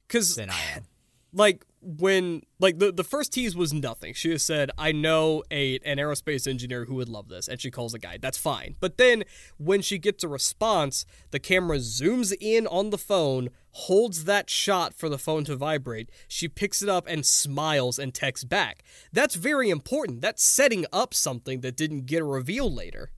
Because 0.07 0.37
than 0.37 0.49
I 0.51 0.61
am. 0.77 0.85
Like 1.33 1.65
when 1.83 2.43
like 2.59 2.79
the 2.79 2.93
the 2.93 3.05
first 3.05 3.33
tease 3.33 3.57
was 3.57 3.73
nothing. 3.73 4.13
She 4.15 4.31
just 4.31 4.47
said, 4.47 4.71
"I 4.77 4.93
know 4.93 5.43
a 5.51 5.77
an 5.85 5.99
aerospace 5.99 6.47
engineer 6.47 6.85
who 6.85 6.95
would 6.97 7.09
love 7.09 7.29
this," 7.29 7.49
and 7.49 7.61
she 7.61 7.71
calls 7.71 7.95
a 7.95 7.99
guy. 7.99 8.19
That's 8.21 8.37
fine. 8.37 8.77
But 8.81 8.99
then 8.99 9.25
when 9.57 9.81
she 9.81 9.97
gets 9.99 10.23
a 10.25 10.29
response, 10.29 11.07
the 11.31 11.39
camera 11.39 11.79
zooms 11.79 12.35
in 12.41 12.67
on 12.67 12.91
the 12.91 12.99
phone, 12.99 13.49
holds 13.73 14.25
that 14.25 14.51
shot 14.51 14.93
for 14.95 15.09
the 15.09 15.19
phone 15.19 15.45
to 15.45 15.57
vibrate. 15.57 16.11
She 16.29 16.49
picks 16.49 16.83
it 16.83 16.89
up 16.89 17.07
and 17.07 17.25
smiles 17.25 17.99
and 17.99 18.13
texts 18.13 18.45
back. 18.45 18.83
That's 19.13 19.37
very 19.37 19.71
important. 19.71 20.21
That's 20.21 20.43
setting 20.43 20.85
up 20.93 21.15
something 21.15 21.61
that 21.61 21.77
didn't 21.77 22.07
get 22.07 22.21
a 22.21 22.25
reveal 22.25 22.73
later, 22.73 23.11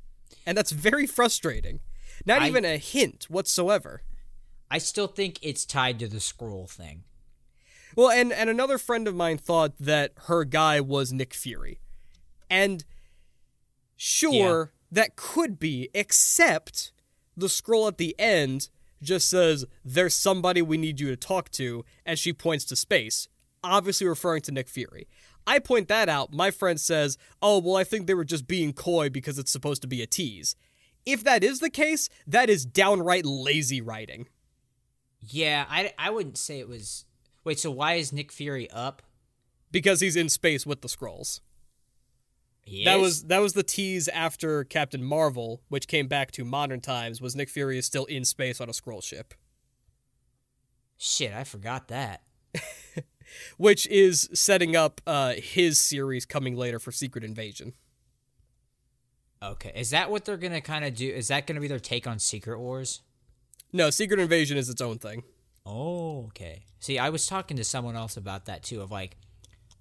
and 0.46 0.56
that's 0.56 0.72
very 0.72 1.06
frustrating. 1.06 1.80
Not 2.26 2.42
I- 2.42 2.48
even 2.48 2.64
a 2.64 2.76
hint 2.76 3.24
whatsoever. 3.28 4.02
I 4.70 4.78
still 4.78 5.08
think 5.08 5.38
it's 5.42 5.66
tied 5.66 5.98
to 5.98 6.08
the 6.08 6.18
Skrull 6.18 6.70
thing. 6.70 7.04
Well, 7.96 8.10
and 8.10 8.32
and 8.32 8.48
another 8.48 8.78
friend 8.78 9.06
of 9.06 9.14
mine 9.14 9.38
thought 9.38 9.72
that 9.78 10.12
her 10.26 10.44
guy 10.44 10.80
was 10.80 11.12
Nick 11.12 11.34
Fury. 11.34 11.78
And 12.50 12.84
sure, 13.96 14.72
that 14.90 15.16
could 15.16 15.58
be, 15.58 15.88
except 15.94 16.92
the 17.36 17.46
Skrull 17.46 17.88
at 17.88 17.98
the 17.98 18.14
end 18.18 18.68
just 19.02 19.28
says, 19.28 19.64
There's 19.84 20.14
somebody 20.14 20.62
we 20.62 20.76
need 20.76 21.00
you 21.00 21.08
to 21.08 21.16
talk 21.16 21.50
to, 21.52 21.84
and 22.06 22.18
she 22.18 22.32
points 22.32 22.64
to 22.66 22.76
space, 22.76 23.28
obviously 23.62 24.06
referring 24.06 24.42
to 24.42 24.52
Nick 24.52 24.68
Fury. 24.68 25.08
I 25.46 25.58
point 25.58 25.88
that 25.88 26.08
out. 26.08 26.32
My 26.32 26.50
friend 26.50 26.80
says, 26.80 27.18
Oh, 27.42 27.58
well, 27.58 27.76
I 27.76 27.84
think 27.84 28.06
they 28.06 28.14
were 28.14 28.24
just 28.24 28.46
being 28.46 28.72
coy 28.72 29.10
because 29.10 29.38
it's 29.38 29.50
supposed 29.50 29.82
to 29.82 29.88
be 29.88 30.02
a 30.02 30.06
tease. 30.06 30.56
If 31.04 31.24
that 31.24 31.42
is 31.42 31.58
the 31.58 31.70
case, 31.70 32.08
that 32.26 32.48
is 32.48 32.64
downright 32.64 33.26
lazy 33.26 33.80
writing. 33.80 34.28
Yeah, 35.20 35.66
I, 35.68 35.92
I 35.98 36.10
wouldn't 36.10 36.38
say 36.38 36.60
it 36.60 36.68
was. 36.68 37.04
Wait, 37.44 37.58
so 37.58 37.70
why 37.70 37.94
is 37.94 38.12
Nick 38.12 38.30
Fury 38.32 38.70
up? 38.70 39.02
Because 39.70 40.00
he's 40.00 40.16
in 40.16 40.28
space 40.28 40.66
with 40.66 40.80
the 40.82 40.88
Skrulls. 40.88 41.40
He 42.64 42.84
That 42.84 42.96
is? 42.98 43.02
was 43.02 43.22
that 43.24 43.38
was 43.40 43.54
the 43.54 43.62
tease 43.64 44.06
after 44.08 44.62
Captain 44.64 45.02
Marvel, 45.02 45.62
which 45.68 45.88
came 45.88 46.06
back 46.06 46.30
to 46.32 46.44
modern 46.44 46.80
times. 46.80 47.20
Was 47.20 47.34
Nick 47.34 47.48
Fury 47.48 47.78
is 47.78 47.86
still 47.86 48.04
in 48.04 48.24
space 48.24 48.60
on 48.60 48.68
a 48.68 48.72
Skrull 48.72 49.02
ship, 49.02 49.34
shit. 50.96 51.32
I 51.32 51.42
forgot 51.44 51.88
that. 51.88 52.22
which 53.56 53.86
is 53.88 54.28
setting 54.32 54.76
up 54.76 55.00
uh, 55.06 55.32
his 55.36 55.80
series 55.80 56.24
coming 56.26 56.54
later 56.54 56.78
for 56.78 56.92
Secret 56.92 57.24
Invasion. 57.24 57.72
Okay, 59.42 59.72
is 59.74 59.90
that 59.90 60.10
what 60.10 60.24
they're 60.24 60.36
gonna 60.36 60.60
kind 60.60 60.84
of 60.84 60.94
do? 60.94 61.08
Is 61.08 61.28
that 61.28 61.46
gonna 61.46 61.60
be 61.60 61.66
their 61.68 61.80
take 61.80 62.06
on 62.06 62.18
Secret 62.20 62.60
Wars? 62.60 63.02
No, 63.72 63.90
Secret 63.90 64.20
Invasion 64.20 64.56
is 64.56 64.68
its 64.68 64.80
own 64.80 64.98
thing. 64.98 65.24
Oh, 65.64 66.24
okay. 66.26 66.62
See, 66.80 66.98
I 66.98 67.10
was 67.10 67.26
talking 67.26 67.56
to 67.56 67.64
someone 67.64 67.96
else 67.96 68.16
about 68.16 68.46
that 68.46 68.62
too, 68.62 68.80
of 68.80 68.90
like 68.90 69.16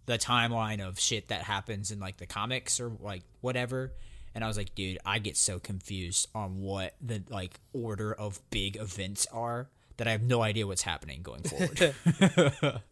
the 0.06 0.18
timeline 0.18 0.86
of 0.86 1.00
shit 1.00 1.30
that 1.30 1.44
happens 1.44 1.92
in 1.92 2.00
like 2.00 2.18
the 2.18 2.26
comics 2.26 2.80
or 2.80 2.92
like 3.00 3.24
whatever, 3.42 3.94
and 4.34 4.44
I 4.44 4.48
was 4.48 4.58
like, 4.58 4.74
dude, 4.76 5.00
I 5.06 5.20
get 5.20 5.36
so 5.38 5.60
confused 5.60 6.28
on 6.34 6.62
what 6.62 6.96
the 7.02 7.24
like 7.30 7.60
order 7.74 8.14
of 8.14 8.40
big 8.50 8.78
events 8.78 9.28
are 9.32 9.70
that 9.98 10.08
I 10.08 10.12
have 10.12 10.24
no 10.24 10.42
idea 10.42 10.66
what's 10.68 10.84
happening 10.84 11.22
going 11.22 11.44
forward. 11.44 12.82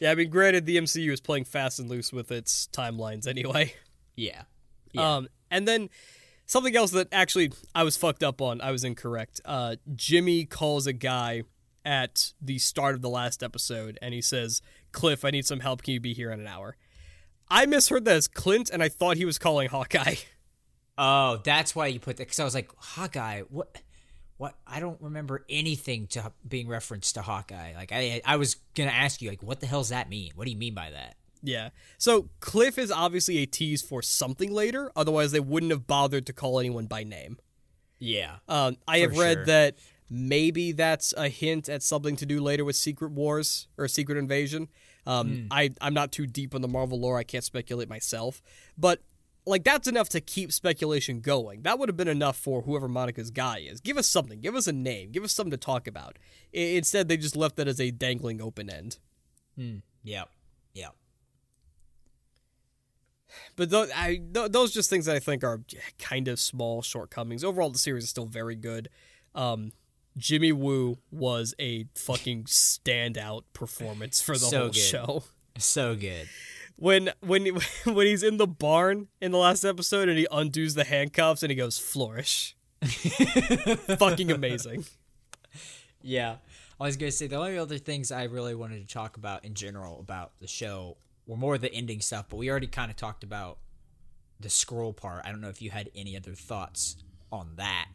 Yeah, 0.00 0.10
I 0.10 0.14
mean, 0.14 0.30
granted, 0.30 0.66
the 0.66 0.78
MCU 0.78 1.12
is 1.12 1.20
playing 1.20 1.44
fast 1.44 1.78
and 1.78 1.88
loose 1.88 2.12
with 2.12 2.32
its 2.32 2.68
timelines 2.72 3.26
anyway. 3.26 3.74
yeah. 4.16 4.42
Yeah. 4.92 5.16
Um, 5.16 5.28
and 5.50 5.68
then 5.68 5.90
something 6.46 6.74
else 6.74 6.92
that 6.92 7.08
actually 7.12 7.52
I 7.74 7.82
was 7.82 7.98
fucked 7.98 8.22
up 8.22 8.40
on. 8.40 8.62
I 8.62 8.70
was 8.70 8.82
incorrect. 8.82 9.42
Uh, 9.44 9.76
Jimmy 9.94 10.46
calls 10.46 10.86
a 10.86 10.94
guy 10.94 11.42
at 11.86 12.34
the 12.42 12.58
start 12.58 12.94
of 12.94 13.00
the 13.00 13.08
last 13.08 13.42
episode, 13.42 13.98
and 14.02 14.12
he 14.12 14.20
says, 14.20 14.60
"Cliff, 14.92 15.24
I 15.24 15.30
need 15.30 15.46
some 15.46 15.60
help. 15.60 15.82
Can 15.82 15.94
you 15.94 16.00
be 16.00 16.12
here 16.12 16.30
in 16.30 16.40
an 16.40 16.46
hour?" 16.46 16.76
I 17.48 17.66
misheard 17.66 18.04
that 18.06 18.16
as 18.16 18.28
Clint, 18.28 18.70
and 18.70 18.82
I 18.82 18.88
thought 18.88 19.16
he 19.16 19.24
was 19.24 19.38
calling 19.38 19.68
Hawkeye. 19.68 20.16
oh, 20.98 21.40
that's 21.44 21.74
why 21.74 21.86
you 21.86 22.00
put 22.00 22.16
that 22.16 22.24
because 22.24 22.40
I 22.40 22.44
was 22.44 22.54
like, 22.54 22.70
Hawkeye, 22.76 23.42
what? 23.42 23.80
What? 24.38 24.54
I 24.66 24.80
don't 24.80 25.00
remember 25.00 25.46
anything 25.48 26.08
to 26.08 26.30
being 26.46 26.68
referenced 26.68 27.14
to 27.14 27.22
Hawkeye. 27.22 27.74
Like 27.74 27.90
I, 27.92 28.20
I 28.24 28.36
was 28.36 28.56
gonna 28.74 28.90
ask 28.90 29.22
you, 29.22 29.30
like, 29.30 29.42
what 29.42 29.60
the 29.60 29.66
hell's 29.66 29.88
that 29.88 30.10
mean? 30.10 30.32
What 30.34 30.44
do 30.44 30.50
you 30.50 30.58
mean 30.58 30.74
by 30.74 30.90
that? 30.90 31.16
Yeah. 31.42 31.70
So 31.96 32.28
Cliff 32.40 32.76
is 32.76 32.90
obviously 32.90 33.38
a 33.38 33.46
tease 33.46 33.80
for 33.80 34.02
something 34.02 34.52
later. 34.52 34.90
Otherwise, 34.96 35.32
they 35.32 35.40
wouldn't 35.40 35.70
have 35.70 35.86
bothered 35.86 36.26
to 36.26 36.32
call 36.32 36.58
anyone 36.58 36.86
by 36.86 37.04
name. 37.04 37.38
Yeah. 37.98 38.36
Um, 38.48 38.76
I 38.86 38.98
have 38.98 39.16
read 39.16 39.36
sure. 39.38 39.46
that 39.46 39.76
maybe 40.10 40.72
that's 40.72 41.12
a 41.16 41.28
hint 41.28 41.68
at 41.68 41.82
something 41.82 42.16
to 42.16 42.26
do 42.26 42.40
later 42.40 42.64
with 42.64 42.76
Secret 42.76 43.12
Wars 43.12 43.68
or 43.76 43.88
Secret 43.88 44.18
Invasion. 44.18 44.68
Um, 45.06 45.28
Hmm. 45.28 45.46
I 45.50 45.70
I'm 45.80 45.94
not 45.94 46.12
too 46.12 46.26
deep 46.26 46.54
in 46.54 46.62
the 46.62 46.68
Marvel 46.68 46.98
lore. 47.00 47.16
I 47.18 47.22
can't 47.24 47.44
speculate 47.44 47.88
myself, 47.88 48.42
but 48.76 49.00
like 49.48 49.62
that's 49.62 49.86
enough 49.86 50.08
to 50.10 50.20
keep 50.20 50.52
speculation 50.52 51.20
going. 51.20 51.62
That 51.62 51.78
would 51.78 51.88
have 51.88 51.96
been 51.96 52.08
enough 52.08 52.36
for 52.36 52.62
whoever 52.62 52.88
Monica's 52.88 53.30
guy 53.30 53.58
is. 53.58 53.80
Give 53.80 53.96
us 53.96 54.08
something. 54.08 54.40
Give 54.40 54.56
us 54.56 54.66
a 54.66 54.72
name. 54.72 55.12
Give 55.12 55.22
us 55.22 55.32
something 55.32 55.52
to 55.52 55.56
talk 55.56 55.86
about. 55.86 56.18
I- 56.52 56.58
instead, 56.74 57.06
they 57.06 57.16
just 57.16 57.36
left 57.36 57.54
that 57.56 57.68
as 57.68 57.80
a 57.80 57.92
dangling 57.92 58.40
open 58.40 58.68
end. 58.68 58.98
Yeah, 60.02 60.24
yeah. 60.74 60.88
But 63.56 63.70
th- 63.70 63.90
I, 63.94 64.20
th- 64.32 64.50
those 64.52 64.72
just 64.72 64.88
things 64.90 65.06
that 65.06 65.16
I 65.16 65.18
think 65.18 65.44
are 65.44 65.60
kind 65.98 66.28
of 66.28 66.38
small 66.40 66.82
shortcomings. 66.82 67.44
Overall, 67.44 67.70
the 67.70 67.78
series 67.78 68.04
is 68.04 68.10
still 68.10 68.26
very 68.26 68.54
good. 68.56 68.88
Um, 69.34 69.72
Jimmy 70.16 70.52
Woo 70.52 70.98
was 71.10 71.54
a 71.58 71.86
fucking 71.94 72.44
standout 72.44 73.42
performance 73.52 74.20
for 74.22 74.32
the 74.32 74.38
So 74.46 74.58
whole 74.58 74.66
good. 74.68 74.76
show. 74.76 75.24
So 75.58 75.94
good. 75.94 76.28
When 76.76 77.10
when 77.20 77.46
when 77.84 78.06
he's 78.06 78.22
in 78.22 78.36
the 78.36 78.46
barn 78.46 79.08
in 79.20 79.32
the 79.32 79.38
last 79.38 79.64
episode 79.64 80.08
and 80.08 80.18
he 80.18 80.26
undoes 80.30 80.74
the 80.74 80.84
handcuffs 80.84 81.42
and 81.42 81.50
he 81.50 81.56
goes 81.56 81.78
flourish, 81.78 82.56
fucking 83.98 84.30
amazing. 84.30 84.84
Yeah. 86.02 86.36
I 86.78 86.84
was 86.84 86.96
going 86.98 87.10
to 87.10 87.16
say 87.16 87.26
the 87.26 87.36
only 87.36 87.56
other 87.58 87.78
things 87.78 88.12
I 88.12 88.24
really 88.24 88.54
wanted 88.54 88.86
to 88.86 88.92
talk 88.92 89.16
about 89.16 89.44
in 89.46 89.54
general 89.54 89.98
about 89.98 90.32
the 90.40 90.46
show 90.46 90.98
were 91.26 91.38
more 91.38 91.56
the 91.56 91.72
ending 91.72 92.02
stuff, 92.02 92.26
but 92.28 92.36
we 92.36 92.50
already 92.50 92.66
kind 92.66 92.90
of 92.90 92.96
talked 92.98 93.24
about 93.24 93.58
the 94.38 94.48
Skrull 94.48 94.94
part. 94.94 95.22
I 95.24 95.30
don't 95.30 95.40
know 95.40 95.48
if 95.48 95.62
you 95.62 95.70
had 95.70 95.88
any 95.94 96.16
other 96.16 96.34
thoughts 96.34 96.96
on 97.32 97.52
that. 97.56 97.86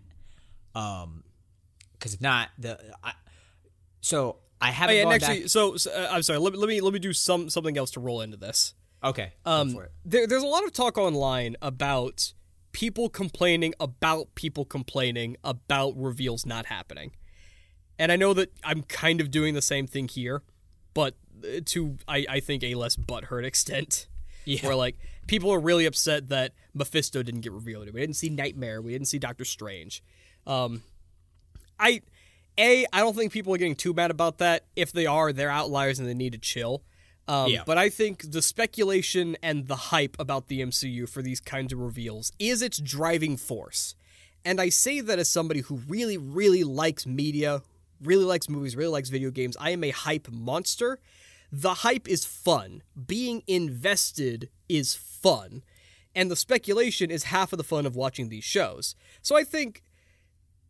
Um 0.73 1.23
cuz 2.01 2.13
if 2.15 2.19
not 2.21 2.49
the 2.57 2.77
I, 3.03 3.13
so 4.01 4.37
I 4.59 4.69
Oh, 4.69 4.73
haven't 4.73 4.95
yeah, 4.97 5.03
gone 5.03 5.13
actually, 5.13 5.39
back. 5.41 5.49
so, 5.49 5.75
so 5.77 5.91
uh, 5.91 6.07
I'm 6.11 6.21
sorry. 6.23 6.39
Let, 6.39 6.53
me- 6.53 6.59
let 6.59 6.67
me 6.67 6.81
let 6.81 6.93
me 6.93 6.99
do 6.99 7.13
some 7.13 7.49
something 7.49 7.77
else 7.77 7.91
to 7.91 7.99
roll 7.99 8.21
into 8.21 8.37
this. 8.37 8.73
Okay. 9.03 9.31
Um, 9.45 9.79
there, 10.05 10.27
there's 10.27 10.43
a 10.43 10.47
lot 10.47 10.63
of 10.63 10.71
talk 10.73 10.97
online 10.97 11.55
about 11.63 12.33
people 12.71 13.09
complaining 13.09 13.73
about 13.79 14.35
people 14.35 14.63
complaining 14.65 15.37
about 15.43 15.93
reveals 15.97 16.45
not 16.45 16.67
happening. 16.67 17.11
And 17.97 18.11
I 18.11 18.15
know 18.15 18.33
that 18.35 18.51
I'm 18.63 18.83
kind 18.83 19.19
of 19.21 19.31
doing 19.31 19.53
the 19.55 19.61
same 19.61 19.87
thing 19.87 20.07
here, 20.07 20.43
but 20.93 21.15
uh, 21.43 21.61
to, 21.65 21.97
I, 22.07 22.25
I 22.29 22.39
think, 22.39 22.63
a 22.63 22.75
less 22.75 22.95
butthurt 22.95 23.43
extent. 23.51 24.07
Yeah. 24.45 24.65
Where, 24.65 24.75
like, 24.75 24.97
people 25.27 25.51
are 25.51 25.59
really 25.59 25.85
upset 25.85 26.29
that 26.29 26.53
Mephisto 26.73 27.21
didn't 27.21 27.41
get 27.41 27.51
revealed. 27.51 27.91
We 27.93 27.99
didn't 27.99 28.15
see 28.15 28.29
Nightmare. 28.29 28.81
We 28.81 28.91
didn't 28.91 29.07
see 29.07 29.19
Doctor 29.19 29.45
Strange. 29.45 30.03
Um, 30.47 30.81
I, 31.81 32.01
A, 32.57 32.85
I 32.93 32.99
don't 32.99 33.15
think 33.15 33.33
people 33.33 33.53
are 33.53 33.57
getting 33.57 33.75
too 33.75 33.93
mad 33.93 34.11
about 34.11 34.37
that. 34.37 34.65
If 34.75 34.93
they 34.93 35.05
are, 35.05 35.33
they're 35.33 35.49
outliers 35.49 35.99
and 35.99 36.07
they 36.07 36.13
need 36.13 36.33
to 36.33 36.39
chill. 36.39 36.83
Um, 37.27 37.49
Yeah. 37.49 37.63
But 37.65 37.77
I 37.77 37.89
think 37.89 38.31
the 38.31 38.41
speculation 38.41 39.35
and 39.41 39.67
the 39.67 39.75
hype 39.75 40.15
about 40.19 40.47
the 40.47 40.61
MCU 40.61 41.09
for 41.09 41.21
these 41.21 41.39
kinds 41.39 41.73
of 41.73 41.79
reveals 41.79 42.31
is 42.39 42.61
its 42.61 42.77
driving 42.79 43.35
force. 43.37 43.95
And 44.43 44.59
I 44.59 44.69
say 44.69 45.01
that 45.01 45.19
as 45.19 45.29
somebody 45.29 45.61
who 45.61 45.81
really, 45.87 46.17
really 46.17 46.63
likes 46.63 47.05
media, 47.05 47.61
really 48.01 48.25
likes 48.25 48.49
movies, 48.49 48.75
really 48.75 48.91
likes 48.91 49.09
video 49.09 49.31
games. 49.31 49.55
I 49.59 49.71
am 49.71 49.83
a 49.83 49.91
hype 49.91 50.29
monster. 50.31 50.99
The 51.51 51.75
hype 51.75 52.07
is 52.07 52.25
fun. 52.25 52.81
Being 53.07 53.43
invested 53.45 54.49
is 54.67 54.95
fun. 54.95 55.63
And 56.15 56.29
the 56.31 56.35
speculation 56.35 57.11
is 57.11 57.25
half 57.25 57.53
of 57.53 57.57
the 57.57 57.63
fun 57.63 57.85
of 57.85 57.95
watching 57.95 58.29
these 58.29 58.43
shows. 58.43 58.95
So 59.21 59.37
I 59.37 59.43
think 59.43 59.83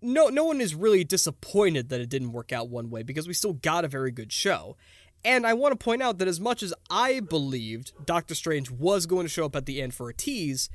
no 0.02 0.28
no 0.28 0.43
one 0.45 0.62
is 0.62 0.74
really 0.76 1.04
disappointed 1.04 1.89
that 1.89 2.02
it 2.02 2.10
didn't 2.10 2.32
work 2.32 2.52
out 2.52 2.70
one 2.70 2.89
way 2.89 3.04
because 3.04 3.28
we 3.28 3.34
still 3.34 3.54
got 3.54 3.86
a 3.86 3.88
very 3.88 4.12
good 4.12 4.32
show. 4.32 4.76
And 5.24 5.45
I 5.45 5.54
want 5.54 5.72
to 5.80 5.84
point 5.84 6.02
out 6.02 6.18
that 6.18 6.28
as 6.28 6.39
much 6.39 6.64
as 6.64 6.74
I 6.89 7.20
believed 7.20 7.93
Doctor 8.06 8.34
Strange 8.34 8.72
was 8.72 9.06
going 9.06 9.26
to 9.26 9.30
show 9.30 9.45
up 9.45 9.56
at 9.56 9.68
the 9.68 9.80
end 9.82 9.93
for 9.93 10.10
a 10.10 10.14
tease, 10.14 10.70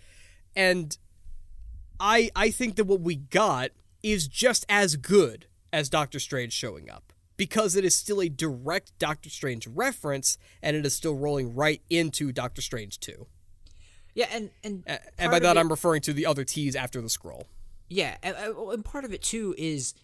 and 0.54 0.96
I 1.98 2.30
I 2.36 2.50
think 2.50 2.76
that 2.76 2.84
what 2.84 3.00
we 3.00 3.16
got 3.16 3.70
is 4.02 4.28
just 4.28 4.64
as 4.68 4.96
good 4.96 5.46
as 5.72 5.88
Doctor 5.88 6.20
Strange 6.20 6.52
showing 6.52 6.88
up 6.88 7.12
because 7.36 7.76
it 7.76 7.84
is 7.84 7.94
still 7.94 8.20
a 8.20 8.28
direct 8.28 8.96
Doctor 8.98 9.28
Strange 9.30 9.66
reference 9.66 10.38
and 10.62 10.76
it 10.76 10.86
is 10.86 10.94
still 10.94 11.14
rolling 11.16 11.54
right 11.54 11.82
into 11.90 12.32
Doctor 12.32 12.62
Strange 12.62 13.00
2. 13.00 13.26
Yeah, 14.14 14.28
and 14.32 14.50
and 14.64 14.84
And 15.18 15.30
by 15.30 15.38
that 15.40 15.56
it- 15.56 15.60
I'm 15.60 15.68
referring 15.68 16.02
to 16.02 16.12
the 16.12 16.24
other 16.24 16.44
tease 16.44 16.76
after 16.76 17.00
the 17.02 17.08
Skrull. 17.08 17.44
Yeah, 17.88 18.16
and, 18.22 18.36
and 18.36 18.84
part 18.84 19.04
of 19.04 19.12
it 19.12 19.22
too 19.22 19.54
is 19.56 19.94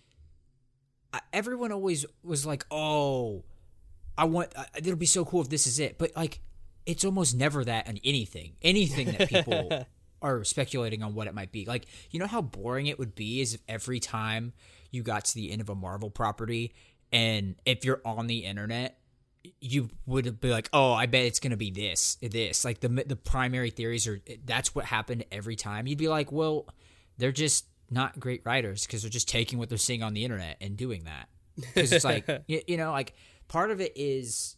uh, 1.13 1.21
everyone 1.33 1.73
always 1.73 2.07
was 2.23 2.47
like, 2.47 2.65
"Oh, 2.71 3.45
I 4.17 4.25
want 4.25 4.53
uh, 4.57 4.65
it'll 4.77 4.97
be 4.97 5.07
so 5.07 5.25
cool 5.25 5.41
if 5.41 5.49
this 5.49 5.67
is 5.67 5.79
it," 5.79 5.99
but 5.99 6.15
like 6.17 6.41
it's 6.87 7.05
almost 7.05 7.37
never 7.37 7.65
that 7.65 7.89
on 7.89 7.99
anything. 8.05 8.55
Anything 8.63 9.13
that 9.13 9.29
people 9.29 9.87
are 10.23 10.45
speculating 10.45 11.03
on 11.03 11.15
what 11.15 11.27
it 11.27 11.35
might 11.35 11.53
be. 11.53 11.65
Like, 11.65 11.87
you 12.11 12.19
know 12.19 12.27
how 12.27 12.43
boring 12.43 12.87
it 12.87 12.99
would 12.99 13.15
be 13.15 13.41
is 13.41 13.55
if 13.55 13.61
every 13.69 14.01
time 14.01 14.53
you 14.91 15.03
got 15.03 15.25
to 15.27 15.35
the 15.35 15.51
end 15.51 15.61
of 15.61 15.69
a 15.69 15.75
Marvel 15.75 16.11
property 16.11 16.73
and 17.13 17.57
if 17.65 17.85
you're 17.85 18.01
on 18.05 18.27
the 18.27 18.45
internet 18.45 18.99
you 19.61 19.89
would 20.07 20.41
be 20.41 20.51
like, 20.51 20.69
"Oh, 20.73 20.93
I 20.93 21.07
bet 21.07 21.25
it's 21.25 21.41
gonna 21.41 21.57
be 21.57 21.71
this, 21.71 22.17
this." 22.23 22.65
Like 22.65 22.81
the 22.81 22.89
the 22.89 23.17
primary 23.17 23.71
theories 23.71 24.07
are 24.07 24.21
that's 24.45 24.75
what 24.75 24.85
happened 24.85 25.25
every 25.33 25.57
time. 25.57 25.87
You'd 25.87 25.99
be 25.99 26.09
like, 26.09 26.31
"Well, 26.31 26.69
they're 27.19 27.33
just 27.33 27.67
not 27.93 28.19
great 28.19 28.43
writers 28.45 28.87
because 28.87 29.03
they're 29.03 29.11
just 29.11 29.29
taking 29.29 29.59
what 29.59 29.69
they're 29.69 29.79
seeing 29.79 30.03
on 30.03 30.15
the 30.15 30.25
internet 30.25 30.57
and 30.61 30.77
doing 30.77 31.05
that." 31.05 31.29
Because 31.57 31.93
it's 31.93 32.05
like 32.05 32.27
you, 32.47 32.63
you 32.67 32.77
know, 32.77 32.91
like 32.93 33.15
part 33.49 33.71
of 33.71 33.81
it 33.81 33.93
is 33.97 34.57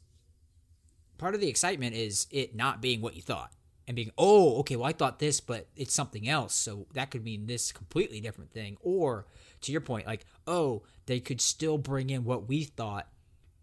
part 1.18 1.34
of 1.34 1.40
the 1.40 1.48
excitement 1.48 1.94
is 1.94 2.26
it 2.30 2.54
not 2.54 2.80
being 2.80 3.00
what 3.00 3.16
you 3.16 3.22
thought 3.22 3.52
and 3.86 3.94
being, 3.94 4.10
"Oh, 4.16 4.58
okay, 4.60 4.76
well 4.76 4.86
I 4.86 4.92
thought 4.92 5.18
this, 5.18 5.40
but 5.40 5.68
it's 5.76 5.94
something 5.94 6.28
else, 6.28 6.54
so 6.54 6.86
that 6.94 7.10
could 7.10 7.24
mean 7.24 7.46
this 7.46 7.72
completely 7.72 8.20
different 8.20 8.52
thing." 8.52 8.76
Or 8.80 9.26
to 9.62 9.72
your 9.72 9.80
point, 9.80 10.06
like, 10.06 10.24
"Oh, 10.46 10.82
they 11.06 11.20
could 11.20 11.40
still 11.40 11.78
bring 11.78 12.10
in 12.10 12.24
what 12.24 12.48
we 12.48 12.64
thought." 12.64 13.08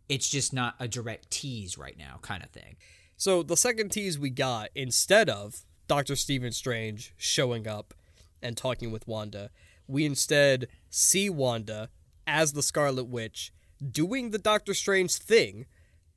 it's 0.09 0.28
just 0.28 0.51
not 0.51 0.76
a 0.78 0.89
direct 0.89 1.32
tease 1.32 1.78
right 1.78 1.97
now 1.97 2.19
kind 2.22 2.43
of 2.43 2.49
thing 2.49 2.76
So 3.15 3.43
the 3.43 3.55
second 3.55 3.91
tease 3.93 4.19
we 4.19 4.30
got, 4.30 4.67
instead 4.76 5.30
of 5.30 5.61
Doctor 5.88 6.17
Stephen 6.17 6.51
Strange 6.51 7.13
showing 7.17 7.65
up 7.65 7.93
and 8.41 8.57
talking 8.57 8.91
with 8.91 9.07
Wanda, 9.07 9.49
we 9.87 10.05
instead 10.05 10.67
see 10.89 11.29
Wanda 11.29 11.89
as 12.27 12.53
the 12.53 12.63
Scarlet 12.63 13.05
Witch 13.05 13.51
doing 13.91 14.29
the 14.31 14.37
Doctor 14.37 14.73
Strange 14.73 15.15
thing 15.15 15.65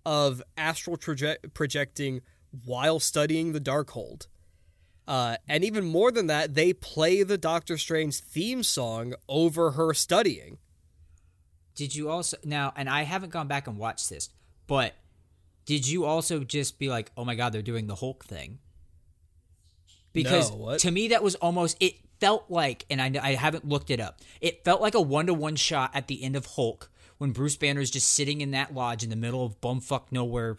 of 0.04 0.42
astral 0.56 0.96
proje- 0.96 1.36
projecting 1.54 2.20
while 2.64 3.00
studying 3.00 3.52
the 3.52 3.60
Darkhold. 3.60 4.26
Uh, 5.08 5.36
and 5.48 5.64
even 5.64 5.84
more 5.84 6.10
than 6.10 6.26
that, 6.28 6.54
they 6.54 6.72
play 6.72 7.22
the 7.22 7.36
Doctor 7.38 7.76
Strange 7.78 8.20
theme 8.20 8.62
song 8.62 9.14
over 9.28 9.72
her 9.72 9.92
studying. 9.94 10.58
did 11.74 11.94
you 11.94 12.08
also 12.08 12.36
now 12.44 12.72
and 12.76 12.88
i 12.88 13.02
haven't 13.02 13.30
gone 13.30 13.48
back 13.48 13.66
and 13.66 13.76
watched 13.76 14.08
this 14.08 14.30
but 14.68 14.94
did 15.66 15.88
you 15.88 16.04
also 16.04 16.44
just 16.44 16.78
be 16.78 16.88
like 16.88 17.10
oh 17.16 17.24
my 17.24 17.34
god 17.34 17.52
they're 17.52 17.62
doing 17.62 17.88
the 17.88 17.96
hulk 17.96 18.24
thing 18.24 18.58
because 20.12 20.50
No, 20.52 20.76
to 20.78 20.90
me 20.90 21.08
that 21.08 21.22
was 21.22 21.34
almost 21.36 21.76
it 21.80 21.94
felt 22.20 22.50
like 22.50 22.86
and 22.90 23.00
I, 23.00 23.12
I 23.22 23.34
haven't 23.34 23.66
looked 23.66 23.90
it 23.90 24.00
up 24.00 24.20
it 24.40 24.64
felt 24.64 24.80
like 24.80 24.94
a 24.94 25.00
one-to-one 25.00 25.56
shot 25.56 25.90
at 25.94 26.08
the 26.08 26.22
end 26.22 26.36
of 26.36 26.46
hulk 26.46 26.90
when 27.18 27.32
bruce 27.32 27.56
banner 27.56 27.80
is 27.80 27.90
just 27.90 28.10
sitting 28.10 28.40
in 28.40 28.52
that 28.52 28.74
lodge 28.74 29.02
in 29.02 29.10
the 29.10 29.16
middle 29.16 29.44
of 29.44 29.60
bumfuck 29.60 30.04
nowhere 30.10 30.56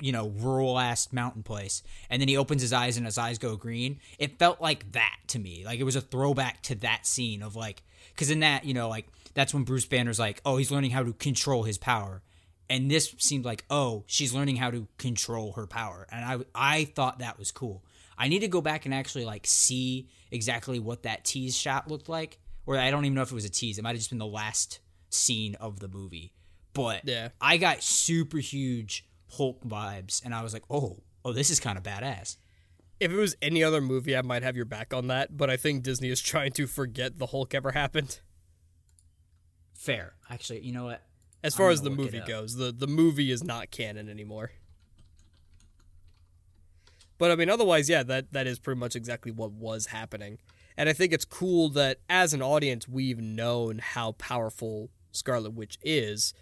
you 0.00 0.12
know, 0.12 0.28
rural 0.28 0.78
ass 0.78 1.12
mountain 1.12 1.42
place. 1.42 1.82
And 2.08 2.20
then 2.20 2.28
he 2.28 2.36
opens 2.36 2.62
his 2.62 2.72
eyes 2.72 2.96
and 2.96 3.06
his 3.06 3.18
eyes 3.18 3.38
go 3.38 3.56
green. 3.56 4.00
It 4.18 4.38
felt 4.38 4.60
like 4.60 4.92
that 4.92 5.16
to 5.28 5.38
me. 5.38 5.62
Like 5.64 5.80
it 5.80 5.84
was 5.84 5.96
a 5.96 6.00
throwback 6.00 6.62
to 6.64 6.74
that 6.76 7.06
scene 7.06 7.42
of 7.42 7.56
like, 7.56 7.82
because 8.14 8.30
in 8.30 8.40
that, 8.40 8.64
you 8.64 8.74
know, 8.74 8.88
like 8.88 9.06
that's 9.34 9.52
when 9.52 9.64
Bruce 9.64 9.86
Banner's 9.86 10.18
like, 10.18 10.40
oh, 10.44 10.56
he's 10.56 10.70
learning 10.70 10.92
how 10.92 11.02
to 11.02 11.12
control 11.12 11.64
his 11.64 11.78
power. 11.78 12.22
And 12.70 12.90
this 12.90 13.14
seemed 13.18 13.44
like, 13.44 13.64
oh, 13.70 14.04
she's 14.06 14.34
learning 14.34 14.56
how 14.56 14.70
to 14.70 14.86
control 14.98 15.52
her 15.52 15.66
power. 15.66 16.06
And 16.10 16.24
I, 16.24 16.38
I 16.54 16.84
thought 16.84 17.20
that 17.20 17.38
was 17.38 17.50
cool. 17.50 17.82
I 18.18 18.28
need 18.28 18.40
to 18.40 18.48
go 18.48 18.60
back 18.60 18.84
and 18.84 18.92
actually 18.92 19.24
like 19.24 19.46
see 19.46 20.08
exactly 20.30 20.78
what 20.78 21.04
that 21.04 21.24
tease 21.24 21.56
shot 21.56 21.88
looked 21.88 22.08
like. 22.08 22.38
Or 22.66 22.76
I 22.76 22.90
don't 22.90 23.04
even 23.04 23.14
know 23.14 23.22
if 23.22 23.30
it 23.30 23.34
was 23.34 23.46
a 23.46 23.50
tease. 23.50 23.78
It 23.78 23.82
might 23.82 23.90
have 23.90 23.98
just 23.98 24.10
been 24.10 24.18
the 24.18 24.26
last 24.26 24.80
scene 25.08 25.54
of 25.54 25.80
the 25.80 25.88
movie. 25.88 26.34
But 26.74 27.02
Yeah. 27.04 27.30
I 27.40 27.56
got 27.56 27.82
super 27.82 28.38
huge 28.38 29.06
Hulk 29.30 29.62
vibes, 29.64 30.24
and 30.24 30.34
I 30.34 30.42
was 30.42 30.52
like, 30.52 30.64
oh, 30.70 31.02
oh, 31.24 31.32
this 31.32 31.50
is 31.50 31.60
kind 31.60 31.76
of 31.78 31.84
badass. 31.84 32.36
If 33.00 33.12
it 33.12 33.16
was 33.16 33.36
any 33.40 33.62
other 33.62 33.80
movie, 33.80 34.16
I 34.16 34.22
might 34.22 34.42
have 34.42 34.56
your 34.56 34.64
back 34.64 34.92
on 34.92 35.06
that, 35.08 35.36
but 35.36 35.50
I 35.50 35.56
think 35.56 35.82
Disney 35.82 36.10
is 36.10 36.20
trying 36.32 36.52
to 36.52 36.66
forget 36.66 37.18
the 37.18 37.26
Hulk 37.26 37.54
ever 37.54 37.72
happened. 37.72 38.20
Fair, 39.74 40.14
actually. 40.28 40.60
You 40.60 40.72
know 40.72 40.84
what? 40.84 41.02
As 41.42 41.54
far 41.54 41.70
as 41.70 41.82
the 41.82 41.90
movie 41.90 42.20
goes, 42.26 42.56
the 42.56 42.72
the 42.72 42.88
movie 42.88 43.30
is 43.30 43.44
not 43.44 43.70
canon 43.70 44.08
anymore. 44.08 44.50
But 47.18 47.32
I 47.32 47.36
mean, 47.36 47.50
otherwise, 47.50 47.88
yeah, 47.88 48.02
that 48.04 48.32
that 48.32 48.46
is 48.46 48.58
pretty 48.58 48.78
much 48.78 48.96
exactly 48.96 49.32
what 49.32 49.52
was 49.52 49.86
happening, 49.86 50.38
and 50.76 50.88
I 50.88 50.92
think 50.92 51.12
it's 51.12 51.24
cool 51.24 51.68
that 51.70 51.98
as 52.08 52.32
an 52.32 52.42
audience 52.42 52.88
we've 52.88 53.20
known 53.20 53.80
how 53.82 54.12
powerful 54.12 54.90
Scarlet 55.10 55.52
Witch 55.52 55.78
is, 55.82 56.32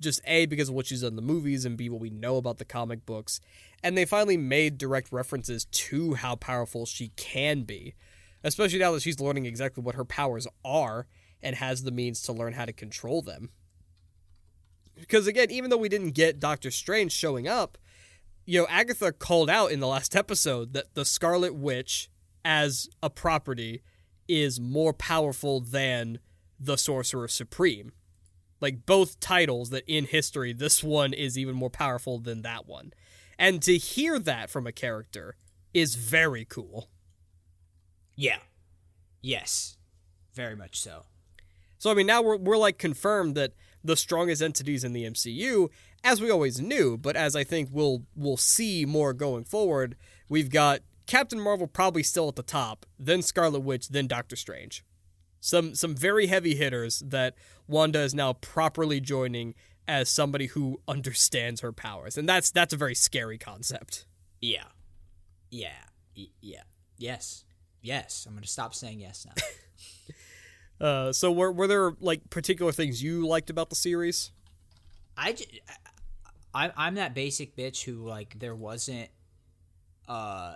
just 0.00 0.20
a 0.26 0.46
because 0.46 0.68
of 0.68 0.74
what 0.74 0.86
she's 0.86 1.02
done 1.02 1.12
in 1.12 1.16
the 1.16 1.22
movies, 1.22 1.64
and 1.64 1.76
b 1.76 1.88
what 1.88 2.00
we 2.00 2.10
know 2.10 2.36
about 2.36 2.58
the 2.58 2.64
comic 2.64 3.06
books, 3.06 3.40
and 3.82 3.96
they 3.96 4.04
finally 4.04 4.36
made 4.36 4.76
direct 4.76 5.12
references 5.12 5.66
to 5.66 6.14
how 6.14 6.34
powerful 6.34 6.84
she 6.84 7.12
can 7.16 7.62
be, 7.62 7.94
especially 8.42 8.80
now 8.80 8.92
that 8.92 9.02
she's 9.02 9.20
learning 9.20 9.46
exactly 9.46 9.82
what 9.82 9.94
her 9.94 10.04
powers 10.04 10.48
are 10.64 11.06
and 11.42 11.56
has 11.56 11.82
the 11.82 11.92
means 11.92 12.22
to 12.22 12.32
learn 12.32 12.54
how 12.54 12.64
to 12.64 12.72
control 12.72 13.22
them. 13.22 13.50
Because 14.98 15.26
again, 15.26 15.50
even 15.50 15.70
though 15.70 15.76
we 15.76 15.88
didn't 15.88 16.12
get 16.12 16.40
Doctor 16.40 16.70
Strange 16.70 17.12
showing 17.12 17.46
up, 17.46 17.78
you 18.46 18.60
know, 18.60 18.66
Agatha 18.68 19.12
called 19.12 19.48
out 19.48 19.72
in 19.72 19.80
the 19.80 19.86
last 19.86 20.14
episode 20.14 20.72
that 20.74 20.94
the 20.94 21.04
Scarlet 21.04 21.54
Witch 21.54 22.10
as 22.44 22.88
a 23.02 23.10
property 23.10 23.82
is 24.28 24.60
more 24.60 24.92
powerful 24.92 25.60
than 25.60 26.18
the 26.58 26.76
Sorcerer 26.76 27.28
Supreme. 27.28 27.92
Like 28.60 28.86
both 28.86 29.20
titles 29.20 29.70
that 29.70 29.84
in 29.86 30.06
history, 30.06 30.52
this 30.52 30.82
one 30.82 31.12
is 31.12 31.38
even 31.38 31.54
more 31.54 31.70
powerful 31.70 32.18
than 32.18 32.42
that 32.42 32.66
one. 32.66 32.92
And 33.38 33.62
to 33.62 33.76
hear 33.76 34.18
that 34.18 34.50
from 34.50 34.66
a 34.66 34.72
character 34.72 35.36
is 35.72 35.96
very 35.96 36.44
cool. 36.44 36.88
Yeah. 38.14 38.38
Yes. 39.20 39.76
Very 40.34 40.56
much 40.56 40.80
so. 40.80 41.04
So 41.78 41.90
I 41.90 41.94
mean, 41.94 42.06
now 42.06 42.22
we're 42.22 42.36
we're 42.36 42.56
like 42.56 42.78
confirmed 42.78 43.34
that 43.34 43.52
the 43.82 43.96
strongest 43.96 44.40
entities 44.40 44.84
in 44.84 44.92
the 44.92 45.04
MCU, 45.04 45.68
as 46.04 46.20
we 46.20 46.30
always 46.30 46.60
knew, 46.60 46.96
but 46.96 47.16
as 47.16 47.34
I 47.34 47.42
think 47.42 47.70
we'll 47.72 48.02
we'll 48.14 48.36
see 48.36 48.84
more 48.84 49.12
going 49.12 49.44
forward, 49.44 49.96
we've 50.28 50.50
got 50.50 50.80
Captain 51.06 51.40
Marvel 51.40 51.66
probably 51.66 52.02
still 52.02 52.28
at 52.28 52.36
the 52.36 52.42
top, 52.42 52.86
then 52.98 53.22
Scarlet 53.22 53.60
Witch, 53.60 53.88
then 53.88 54.06
Doctor 54.06 54.36
Strange. 54.36 54.84
Some 55.40 55.74
some 55.74 55.96
very 55.96 56.26
heavy 56.26 56.54
hitters 56.54 57.02
that 57.06 57.34
Wanda 57.66 58.00
is 58.00 58.14
now 58.14 58.34
properly 58.34 59.00
joining 59.00 59.54
as 59.88 60.08
somebody 60.08 60.46
who 60.46 60.80
understands 60.86 61.60
her 61.62 61.72
powers, 61.72 62.16
and 62.16 62.28
that's 62.28 62.50
that's 62.50 62.72
a 62.72 62.76
very 62.76 62.94
scary 62.94 63.38
concept. 63.38 64.06
Yeah. 64.40 64.64
Yeah. 65.50 65.72
Yeah. 66.14 66.62
Yes. 66.98 67.44
Yes. 67.82 68.24
I'm 68.26 68.34
going 68.34 68.42
to 68.42 68.48
stop 68.48 68.74
saying 68.74 69.00
yes 69.00 69.26
now. 69.26 69.32
Uh, 70.80 71.12
so 71.12 71.30
were 71.30 71.52
were 71.52 71.68
there 71.68 71.92
like 72.00 72.28
particular 72.30 72.72
things 72.72 73.00
you 73.00 73.24
liked 73.24 73.48
about 73.48 73.70
the 73.70 73.76
series? 73.76 74.32
I, 75.16 75.32
j- 75.32 75.60
I 76.54 76.70
I'm 76.76 76.94
that 76.94 77.14
basic 77.14 77.56
bitch 77.56 77.84
who 77.84 78.06
like 78.06 78.38
there 78.38 78.54
wasn't 78.54 79.08
uh 80.08 80.54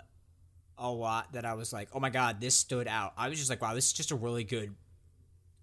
a 0.81 0.91
lot 0.91 1.33
that 1.33 1.45
I 1.45 1.55
was 1.55 1.73
like, 1.73 1.89
"Oh 1.93 2.01
my 2.01 2.11
god, 2.11 2.41
this 2.41 2.55
stood 2.55 2.87
out." 2.87 3.13
I 3.17 3.29
was 3.29 3.39
just 3.39 3.51
like, 3.51 3.61
"Wow, 3.61 3.75
this 3.75 3.87
is 3.87 3.93
just 3.93 4.11
a 4.11 4.17
really 4.17 4.45
good 4.45 4.75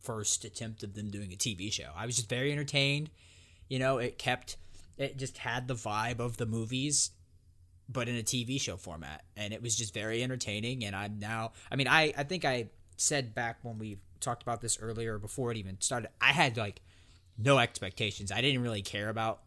first 0.02 0.44
attempt 0.44 0.84
of 0.84 0.94
them 0.94 1.10
doing 1.10 1.32
a 1.32 1.38
TV 1.38 1.72
show." 1.72 1.92
I 1.96 2.06
was 2.06 2.18
just 2.18 2.30
very 2.30 2.52
entertained. 2.52 3.10
You 3.70 3.80
know, 3.80 3.98
it 3.98 4.18
kept 4.18 4.58
it 4.98 5.18
just 5.18 5.40
had 5.40 5.68
the 5.68 5.74
vibe 5.74 6.20
of 6.20 6.38
the 6.38 6.46
movies 6.46 7.12
but 7.88 8.10
in 8.10 8.16
a 8.16 8.24
TV 8.24 8.60
show 8.60 8.78
format 8.78 9.24
and 9.38 9.54
it 9.54 9.62
was 9.62 9.76
just 9.76 9.94
very 9.94 10.24
entertaining 10.24 10.84
and 10.84 10.96
I'm 10.96 11.20
now 11.20 11.52
I 11.70 11.76
mean 11.76 11.88
I 11.88 12.14
I 12.18 12.24
think 12.24 12.46
I 12.46 12.70
said 12.98 13.36
back 13.36 13.60
when 13.62 13.78
we 13.78 14.00
talked 14.20 14.42
about 14.42 14.62
this 14.62 14.80
earlier 14.80 15.20
before 15.20 15.52
it 15.52 15.58
even 15.58 15.80
started 15.82 16.10
I 16.20 16.32
had 16.32 16.58
like 16.58 16.82
no 17.38 17.60
expectations. 17.60 18.32
I 18.32 18.42
didn't 18.42 18.62
really 18.62 18.82
care 18.82 19.10
about 19.10 19.42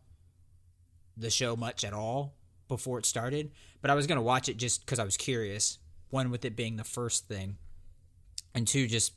the 1.18 1.30
show 1.30 1.56
much 1.56 1.84
at 1.84 1.92
all 1.92 2.34
before 2.68 2.98
it 2.98 3.06
started, 3.06 3.50
but 3.80 3.90
I 3.90 3.94
was 3.94 4.06
going 4.06 4.16
to 4.16 4.22
watch 4.22 4.48
it 4.48 4.56
just 4.56 4.86
cuz 4.86 4.98
I 4.98 5.04
was 5.04 5.16
curious. 5.16 5.78
One 6.10 6.30
with 6.30 6.44
it 6.44 6.56
being 6.56 6.76
the 6.76 6.84
first 6.84 7.26
thing 7.28 7.58
and 8.54 8.66
two 8.66 8.86
just 8.86 9.12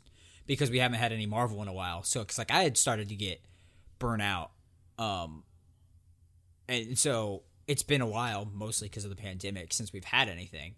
because 0.47 0.69
we 0.69 0.79
haven't 0.79 0.99
had 0.99 1.11
any 1.11 1.25
Marvel 1.25 1.61
in 1.61 1.67
a 1.67 1.73
while. 1.73 2.03
So 2.03 2.23
cuz 2.25 2.37
like 2.37 2.51
I 2.51 2.63
had 2.63 2.77
started 2.77 3.09
to 3.09 3.15
get 3.15 3.41
burnt 3.99 4.21
out 4.21 4.51
um 4.97 5.43
and 6.67 6.97
so 6.97 7.43
it's 7.67 7.83
been 7.83 8.01
a 8.01 8.07
while 8.07 8.45
mostly 8.51 8.87
because 8.87 9.03
of 9.03 9.09
the 9.09 9.15
pandemic 9.15 9.73
since 9.73 9.93
we've 9.93 10.03
had 10.03 10.27
anything 10.27 10.75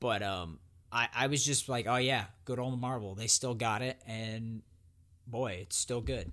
but 0.00 0.22
um 0.22 0.58
i 0.92 1.08
i 1.14 1.26
was 1.26 1.44
just 1.44 1.68
like 1.68 1.86
oh 1.86 1.96
yeah 1.96 2.26
good 2.44 2.58
old 2.58 2.78
marvel 2.80 3.14
they 3.14 3.26
still 3.26 3.54
got 3.54 3.82
it 3.82 3.98
and 4.06 4.62
boy 5.26 5.52
it's 5.62 5.76
still 5.76 6.00
good 6.00 6.30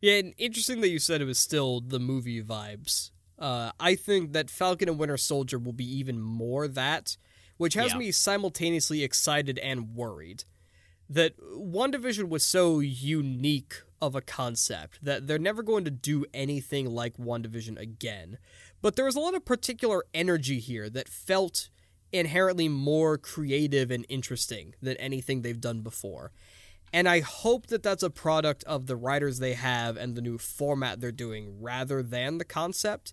Yeah, 0.00 0.14
and 0.18 0.34
interesting 0.38 0.80
that 0.82 0.88
you 0.88 0.98
said 0.98 1.20
it 1.20 1.24
was 1.24 1.38
still 1.38 1.80
the 1.80 1.98
movie 1.98 2.42
vibes. 2.42 3.10
Uh, 3.38 3.72
I 3.78 3.94
think 3.94 4.32
that 4.32 4.50
Falcon 4.50 4.88
and 4.88 4.98
Winter 4.98 5.16
Soldier 5.16 5.58
will 5.58 5.72
be 5.72 5.84
even 5.98 6.20
more 6.20 6.66
that, 6.68 7.16
which 7.56 7.74
has 7.74 7.92
Yeah. 7.92 7.98
me 7.98 8.12
simultaneously 8.12 9.02
excited 9.02 9.58
and 9.58 9.94
worried. 9.94 10.44
That 11.08 11.36
WandaVision 11.38 12.28
was 12.28 12.44
so 12.44 12.80
unique 12.80 13.74
of 14.00 14.14
a 14.14 14.20
concept 14.20 14.98
that 15.04 15.26
they're 15.26 15.38
never 15.38 15.62
going 15.62 15.84
to 15.84 15.90
do 15.90 16.24
anything 16.34 16.90
like 16.90 17.16
WandaVision 17.16 17.78
again. 17.78 18.38
But 18.82 18.96
there 18.96 19.04
was 19.04 19.16
a 19.16 19.20
lot 19.20 19.34
of 19.34 19.44
particular 19.44 20.04
energy 20.12 20.58
here 20.58 20.90
that 20.90 21.08
felt 21.08 21.68
inherently 22.12 22.68
more 22.68 23.18
creative 23.18 23.90
and 23.90 24.04
interesting 24.08 24.74
than 24.82 24.96
anything 24.96 25.42
they've 25.42 25.60
done 25.60 25.80
before. 25.82 26.32
And 26.92 27.08
I 27.08 27.20
hope 27.20 27.66
that 27.66 27.82
that's 27.82 28.02
a 28.02 28.10
product 28.10 28.64
of 28.64 28.86
the 28.86 28.96
writers 28.96 29.38
they 29.38 29.54
have 29.54 29.96
and 29.96 30.14
the 30.14 30.22
new 30.22 30.38
format 30.38 31.00
they're 31.00 31.12
doing 31.12 31.60
rather 31.60 32.02
than 32.02 32.38
the 32.38 32.44
concept. 32.44 33.12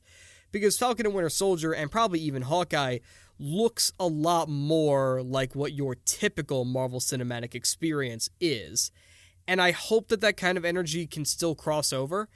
Because 0.52 0.78
Falcon 0.78 1.06
and 1.06 1.16
Winter 1.16 1.30
Soldier 1.30 1.74
and 1.74 1.92
probably 1.92 2.20
even 2.20 2.44
Hawkeye 2.44 3.00
looks 3.40 3.92
a 4.00 4.08
lot 4.08 4.48
more 4.48 5.22
like 5.24 5.56
what 5.56 5.74
your 5.74 5.96
typical 6.06 6.64
Marvel 6.64 7.00
Cinematic 7.00 7.56
experience 7.56 8.30
is. 8.40 8.92
And 9.48 9.60
I 9.60 9.72
hope 9.72 10.08
that 10.10 10.22
that 10.22 10.38
kind 10.38 10.58
of 10.58 10.64
energy 10.64 11.08
can 11.08 11.26
still 11.26 11.56
cross 11.56 11.92
over. 11.92 12.30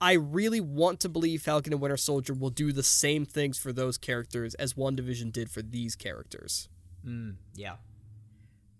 I 0.00 0.12
really 0.12 0.60
want 0.60 1.00
to 1.00 1.08
believe 1.08 1.42
Falcon 1.42 1.72
and 1.72 1.80
Winter 1.80 1.96
Soldier 1.96 2.34
will 2.34 2.50
do 2.50 2.72
the 2.72 2.82
same 2.82 3.24
things 3.24 3.58
for 3.58 3.72
those 3.72 3.98
characters 3.98 4.54
as 4.54 4.74
WandaVision 4.74 5.32
did 5.32 5.50
for 5.50 5.62
these 5.62 5.96
characters 5.96 6.68
mm, 7.06 7.36
yeah 7.54 7.76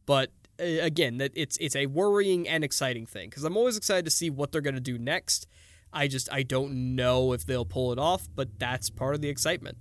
but 0.07 0.31
again 0.59 1.19
that 1.19 1.33
it's 1.35 1.57
it's 1.59 1.75
a 1.75 1.87
worrying 1.87 2.49
and 2.49 2.63
exciting 2.63 3.07
thing 3.07 3.29
because 3.29 3.45
i'm 3.45 3.57
always 3.57 3.77
excited 3.77 4.05
to 4.05 4.11
see 4.11 4.31
what 4.31 4.53
they're 4.53 4.61
going 4.61 4.75
to 4.75 4.81
do 4.81 4.99
next. 4.99 5.47
I 5.93 6.09
just 6.09 6.29
i 6.33 6.43
don't 6.43 6.97
know 6.97 7.33
if 7.33 7.47
they'll 7.47 7.65
pull 7.65 7.93
it 7.93 7.99
off 7.99 8.29
but 8.35 8.59
that's 8.59 8.91
part 8.91 9.15
of 9.15 9.21
the 9.21 9.29
excitement. 9.29 9.79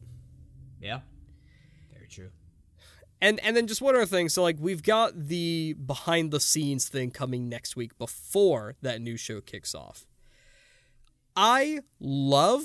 Yeah. 0.81 0.99
Very 1.91 2.07
true. 2.07 2.29
And 3.21 3.39
and 3.39 3.55
then 3.55 3.67
just 3.67 3.81
one 3.81 3.95
other 3.95 4.05
thing 4.05 4.29
so 4.29 4.43
like 4.43 4.57
we've 4.59 4.83
got 4.83 5.27
the 5.27 5.73
behind 5.73 6.31
the 6.31 6.39
scenes 6.39 6.87
thing 6.87 7.09
coming 7.09 7.49
next 7.49 7.75
week 7.75 7.97
before 7.97 8.75
that 8.81 9.01
new 9.01 9.17
show 9.17 9.41
kicks 9.41 9.73
off. 9.73 10.05
I 11.35 11.79
love 11.99 12.63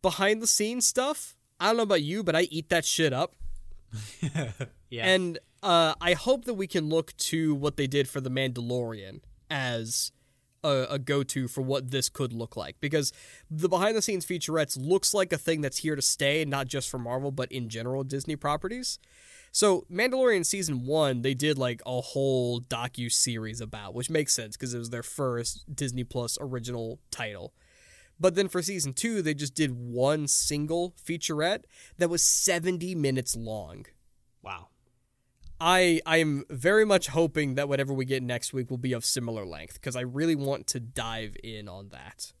behind 0.00 0.40
the 0.40 0.46
scenes 0.46 0.86
stuff. 0.86 1.36
I 1.60 1.66
don't 1.66 1.76
know 1.76 1.82
about 1.82 2.02
you 2.02 2.22
but 2.22 2.34
i 2.34 2.42
eat 2.42 2.70
that 2.70 2.84
shit 2.84 3.12
up. 3.12 3.34
Yeah. 4.94 5.06
And 5.08 5.40
uh, 5.64 5.94
I 6.00 6.12
hope 6.12 6.44
that 6.44 6.54
we 6.54 6.66
can 6.66 6.88
look 6.88 7.16
to 7.16 7.54
what 7.54 7.76
they 7.76 7.86
did 7.86 8.08
for 8.08 8.20
The 8.20 8.30
Mandalorian 8.30 9.20
as 9.48 10.12
a, 10.62 10.86
a 10.90 10.98
go 10.98 11.22
to 11.22 11.48
for 11.48 11.62
what 11.62 11.90
this 11.90 12.10
could 12.10 12.34
look 12.34 12.54
like. 12.54 12.76
Because 12.80 13.12
the 13.50 13.68
behind 13.68 13.96
the 13.96 14.02
scenes 14.02 14.26
featurettes 14.26 14.76
looks 14.78 15.14
like 15.14 15.32
a 15.32 15.38
thing 15.38 15.62
that's 15.62 15.78
here 15.78 15.96
to 15.96 16.02
stay, 16.02 16.44
not 16.44 16.68
just 16.68 16.90
for 16.90 16.98
Marvel, 16.98 17.30
but 17.30 17.50
in 17.50 17.70
general 17.70 18.04
Disney 18.04 18.36
properties. 18.36 18.98
So, 19.52 19.86
Mandalorian 19.90 20.44
season 20.44 20.84
one, 20.84 21.22
they 21.22 21.32
did 21.32 21.58
like 21.58 21.80
a 21.86 22.00
whole 22.00 22.60
docu 22.60 23.10
series 23.10 23.60
about, 23.60 23.94
which 23.94 24.10
makes 24.10 24.34
sense 24.34 24.56
because 24.56 24.74
it 24.74 24.78
was 24.78 24.90
their 24.90 25.02
first 25.02 25.64
Disney 25.74 26.04
Plus 26.04 26.36
original 26.40 26.98
title. 27.10 27.54
But 28.20 28.34
then 28.34 28.48
for 28.48 28.60
season 28.62 28.92
two, 28.92 29.22
they 29.22 29.32
just 29.32 29.54
did 29.54 29.70
one 29.72 30.28
single 30.28 30.94
featurette 31.02 31.64
that 31.98 32.10
was 32.10 32.22
70 32.22 32.94
minutes 32.96 33.34
long. 33.34 33.86
Wow. 34.42 34.68
I 35.64 36.02
I 36.04 36.18
am 36.18 36.44
very 36.50 36.84
much 36.84 37.06
hoping 37.06 37.54
that 37.54 37.70
whatever 37.70 37.94
we 37.94 38.04
get 38.04 38.22
next 38.22 38.52
week 38.52 38.70
will 38.70 38.76
be 38.76 38.92
of 38.92 39.02
similar 39.02 39.46
length 39.46 39.74
because 39.80 39.96
I 39.96 40.02
really 40.02 40.34
want 40.34 40.66
to 40.68 40.78
dive 40.78 41.38
in 41.42 41.68
on 41.68 41.88
that. 41.88 42.34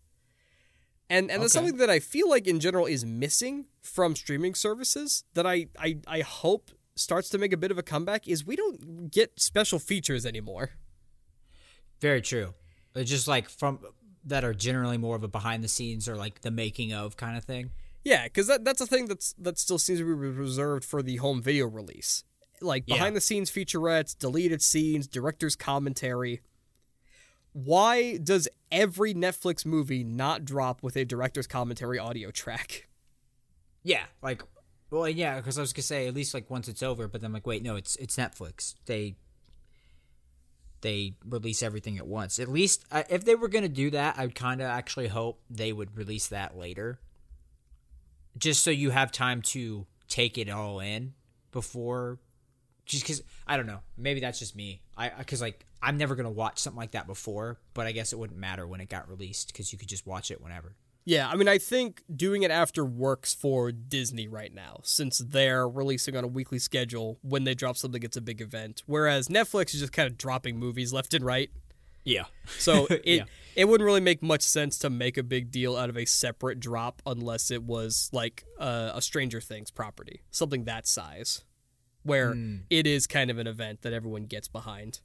And 1.08 1.30
and 1.30 1.42
that's 1.42 1.54
something 1.54 1.78
that 1.78 1.88
I 1.88 2.00
feel 2.00 2.28
like 2.28 2.46
in 2.46 2.60
general 2.60 2.84
is 2.84 3.06
missing 3.06 3.64
from 3.80 4.14
streaming 4.14 4.54
services 4.54 5.24
that 5.32 5.46
I, 5.46 5.68
I 5.78 5.96
I 6.06 6.20
hope 6.20 6.70
starts 6.96 7.30
to 7.30 7.38
make 7.38 7.54
a 7.54 7.56
bit 7.56 7.70
of 7.70 7.78
a 7.78 7.82
comeback 7.82 8.28
is 8.28 8.44
we 8.44 8.56
don't 8.56 9.10
get 9.10 9.40
special 9.40 9.78
features 9.78 10.26
anymore. 10.26 10.72
Very 12.02 12.20
true. 12.20 12.52
It's 12.94 13.08
just 13.08 13.26
like 13.26 13.48
from 13.48 13.80
that 14.26 14.44
are 14.44 14.52
generally 14.52 14.98
more 14.98 15.16
of 15.16 15.24
a 15.24 15.28
behind 15.28 15.64
the 15.64 15.68
scenes 15.68 16.10
or 16.10 16.16
like 16.16 16.42
the 16.42 16.50
making 16.50 16.92
of 16.92 17.16
kind 17.16 17.38
of 17.38 17.44
thing. 17.44 17.70
Yeah, 18.04 18.24
because 18.24 18.48
that, 18.48 18.66
that's 18.66 18.82
a 18.82 18.86
thing 18.86 19.06
that's 19.06 19.32
that 19.38 19.58
still 19.58 19.78
seems 19.78 20.00
to 20.00 20.04
be 20.04 20.12
reserved 20.12 20.84
for 20.84 21.02
the 21.02 21.16
home 21.16 21.40
video 21.40 21.66
release. 21.66 22.22
Like 22.60 22.84
Yeah. 22.86 22.96
behind 22.96 23.16
the 23.16 23.20
scenes 23.20 23.50
featurettes, 23.50 24.16
deleted 24.18 24.62
scenes, 24.62 25.06
director's 25.06 25.56
commentary. 25.56 26.40
Why 27.52 28.16
does 28.16 28.48
every 28.72 29.14
Netflix 29.14 29.64
movie 29.64 30.02
not 30.02 30.44
drop 30.44 30.82
with 30.82 30.96
a 30.96 31.04
director's 31.04 31.46
commentary 31.46 31.98
audio 31.98 32.30
track? 32.30 32.88
Yeah, 33.82 34.04
like 34.22 34.42
well, 34.90 35.08
yeah, 35.08 35.36
because 35.36 35.58
I 35.58 35.60
was 35.60 35.72
gonna 35.72 35.82
say 35.82 36.06
at 36.06 36.14
least 36.14 36.34
like 36.34 36.48
once 36.50 36.68
it's 36.68 36.82
over, 36.82 37.06
but 37.08 37.20
then 37.20 37.26
I'm 37.28 37.32
like, 37.32 37.46
wait, 37.46 37.62
no, 37.62 37.76
it's 37.76 37.96
it's 37.96 38.16
Netflix. 38.16 38.74
They 38.86 39.16
they 40.80 41.14
release 41.24 41.62
everything 41.62 41.98
at 41.98 42.06
once. 42.06 42.38
At 42.38 42.48
least 42.48 42.84
uh, 42.90 43.04
if 43.08 43.24
they 43.24 43.34
were 43.34 43.48
gonna 43.48 43.68
do 43.68 43.90
that, 43.90 44.16
I 44.18 44.26
would 44.26 44.34
kind 44.34 44.60
of 44.60 44.66
actually 44.68 45.08
hope 45.08 45.40
they 45.50 45.72
would 45.72 45.96
release 45.96 46.28
that 46.28 46.56
later, 46.56 46.98
just 48.38 48.62
so 48.64 48.70
you 48.70 48.90
have 48.90 49.12
time 49.12 49.42
to 49.42 49.86
take 50.08 50.36
it 50.38 50.48
all 50.50 50.80
in 50.80 51.14
before. 51.52 52.18
Just 52.86 53.02
because 53.04 53.22
I 53.46 53.56
don't 53.56 53.66
know, 53.66 53.80
maybe 53.96 54.20
that's 54.20 54.38
just 54.38 54.54
me. 54.56 54.82
I 54.96 55.08
because 55.10 55.40
like 55.40 55.64
I'm 55.82 55.96
never 55.96 56.14
gonna 56.14 56.30
watch 56.30 56.58
something 56.58 56.78
like 56.78 56.92
that 56.92 57.06
before, 57.06 57.58
but 57.72 57.86
I 57.86 57.92
guess 57.92 58.12
it 58.12 58.18
wouldn't 58.18 58.38
matter 58.38 58.66
when 58.66 58.80
it 58.80 58.88
got 58.88 59.08
released 59.08 59.48
because 59.48 59.72
you 59.72 59.78
could 59.78 59.88
just 59.88 60.06
watch 60.06 60.30
it 60.30 60.40
whenever. 60.42 60.76
Yeah, 61.06 61.28
I 61.28 61.36
mean, 61.36 61.48
I 61.48 61.58
think 61.58 62.02
doing 62.14 62.44
it 62.44 62.50
after 62.50 62.82
works 62.82 63.34
for 63.34 63.70
Disney 63.72 64.26
right 64.26 64.52
now, 64.54 64.80
since 64.84 65.18
they're 65.18 65.68
releasing 65.68 66.16
on 66.16 66.24
a 66.24 66.26
weekly 66.26 66.58
schedule 66.58 67.18
when 67.20 67.44
they 67.44 67.54
drop 67.54 67.76
something, 67.76 68.02
it's 68.02 68.16
a 68.16 68.22
big 68.22 68.40
event. 68.40 68.82
Whereas 68.86 69.28
Netflix 69.28 69.74
is 69.74 69.80
just 69.80 69.92
kind 69.92 70.06
of 70.10 70.16
dropping 70.16 70.58
movies 70.58 70.94
left 70.94 71.12
and 71.12 71.22
right. 71.22 71.50
Yeah. 72.04 72.24
So 72.58 72.86
it 72.90 73.02
Yeah. 73.04 73.24
it 73.54 73.66
wouldn't 73.68 73.84
really 73.84 74.00
make 74.00 74.22
much 74.22 74.40
sense 74.42 74.78
to 74.78 74.88
make 74.88 75.18
a 75.18 75.22
big 75.22 75.50
deal 75.50 75.76
out 75.76 75.90
of 75.90 75.98
a 75.98 76.06
separate 76.06 76.58
drop 76.58 77.02
unless 77.04 77.50
it 77.50 77.62
was 77.62 78.08
like 78.12 78.44
a, 78.58 78.92
a 78.94 79.02
Stranger 79.02 79.42
Things 79.42 79.70
property, 79.70 80.22
something 80.30 80.64
that 80.64 80.86
size, 80.86 81.44
where 82.04 82.32
Hmm. 82.34 82.58
it 82.70 82.86
is 82.86 83.06
kind 83.06 83.30
of 83.30 83.38
an 83.38 83.46
event 83.46 83.82
that 83.82 83.92
everyone 83.92 84.24
gets 84.26 84.46
behind. 84.48 85.00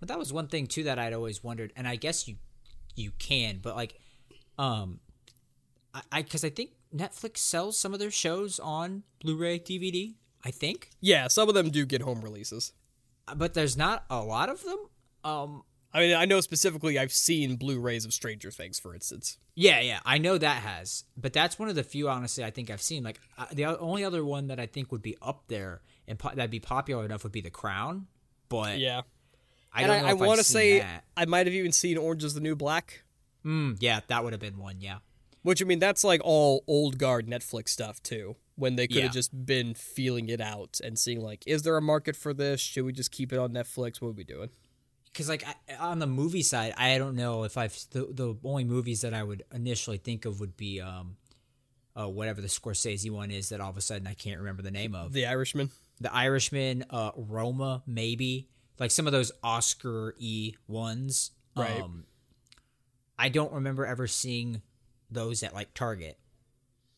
But 0.00 0.08
that 0.08 0.18
was 0.18 0.32
one 0.32 0.48
thing 0.48 0.66
too 0.66 0.82
that 0.84 0.98
I'd 0.98 1.12
always 1.12 1.44
wondered, 1.44 1.72
and 1.76 1.86
I 1.86 1.96
guess 1.96 2.26
you 2.26 2.36
you 2.96 3.12
can, 3.18 3.58
but 3.62 3.74
like, 3.76 3.98
um, 4.58 5.00
I 6.10 6.22
because 6.22 6.44
I, 6.44 6.50
think 6.50 6.70
Netflix 6.94 7.38
sells 7.38 7.78
some 7.78 7.92
of 7.94 8.00
their 8.00 8.10
shows 8.10 8.58
on 8.58 9.02
Blu-ray 9.20 9.58
DVD. 9.60 10.14
I 10.44 10.50
think, 10.50 10.90
Yeah, 11.00 11.28
some 11.28 11.48
of 11.48 11.54
them 11.54 11.70
do 11.70 11.86
get 11.86 12.02
home 12.02 12.20
releases. 12.20 12.72
but 13.36 13.54
there's 13.54 13.76
not 13.76 14.04
a 14.10 14.20
lot 14.22 14.48
of 14.48 14.64
them. 14.64 14.78
Um, 15.22 15.62
I 15.94 16.00
mean, 16.00 16.16
I 16.16 16.24
know 16.24 16.40
specifically 16.40 16.98
I've 16.98 17.12
seen 17.12 17.54
Blu-rays 17.56 18.04
of 18.04 18.12
Stranger 18.12 18.50
Things, 18.50 18.80
for 18.80 18.92
instance. 18.94 19.38
yeah, 19.54 19.80
yeah, 19.80 20.00
I 20.04 20.18
know 20.18 20.36
that 20.38 20.62
has, 20.62 21.04
but 21.16 21.32
that's 21.32 21.58
one 21.58 21.68
of 21.68 21.74
the 21.76 21.84
few 21.84 22.08
honestly 22.08 22.42
I 22.42 22.50
think 22.50 22.70
I've 22.70 22.82
seen. 22.82 23.04
Like 23.04 23.20
uh, 23.38 23.46
the 23.52 23.66
only 23.66 24.02
other 24.04 24.24
one 24.24 24.48
that 24.48 24.58
I 24.58 24.66
think 24.66 24.90
would 24.90 25.02
be 25.02 25.16
up 25.22 25.44
there 25.48 25.82
and 26.12 26.18
po- 26.18 26.28
that'd 26.34 26.50
be 26.50 26.60
popular 26.60 27.04
enough 27.04 27.22
would 27.22 27.32
be 27.32 27.40
The 27.40 27.50
Crown. 27.50 28.06
But 28.50 28.78
Yeah, 28.78 29.00
I 29.72 29.82
and 29.82 29.88
don't 29.88 29.96
I, 29.96 30.00
know 30.02 30.08
I 30.08 30.12
want 30.12 30.38
to 30.38 30.44
say 30.44 30.80
that. 30.80 31.04
I 31.16 31.24
might 31.24 31.46
have 31.46 31.54
even 31.54 31.72
seen 31.72 31.96
Orange 31.96 32.22
Is 32.22 32.34
the 32.34 32.40
New 32.40 32.54
Black. 32.54 33.02
Mm, 33.46 33.78
yeah, 33.80 34.00
that 34.08 34.22
would 34.22 34.32
have 34.34 34.40
been 34.40 34.58
one. 34.58 34.76
Yeah. 34.80 34.98
Which 35.40 35.62
I 35.62 35.64
mean, 35.64 35.78
that's 35.78 36.04
like 36.04 36.20
all 36.22 36.62
old 36.68 36.98
guard 36.98 37.26
Netflix 37.26 37.70
stuff 37.70 38.02
too. 38.02 38.36
When 38.56 38.76
they 38.76 38.86
could 38.86 38.96
have 38.98 39.04
Yeah. 39.06 39.10
just 39.20 39.46
been 39.46 39.72
feeling 39.74 40.28
it 40.28 40.40
out 40.40 40.78
and 40.84 40.98
seeing 40.98 41.20
like, 41.22 41.42
is 41.46 41.62
there 41.62 41.76
a 41.78 41.82
market 41.82 42.14
for 42.14 42.34
this? 42.34 42.60
Should 42.60 42.84
we 42.84 42.92
just 42.92 43.10
keep 43.10 43.32
it 43.32 43.38
on 43.38 43.50
Netflix? 43.52 44.00
What 44.00 44.08
are 44.08 44.12
we 44.12 44.24
doing? 44.24 44.50
because 45.06 45.28
like 45.28 45.44
I, 45.46 45.74
on 45.76 45.98
the 45.98 46.06
movie 46.06 46.42
side, 46.42 46.72
I 46.78 46.96
don't 46.98 47.16
know 47.16 47.44
if 47.44 47.58
I've 47.58 47.76
the, 47.90 48.06
the 48.10 48.34
only 48.44 48.64
movies 48.64 49.00
that 49.02 49.12
I 49.12 49.22
would 49.22 49.42
initially 49.52 49.98
think 49.98 50.24
of 50.24 50.40
would 50.40 50.56
be 50.56 50.80
um, 50.80 51.16
uh, 51.94 52.08
whatever 52.08 52.40
the 52.40 52.48
Scorsese 52.48 53.10
one 53.10 53.30
is 53.30 53.50
that 53.50 53.60
all 53.60 53.68
of 53.68 53.76
a 53.76 53.82
sudden 53.82 54.06
I 54.06 54.14
can't 54.14 54.38
remember 54.38 54.62
the 54.62 54.70
name 54.70 54.94
of. 54.94 55.12
The 55.12 55.26
Irishman. 55.26 55.70
The 56.02 56.14
Irishman, 56.14 56.84
uh, 56.90 57.12
Roma, 57.16 57.82
maybe 57.86 58.48
like 58.78 58.90
some 58.90 59.06
of 59.06 59.12
those 59.12 59.32
Oscar 59.42 60.14
e 60.18 60.54
ones. 60.66 61.30
Right. 61.56 61.80
Um, 61.80 62.04
I 63.18 63.28
don't 63.28 63.52
remember 63.52 63.86
ever 63.86 64.06
seeing 64.06 64.62
those 65.10 65.42
at 65.42 65.54
like 65.54 65.74
Target 65.74 66.18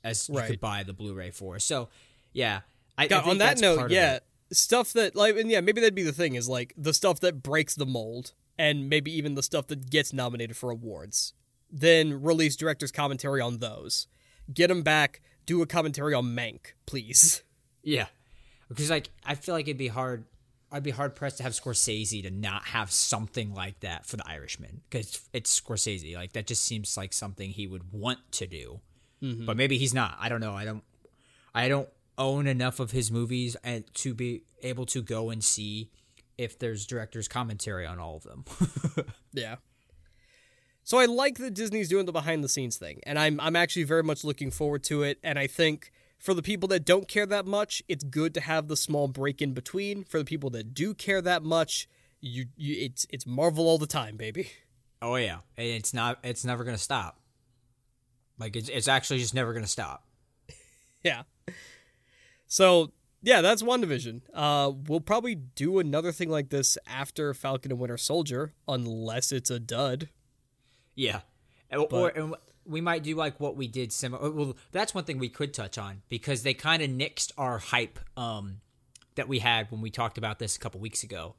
as 0.02 0.28
you 0.28 0.36
Right. 0.36 0.46
could 0.48 0.60
buy 0.60 0.82
the 0.82 0.92
Blu-ray 0.92 1.30
for. 1.30 1.58
So 1.58 1.88
yeah, 2.32 2.60
I, 2.96 3.04
I 3.04 3.06
God, 3.08 3.20
think 3.22 3.30
on 3.32 3.38
that 3.38 3.58
note, 3.58 3.90
yeah, 3.90 4.20
stuff 4.52 4.92
that 4.94 5.14
like, 5.16 5.36
and 5.36 5.50
yeah, 5.50 5.60
maybe 5.60 5.80
that'd 5.80 5.94
be 5.94 6.02
the 6.02 6.12
thing 6.12 6.34
is 6.34 6.48
like 6.48 6.72
the 6.76 6.94
stuff 6.94 7.20
that 7.20 7.42
breaks 7.42 7.74
the 7.74 7.86
mold, 7.86 8.32
and 8.58 8.88
maybe 8.88 9.10
even 9.16 9.34
the 9.34 9.42
stuff 9.42 9.66
that 9.66 9.90
gets 9.90 10.12
nominated 10.12 10.56
for 10.56 10.70
awards. 10.70 11.32
Then 11.70 12.22
release 12.22 12.54
director's 12.54 12.92
commentary 12.92 13.40
on 13.40 13.58
those. 13.58 14.06
Get 14.52 14.68
them 14.68 14.82
back. 14.82 15.20
Do 15.44 15.60
a 15.60 15.66
commentary 15.66 16.14
on 16.14 16.26
Mank, 16.26 16.72
please. 16.86 17.42
Yeah, 17.82 18.06
because 18.68 18.90
like 18.90 19.10
I 19.24 19.34
feel 19.34 19.54
like 19.54 19.66
it'd 19.66 19.76
be 19.78 19.88
hard. 19.88 20.24
I'd 20.72 20.82
be 20.82 20.90
hard 20.90 21.14
pressed 21.14 21.36
to 21.36 21.42
have 21.44 21.52
Scorsese 21.52 22.22
to 22.22 22.30
not 22.30 22.64
have 22.64 22.90
something 22.90 23.54
like 23.54 23.78
that 23.80 24.06
for 24.06 24.16
The 24.16 24.28
Irishman 24.28 24.80
because 24.90 25.20
it's 25.32 25.60
Scorsese. 25.60 26.16
Like 26.16 26.32
that 26.32 26.46
just 26.46 26.64
seems 26.64 26.96
like 26.96 27.12
something 27.12 27.50
he 27.50 27.66
would 27.66 27.92
want 27.92 28.18
to 28.32 28.46
do, 28.46 28.80
mm-hmm. 29.22 29.46
but 29.46 29.56
maybe 29.56 29.78
he's 29.78 29.94
not. 29.94 30.16
I 30.18 30.28
don't 30.28 30.40
know. 30.40 30.54
I 30.54 30.64
don't. 30.64 30.82
I 31.54 31.68
don't 31.68 31.88
own 32.18 32.46
enough 32.46 32.80
of 32.80 32.90
his 32.92 33.10
movies 33.10 33.56
and 33.64 33.84
to 33.94 34.14
be 34.14 34.42
able 34.62 34.86
to 34.86 35.02
go 35.02 35.30
and 35.30 35.42
see 35.42 35.90
if 36.38 36.58
there's 36.58 36.86
director's 36.86 37.28
commentary 37.28 37.86
on 37.86 37.98
all 37.98 38.16
of 38.16 38.22
them. 38.24 38.44
Yeah. 39.34 39.56
So 40.84 40.98
I 40.98 41.06
like 41.06 41.38
that 41.38 41.54
Disney's 41.54 41.88
doing 41.88 42.06
the 42.06 42.12
behind 42.12 42.44
the 42.44 42.48
scenes 42.48 42.76
thing, 42.76 43.00
and 43.04 43.18
I'm 43.18 43.40
I'm 43.40 43.56
actually 43.56 43.84
very 43.84 44.02
much 44.02 44.22
looking 44.22 44.50
forward 44.50 44.84
to 44.84 45.02
it. 45.02 45.18
And 45.22 45.38
I 45.38 45.46
think 45.46 45.92
for 46.24 46.32
the 46.32 46.42
people 46.42 46.66
that 46.70 46.86
don't 46.86 47.06
care 47.06 47.26
that 47.26 47.44
much, 47.44 47.82
it's 47.86 48.02
good 48.02 48.32
to 48.32 48.40
have 48.40 48.66
the 48.66 48.78
small 48.78 49.08
break 49.08 49.42
in 49.42 49.52
between. 49.52 50.04
For 50.04 50.18
the 50.18 50.24
people 50.24 50.48
that 50.50 50.72
do 50.72 50.94
care 50.94 51.20
that 51.20 51.42
much, 51.42 51.86
you, 52.18 52.46
you 52.56 52.76
it's 52.82 53.06
it's 53.10 53.26
Marvel 53.26 53.68
all 53.68 53.76
the 53.76 53.86
time, 53.86 54.16
baby. 54.16 54.50
oh 55.02 55.16
yeah, 55.16 55.40
it's 55.58 55.92
not. 55.92 56.18
It's 56.24 56.42
never 56.42 56.64
gonna 56.64 56.78
stop. 56.78 57.20
Like 58.38 58.56
it's 58.56 58.70
it's 58.70 58.88
actually 58.88 59.18
just 59.18 59.34
never 59.34 59.52
gonna 59.52 59.66
stop. 59.66 60.06
Yeah. 61.02 61.24
So 62.46 62.92
yeah, 63.20 63.42
that's 63.42 63.62
WandaVision. 63.62 64.22
Uh, 64.32 64.72
we'll 64.88 65.02
probably 65.02 65.34
do 65.34 65.78
another 65.78 66.12
thing 66.12 66.30
like 66.30 66.48
this 66.48 66.78
after 66.86 67.34
Falcon 67.34 67.70
and 67.72 67.78
Winter 67.78 67.98
Soldier, 67.98 68.54
unless 68.66 69.30
it's 69.30 69.50
a 69.50 69.60
dud. 69.60 70.08
Yeah, 70.94 71.20
or, 71.70 71.86
or 71.92 72.08
and 72.08 72.34
we 72.66 72.80
might 72.80 73.02
do 73.02 73.14
like 73.14 73.38
what 73.40 73.56
we 73.56 73.66
did 73.66 73.92
similar. 73.92 74.30
Well, 74.30 74.56
that's 74.72 74.94
one 74.94 75.04
thing 75.04 75.18
we 75.18 75.28
could 75.28 75.52
touch 75.52 75.78
on 75.78 76.02
because 76.08 76.42
they 76.42 76.54
kind 76.54 76.82
of 76.82 76.90
nixed 76.90 77.32
our 77.36 77.58
hype 77.58 77.98
um, 78.16 78.60
that 79.16 79.28
we 79.28 79.38
had 79.38 79.70
when 79.70 79.80
we 79.80 79.90
talked 79.90 80.18
about 80.18 80.38
this 80.38 80.56
a 80.56 80.58
couple 80.58 80.80
weeks 80.80 81.02
ago. 81.02 81.34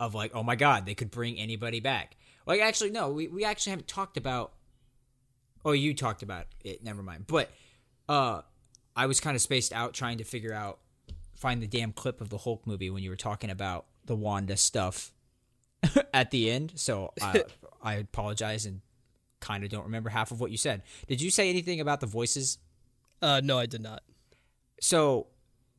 Of 0.00 0.14
like, 0.14 0.32
oh 0.34 0.42
my 0.42 0.56
god, 0.56 0.86
they 0.86 0.94
could 0.94 1.10
bring 1.10 1.38
anybody 1.38 1.78
back. 1.78 2.16
Like, 2.46 2.60
actually, 2.60 2.90
no, 2.90 3.10
we 3.10 3.28
we 3.28 3.44
actually 3.44 3.70
haven't 3.70 3.88
talked 3.88 4.16
about. 4.16 4.52
Oh, 5.64 5.72
you 5.72 5.94
talked 5.94 6.22
about 6.22 6.46
it. 6.64 6.82
Never 6.82 7.02
mind. 7.02 7.26
But 7.26 7.50
uh, 8.08 8.42
I 8.96 9.06
was 9.06 9.20
kind 9.20 9.34
of 9.34 9.40
spaced 9.40 9.72
out 9.72 9.94
trying 9.94 10.18
to 10.18 10.24
figure 10.24 10.52
out 10.52 10.80
find 11.36 11.62
the 11.62 11.66
damn 11.66 11.92
clip 11.92 12.20
of 12.20 12.28
the 12.28 12.38
Hulk 12.38 12.66
movie 12.66 12.90
when 12.90 13.02
you 13.02 13.10
were 13.10 13.16
talking 13.16 13.50
about 13.50 13.86
the 14.04 14.16
Wanda 14.16 14.56
stuff 14.56 15.12
at 16.14 16.30
the 16.30 16.50
end. 16.50 16.72
So 16.76 17.12
I, 17.20 17.44
I 17.82 17.94
apologize 17.94 18.66
and 18.66 18.80
kind 19.44 19.62
of 19.62 19.70
don't 19.70 19.84
remember 19.84 20.08
half 20.08 20.30
of 20.30 20.40
what 20.40 20.50
you 20.50 20.56
said. 20.56 20.82
Did 21.06 21.20
you 21.20 21.30
say 21.30 21.50
anything 21.50 21.80
about 21.80 22.00
the 22.00 22.06
voices? 22.06 22.58
Uh, 23.20 23.40
no, 23.44 23.58
I 23.58 23.66
did 23.66 23.82
not. 23.82 24.02
So 24.80 25.26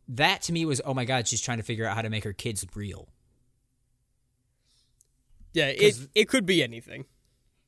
that 0.08 0.44
to 0.44 0.54
me 0.54 0.66
was, 0.66 0.82
oh 0.86 0.94
my 0.94 1.04
god, 1.04 1.28
she's 1.28 1.42
trying 1.42 1.58
to 1.58 1.64
figure 1.64 1.86
out 1.86 1.96
how 1.96 2.04
to 2.04 2.10
make 2.10 2.24
her 2.24 2.34
kids 2.34 2.66
real. 2.76 3.10
Yeah, 5.54 5.68
it 5.68 5.98
it 6.14 6.30
could 6.30 6.46
be 6.46 6.62
anything. 6.64 7.06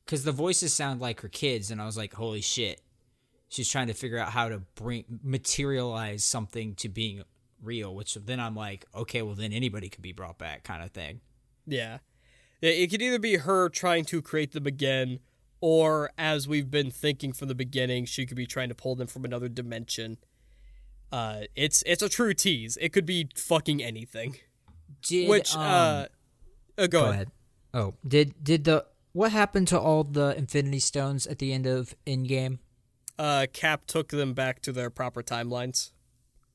Because 0.06 0.24
the 0.24 0.32
voices 0.32 0.74
sound 0.74 1.02
like 1.02 1.22
her 1.22 1.28
kids, 1.30 1.70
and 1.70 1.82
I 1.82 1.86
was 1.86 1.98
like, 1.98 2.14
holy 2.14 2.42
shit. 2.42 2.82
She's 3.50 3.70
trying 3.70 3.88
to 3.88 3.94
figure 3.94 4.18
out 4.18 4.30
how 4.30 4.50
to 4.50 4.60
bring 4.76 5.06
materialize 5.24 6.24
something 6.24 6.76
to 6.76 6.90
being 6.90 7.24
real, 7.64 7.96
which 7.96 8.16
then 8.16 8.40
I'm 8.40 8.56
like, 8.56 8.86
okay, 8.94 9.22
well 9.22 9.36
then 9.36 9.54
anybody 9.54 9.90
could 9.90 10.02
be 10.02 10.12
brought 10.12 10.38
back, 10.38 10.64
kind 10.64 10.84
of 10.84 10.92
thing. 10.92 11.22
Yeah. 11.66 12.00
It 12.62 12.76
it 12.76 12.92
could 12.92 13.02
either 13.02 13.20
be 13.20 13.38
her 13.38 13.70
trying 13.70 14.06
to 14.06 14.22
create 14.22 14.52
them 14.52 14.68
again 14.68 15.20
or 15.62 16.12
as 16.18 16.48
we've 16.48 16.70
been 16.70 16.92
thinking 16.92 17.34
from 17.34 17.48
the 17.48 17.56
beginning, 17.56 18.06
she 18.06 18.26
could 18.26 18.38
be 18.38 18.46
trying 18.46 18.70
to 18.70 18.76
pull 18.76 18.96
them 18.96 19.08
from 19.08 19.26
another 19.26 19.50
dimension. 19.50 20.18
Uh, 21.12 21.42
it's 21.56 21.84
it's 21.86 22.02
a 22.02 22.10
true 22.10 22.34
tease. 22.34 22.78
It 22.82 22.94
could 22.94 23.06
be 23.06 23.30
fucking 23.36 23.82
anything. 23.82 24.38
Did, 25.02 25.30
Which 25.30 25.56
um, 25.56 25.62
uh, 25.62 25.66
uh 25.66 26.08
go, 26.78 26.88
go 26.88 27.04
ahead. 27.04 27.14
ahead. 27.14 27.32
Oh, 27.74 27.94
did 28.06 28.44
did 28.44 28.64
the 28.66 28.86
what 29.14 29.32
happened 29.32 29.68
to 29.70 29.80
all 29.80 30.04
the 30.04 30.38
Infinity 30.38 30.80
Stones 30.80 31.26
at 31.26 31.40
the 31.40 31.54
end 31.54 31.66
of 31.66 31.96
Endgame? 32.06 32.60
Uh, 33.18 33.48
Cap 33.52 33.86
took 33.88 34.10
them 34.10 34.34
back 34.34 34.62
to 34.62 34.72
their 34.72 34.92
proper 34.92 35.24
timelines, 35.24 35.92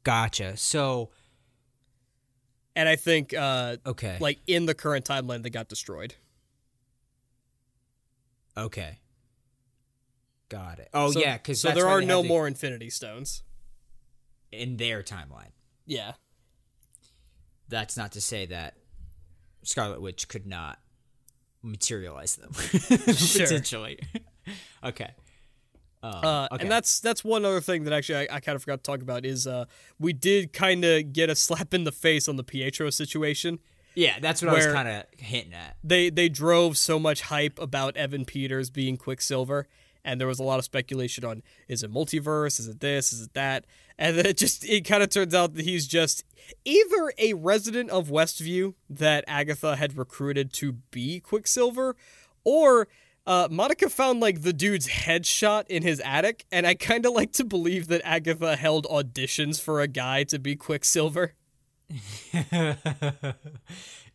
Gotcha. 0.05 0.57
So 0.57 1.11
and 2.75 2.89
I 2.89 2.97
think 2.97 3.35
uh, 3.35 3.77
okay, 3.87 4.17
like 4.21 4.39
in 4.47 4.67
the 4.67 4.75
current 4.75 5.05
timeline, 5.05 5.43
they 5.43 5.51
got 5.51 5.69
destroyed. 5.69 6.15
Okay, 8.57 8.99
got 10.49 10.79
it. 10.79 10.89
Oh 10.95 11.11
So- 11.13 11.21
yeah, 11.21 11.37
because 11.37 11.61
so 11.61 11.71
there 11.73 11.89
are 11.89 12.01
no 12.03 12.23
more 12.23 12.47
Infinity 12.47 12.91
Stones. 12.91 13.43
in 14.51 14.77
their 14.77 15.03
timeline. 15.03 15.51
Yeah, 15.87 16.13
That's 17.69 17.97
not 17.97 18.13
to 18.13 18.21
say 18.21 18.47
that 18.47 18.75
Scarlet 19.63 20.01
Witch 20.01 20.29
could 20.29 20.47
not 20.47 20.79
materialize 21.63 22.37
them 22.37 22.51
potentially. 22.89 23.99
okay. 24.85 25.11
Uh, 26.03 26.49
okay. 26.51 26.63
And 26.63 26.71
that's 26.71 26.99
that's 27.01 27.23
one 27.25 27.45
other 27.45 27.61
thing 27.61 27.85
that 27.85 27.93
actually 27.93 28.29
I, 28.29 28.37
I 28.37 28.41
kind 28.41 28.57
of 28.57 28.63
forgot 28.63 28.83
to 28.83 28.91
talk 28.91 29.03
about 29.03 29.25
is 29.25 29.47
uh, 29.47 29.67
we 30.01 30.13
did 30.13 30.53
kind 30.53 30.85
of 30.85 31.13
get 31.13 31.31
a 31.31 31.37
slap 31.37 31.73
in 31.73 31.85
the 31.85 31.93
face 31.93 32.29
on 32.29 32.35
the 32.37 32.43
Pietro 32.45 32.91
situation. 32.91 33.61
Yeah, 33.95 34.19
that's 34.21 34.43
what 34.43 34.51
I 34.51 34.55
was 34.55 34.67
kind 34.67 34.89
of 34.89 35.05
hinting 35.17 35.55
at. 35.55 35.77
They 35.83 36.11
they 36.11 36.29
drove 36.29 36.77
so 36.77 36.99
much 36.99 37.23
hype 37.23 37.59
about 37.59 37.97
Evan 37.97 38.25
Peters 38.25 38.71
being 38.71 38.97
Quicksilver, 38.97 39.67
and 40.05 40.21
there 40.21 40.29
was 40.29 40.39
a 40.39 40.45
lot 40.45 40.59
of 40.59 40.65
speculation 40.65 41.25
on 41.25 41.43
is 41.69 41.83
it 41.83 41.93
multiverse, 41.93 42.59
is 42.59 42.69
it 42.69 42.81
this, 42.81 43.13
is 43.13 43.23
it 43.23 43.35
that, 43.35 43.65
and 43.99 44.17
then 44.17 44.27
it 44.27 44.37
just 44.37 44.65
it 44.65 44.83
kind 44.83 45.03
of 45.03 45.11
turns 45.11 45.35
out 45.35 45.55
that 45.55 45.65
he's 45.65 45.87
just 45.87 46.25
either 46.65 47.13
a 47.19 47.35
resident 47.35 47.91
of 47.91 48.09
Westview 48.09 48.75
that 48.91 49.25
Agatha 49.29 49.77
had 49.77 49.97
recruited 49.97 50.53
to 50.55 50.73
be 50.91 51.21
Quicksilver, 51.21 51.97
or 52.45 52.89
uh, 53.27 53.49
Monica 53.51 53.89
found 53.89 54.21
like 54.21 54.43
the 54.43 54.53
dude's 54.53 54.89
headshot 54.89 55.67
in 55.69 55.83
his 55.83 56.01
attic, 56.01 56.45
and 56.51 56.67
I 56.67 56.75
kind 56.75 57.07
of 57.07 57.13
like 57.13 57.33
to 57.33 57.45
believe 57.45 57.89
that 57.89 58.03
Agatha 58.05 58.57
held 58.57 58.87
auditions 58.87 59.61
for 59.61 59.81
a 59.81 59.87
guy 59.87 60.25
to 60.25 60.39
be 60.39 60.57
Quicksilver. 60.57 61.35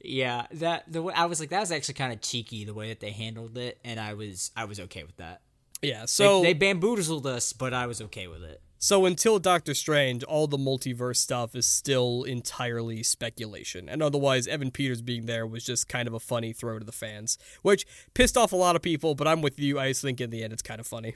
yeah, 0.02 0.48
that 0.52 0.92
the 0.92 1.02
way 1.02 1.14
I 1.14 1.26
was 1.26 1.40
like 1.40 1.50
that 1.50 1.60
was 1.60 1.72
actually 1.72 1.96
kind 1.96 2.14
of 2.14 2.22
cheeky 2.22 2.66
the 2.66 2.74
way 2.74 2.90
that 2.90 3.00
they 3.00 3.12
handled 3.12 3.58
it, 3.58 3.80
and 3.84 4.00
I 4.00 4.14
was 4.14 4.52
I 4.56 4.66
was 4.66 4.80
okay 4.82 5.04
with 5.04 5.18
that. 5.18 5.42
Yeah, 5.82 6.02
They- 6.02 6.06
so 6.08 6.42
they, 6.42 6.54
bamboozled 6.54 7.28
us, 7.28 7.54
but 7.54 7.74
I 7.74 7.86
was 7.86 8.02
okay 8.02 8.28
with 8.28 8.44
it. 8.44 8.62
So 8.80 9.06
until 9.06 9.40
Doctor 9.40 9.74
Strange, 9.74 10.24
all 10.24 10.46
the 10.48 10.58
multiverse 10.58 11.18
stuff 11.18 11.56
is 11.56 11.66
still 11.66 12.24
entirely 12.24 13.02
speculation. 13.02 13.90
And 13.90 14.04
otherwise, 14.04 14.46
Evan 14.48 14.70
Peters 14.70 15.02
being 15.02 15.26
there 15.26 15.48
was 15.48 15.64
just 15.64 15.88
kind 15.90 16.08
of 16.08 16.14
a 16.14 16.20
funny 16.20 16.54
throw 16.54 16.78
to 16.78 16.86
the 16.86 16.92
fans, 16.92 17.40
which 17.64 17.88
pissed 18.14 18.38
off 18.38 18.52
a 18.52 18.56
lot 18.56 18.76
of 18.76 18.84
people, 18.84 19.16
but 19.16 19.28
I'm 19.28 19.42
with 19.42 19.60
you. 19.60 19.80
I 19.80 19.90
just 19.90 20.04
think 20.04 20.22
in 20.22 20.30
the 20.30 20.44
end 20.44 20.54
it's 20.54 20.62
kind 20.62 20.80
of 20.80 20.86
funny. 20.86 21.16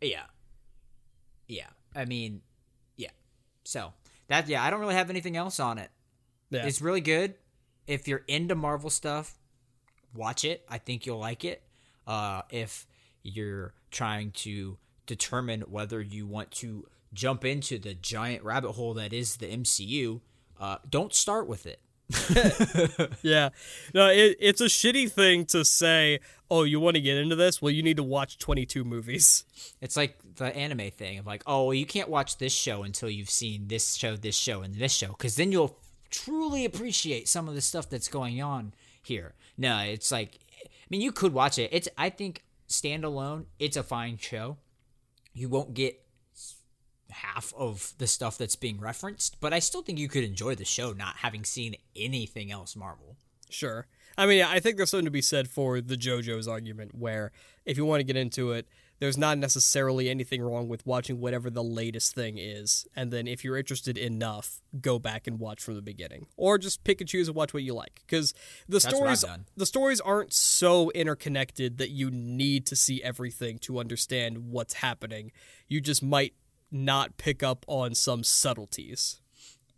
Yeah, 0.00 0.24
yeah. 1.46 1.68
I 1.94 2.04
mean, 2.04 2.42
yeah. 2.96 3.10
So 3.64 3.92
that 4.32 4.48
yeah, 4.48 4.64
I 4.64 4.70
don't 4.70 4.80
really 4.80 4.94
have 4.94 5.10
anything 5.10 5.36
else 5.36 5.60
on 5.60 5.78
it. 5.78 5.90
Yeah. 6.50 6.66
It's 6.66 6.80
really 6.80 7.00
good. 7.00 7.34
If 7.86 8.08
you're 8.08 8.24
into 8.28 8.54
Marvel 8.54 8.90
stuff, 8.90 9.38
watch 10.14 10.44
it. 10.44 10.64
I 10.68 10.78
think 10.78 11.06
you'll 11.06 11.18
like 11.18 11.44
it. 11.44 11.62
Uh, 12.06 12.42
if 12.50 12.86
you're 13.22 13.74
trying 13.90 14.32
to 14.32 14.78
determine 15.06 15.62
whether 15.62 16.00
you 16.00 16.26
want 16.26 16.50
to 16.50 16.86
jump 17.12 17.44
into 17.44 17.78
the 17.78 17.94
giant 17.94 18.42
rabbit 18.42 18.72
hole 18.72 18.94
that 18.94 19.12
is 19.12 19.36
the 19.36 19.46
MCU, 19.46 20.20
uh, 20.58 20.78
don't 20.88 21.14
start 21.14 21.46
with 21.46 21.66
it. 21.66 21.80
yeah. 23.22 23.50
No, 23.94 24.08
it, 24.08 24.36
it's 24.40 24.60
a 24.60 24.66
shitty 24.66 25.10
thing 25.10 25.46
to 25.46 25.64
say, 25.64 26.20
oh, 26.50 26.64
you 26.64 26.80
want 26.80 26.96
to 26.96 27.00
get 27.00 27.16
into 27.16 27.36
this? 27.36 27.62
Well, 27.62 27.70
you 27.70 27.82
need 27.82 27.96
to 27.96 28.02
watch 28.02 28.38
22 28.38 28.84
movies. 28.84 29.44
It's 29.80 29.96
like 29.96 30.18
the 30.36 30.54
anime 30.56 30.90
thing 30.90 31.18
of 31.18 31.26
like, 31.26 31.42
oh, 31.46 31.70
you 31.70 31.86
can't 31.86 32.08
watch 32.08 32.38
this 32.38 32.52
show 32.52 32.82
until 32.82 33.08
you've 33.08 33.30
seen 33.30 33.68
this 33.68 33.94
show, 33.94 34.16
this 34.16 34.36
show, 34.36 34.62
and 34.62 34.74
this 34.74 34.92
show, 34.92 35.08
because 35.08 35.36
then 35.36 35.52
you'll 35.52 35.78
truly 36.10 36.64
appreciate 36.64 37.28
some 37.28 37.48
of 37.48 37.54
the 37.54 37.60
stuff 37.60 37.88
that's 37.88 38.08
going 38.08 38.42
on 38.42 38.74
here. 39.02 39.34
No, 39.56 39.78
it's 39.78 40.12
like, 40.12 40.38
I 40.64 40.68
mean, 40.90 41.00
you 41.00 41.12
could 41.12 41.32
watch 41.32 41.58
it. 41.58 41.70
It's, 41.72 41.88
I 41.96 42.10
think, 42.10 42.44
standalone, 42.68 43.46
it's 43.58 43.76
a 43.76 43.82
fine 43.82 44.18
show. 44.18 44.58
You 45.32 45.48
won't 45.48 45.74
get 45.74 46.01
half 47.12 47.52
of 47.56 47.94
the 47.98 48.06
stuff 48.06 48.38
that's 48.38 48.56
being 48.56 48.80
referenced, 48.80 49.40
but 49.40 49.52
I 49.52 49.58
still 49.58 49.82
think 49.82 49.98
you 49.98 50.08
could 50.08 50.24
enjoy 50.24 50.54
the 50.54 50.64
show 50.64 50.92
not 50.92 51.16
having 51.18 51.44
seen 51.44 51.76
anything 51.94 52.50
else 52.50 52.74
Marvel. 52.74 53.16
Sure. 53.50 53.86
I 54.16 54.26
mean, 54.26 54.42
I 54.42 54.60
think 54.60 54.76
there's 54.76 54.90
something 54.90 55.04
to 55.06 55.10
be 55.10 55.22
said 55.22 55.48
for 55.48 55.80
the 55.80 55.96
JoJo's 55.96 56.48
argument, 56.48 56.94
where 56.94 57.32
if 57.64 57.76
you 57.76 57.84
want 57.84 58.00
to 58.00 58.04
get 58.04 58.16
into 58.16 58.52
it, 58.52 58.66
there's 58.98 59.18
not 59.18 59.36
necessarily 59.36 60.08
anything 60.08 60.40
wrong 60.40 60.68
with 60.68 60.86
watching 60.86 61.18
whatever 61.18 61.50
the 61.50 61.64
latest 61.64 62.14
thing 62.14 62.38
is, 62.38 62.86
and 62.94 63.10
then 63.10 63.26
if 63.26 63.42
you're 63.42 63.56
interested 63.56 63.98
enough, 63.98 64.60
go 64.80 64.98
back 64.98 65.26
and 65.26 65.40
watch 65.40 65.60
from 65.60 65.74
the 65.74 65.82
beginning, 65.82 66.26
or 66.36 66.56
just 66.56 66.84
pick 66.84 67.00
and 67.00 67.08
choose 67.08 67.26
and 67.26 67.36
watch 67.36 67.52
what 67.52 67.64
you 67.64 67.74
like, 67.74 68.00
because 68.06 68.32
the 68.68 68.76
I've 68.76 68.82
stories 68.82 69.24
the 69.56 69.66
stories 69.66 70.00
aren't 70.00 70.32
so 70.32 70.90
interconnected 70.90 71.78
that 71.78 71.90
you 71.90 72.12
need 72.12 72.64
to 72.66 72.76
see 72.76 73.02
everything 73.02 73.58
to 73.60 73.80
understand 73.80 74.50
what's 74.50 74.74
happening. 74.74 75.32
You 75.66 75.80
just 75.80 76.02
might 76.02 76.34
not 76.72 77.16
pick 77.18 77.42
up 77.42 77.64
on 77.68 77.94
some 77.94 78.24
subtleties. 78.24 79.20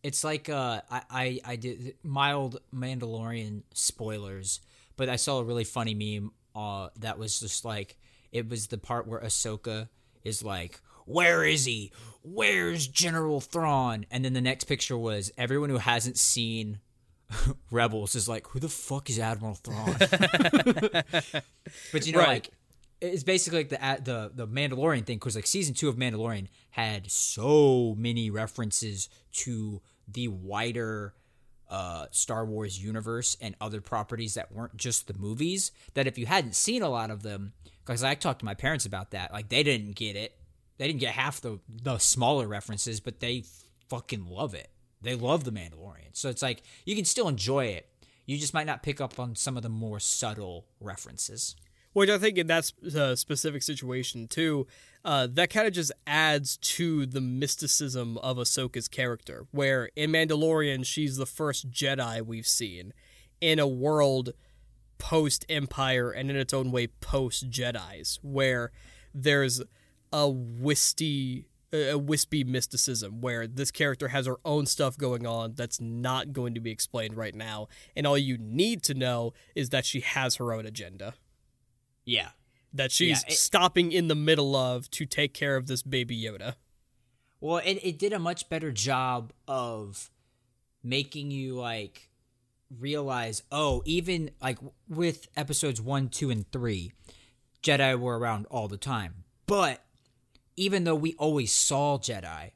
It's 0.03 0.23
like 0.23 0.49
uh, 0.49 0.81
I, 0.91 1.03
I 1.11 1.41
I 1.45 1.57
did 1.57 1.97
mild 2.03 2.61
Mandalorian 2.75 3.63
spoilers, 3.73 4.61
but 4.97 5.09
I 5.09 5.17
saw 5.17 5.39
a 5.41 5.45
really 5.45 5.65
funny 5.65 5.95
meme 5.95 6.33
uh, 6.55 6.89
that 7.01 7.19
was 7.19 7.41
just 7.41 7.65
like 7.65 7.97
it 8.31 8.49
was 8.49 8.67
the 8.69 8.79
part 8.79 9.07
where 9.07 9.21
Ahsoka 9.21 9.89
is 10.23 10.43
like, 10.43 10.81
"Where 11.07 11.45
is 11.45 11.65
he? 11.65 11.91
Where's 12.23 12.87
General 12.87 13.41
Thrawn?" 13.41 14.05
And 14.11 14.25
then 14.25 14.35
the 14.35 14.41
next 14.43 14.65
picture 14.65 14.97
was 14.99 15.33
everyone 15.39 15.71
who 15.71 15.79
hasn't 15.79 16.19
seen 16.19 16.81
Rebels 17.71 18.15
is 18.15 18.29
like, 18.29 18.47
"Who 18.49 18.61
the 18.61 18.69
fuck 18.69 19.09
is 19.09 19.19
Admiral 19.19 19.55
Thrawn?" 19.55 19.97
but 21.93 22.07
you 22.07 22.13
know, 22.13 22.19
Right. 22.19 22.29
like 22.29 22.51
it's 23.01 23.25
basically 23.25 23.61
like 23.61 23.69
the 23.69 23.79
the 24.05 24.33
the 24.35 24.49
Mandalorian 24.49 25.05
thing 25.05 25.19
because 25.19 25.37
like 25.37 25.47
season 25.47 25.75
two 25.75 25.89
of 25.89 25.97
Mandalorian 25.97 26.49
had 26.71 27.11
so 27.11 27.95
many 27.99 28.31
references 28.31 29.09
to 29.33 29.81
the 30.09 30.29
wider 30.29 31.15
uh, 31.69 32.07
Star 32.11 32.45
Wars 32.45 32.83
universe 32.83 33.37
and 33.41 33.55
other 33.61 33.81
properties 33.81 34.35
that 34.35 34.53
weren't 34.53 34.77
just 34.77 35.07
the 35.07 35.15
movies. 35.15 35.73
That 35.95 36.07
if 36.07 36.19
you 36.19 36.27
hadn't 36.27 36.55
seen 36.55 36.83
a 36.83 36.89
lot 36.89 37.11
of 37.11 37.23
them, 37.23 37.53
because 37.85 38.03
I 38.05 38.15
talked 38.15 38.41
to 38.41 38.45
my 38.45 38.55
parents 38.55 38.87
about 38.87 39.11
that, 39.13 39.33
like 39.33 39.49
they 39.49 39.63
didn't 39.63 39.97
get 39.97 40.17
it. 40.17 40.37
They 40.79 40.87
didn't 40.87 41.01
get 41.01 41.15
half 41.15 41.41
the 41.41 41.61
the 41.69 41.99
smaller 41.99 42.47
references, 42.47 43.01
but 43.01 43.21
they 43.21 43.45
fucking 43.89 44.27
love 44.27 44.55
it. 44.55 44.71
They 45.03 45.15
love 45.15 45.45
the 45.45 45.53
Mandalorian, 45.53 46.13
so 46.13 46.29
it's 46.29 46.43
like 46.43 46.63
you 46.85 46.97
can 46.97 47.05
still 47.05 47.29
enjoy 47.29 47.67
it. 47.67 47.89
You 48.27 48.39
just 48.39 48.55
might 48.55 48.67
not 48.67 48.83
pick 48.83 49.01
up 49.03 49.19
on 49.19 49.37
some 49.37 49.57
of 49.57 49.63
the 49.63 49.69
more 49.69 50.01
subtle 50.01 50.67
references. 50.81 51.57
Which 51.95 52.11
I 52.11 52.19
think 52.19 52.39
in 52.39 52.49
that 52.49 52.71
uh, 52.95 53.17
specific 53.17 53.63
situation 53.63 54.29
too, 54.29 54.67
uh, 55.05 55.29
that 55.31 55.49
kind 55.49 55.67
of 55.67 55.73
just 55.73 55.93
adds 56.07 56.57
to 56.59 57.07
the 57.07 57.21
mysticism 57.21 58.19
of 58.19 58.37
Ahsoka's 58.37 58.89
character. 58.89 59.47
Where 59.53 59.91
in 59.97 60.11
Mandalorian, 60.11 60.85
she's 60.85 61.17
the 61.17 61.27
first 61.27 61.71
Jedi 61.71 62.21
we've 62.21 62.47
seen 62.47 62.93
in 63.41 63.59
a 63.59 63.67
world 63.67 64.33
post 64.99 65.47
Empire 65.49 66.11
and 66.11 66.31
in 66.31 66.37
its 66.37 66.53
own 66.53 66.71
way 66.73 66.89
post 66.89 67.49
Jedi's, 67.51 68.19
where 68.23 68.73
there's 69.15 69.63
a 70.13 70.29
wisty 70.29 71.47
a 71.73 71.99
wispy 71.99 72.45
mysticism 72.45 73.21
where 73.21 73.49
this 73.49 73.73
character 73.73 74.09
has 74.09 74.27
her 74.27 74.37
own 74.45 74.65
stuff 74.65 74.97
going 74.97 75.27
on 75.27 75.55
that's 75.57 75.81
not 75.81 76.33
going 76.33 76.55
to 76.55 76.61
be 76.61 76.71
explained 76.71 77.17
right 77.17 77.35
now 77.35 77.67
and 77.97 78.07
all 78.07 78.17
you 78.17 78.39
need 78.39 78.81
to 78.81 78.95
know 78.95 79.33
is 79.57 79.71
that 79.71 79.85
she 79.85 79.99
has 79.99 80.37
her 80.37 80.53
own 80.53 80.67
agenda 80.67 81.15
Yeah, 82.05 82.31
that 82.73 82.93
she's 82.93 83.23
Yeah, 83.23 83.33
it- 83.33 83.37
stopping 83.37 83.93
in 83.93 84.09
the 84.09 84.15
middle 84.15 84.55
of 84.57 84.91
to 84.93 85.07
take 85.07 85.33
care 85.35 85.57
of 85.57 85.67
this 85.67 85.83
baby 85.83 86.21
Yoda. 86.21 86.55
Well, 87.41 87.59
it, 87.59 87.79
it 87.83 87.99
did 87.99 88.13
a 88.13 88.19
much 88.19 88.49
better 88.49 88.73
job 88.73 89.33
of 89.47 90.11
making 90.83 91.31
you 91.31 91.55
like 91.57 92.09
realize, 92.79 93.43
oh, 93.53 93.83
even 93.85 94.31
like 94.41 94.59
with 94.89 95.29
episodes 95.37 95.81
one, 95.81 96.09
two, 96.09 96.31
and 96.31 96.51
three, 96.53 96.93
Jedi 97.63 97.99
were 97.99 98.19
around 98.19 98.47
all 98.51 98.69
the 98.69 98.77
time. 98.77 99.25
But 99.47 99.85
even 100.57 100.85
though 100.85 100.95
we 100.95 101.15
always 101.15 101.53
saw 101.55 101.99
Jedi, 101.99 102.53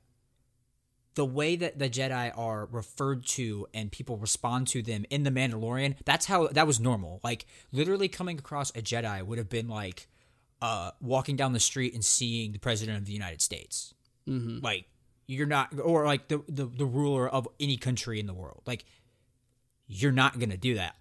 the 1.14 1.24
way 1.24 1.56
that 1.56 1.78
the 1.78 1.90
Jedi 1.90 2.36
are 2.36 2.66
referred 2.66 3.26
to 3.26 3.66
and 3.74 3.90
people 3.90 4.16
respond 4.16 4.68
to 4.68 4.82
them 4.82 5.04
in 5.10 5.24
the 5.24 5.30
Mandalorian, 5.30 5.96
that's 6.04 6.26
how 6.26 6.48
that 6.48 6.66
was 6.66 6.78
normal. 6.78 7.20
Like 7.24 7.46
literally 7.72 8.08
coming 8.08 8.38
across 8.38 8.70
a 8.70 8.82
Jedi 8.82 9.22
would 9.22 9.38
have 9.38 9.48
been 9.48 9.68
like 9.68 10.08
uh, 10.62 10.92
walking 11.00 11.36
down 11.36 11.52
the 11.52 11.60
street 11.60 11.94
and 11.94 12.04
seeing 12.04 12.52
the 12.52 12.58
president 12.58 12.98
of 12.98 13.04
the 13.04 13.12
United 13.12 13.42
States. 13.42 13.94
Mm-hmm. 14.28 14.64
Like 14.64 14.86
you're 15.26 15.46
not, 15.46 15.78
or 15.78 16.04
like 16.04 16.28
the, 16.28 16.42
the 16.48 16.66
the 16.66 16.86
ruler 16.86 17.28
of 17.28 17.48
any 17.58 17.76
country 17.76 18.20
in 18.20 18.26
the 18.26 18.34
world. 18.34 18.62
Like 18.66 18.84
you're 19.86 20.12
not 20.12 20.38
gonna 20.38 20.56
do 20.56 20.74
that. 20.74 20.96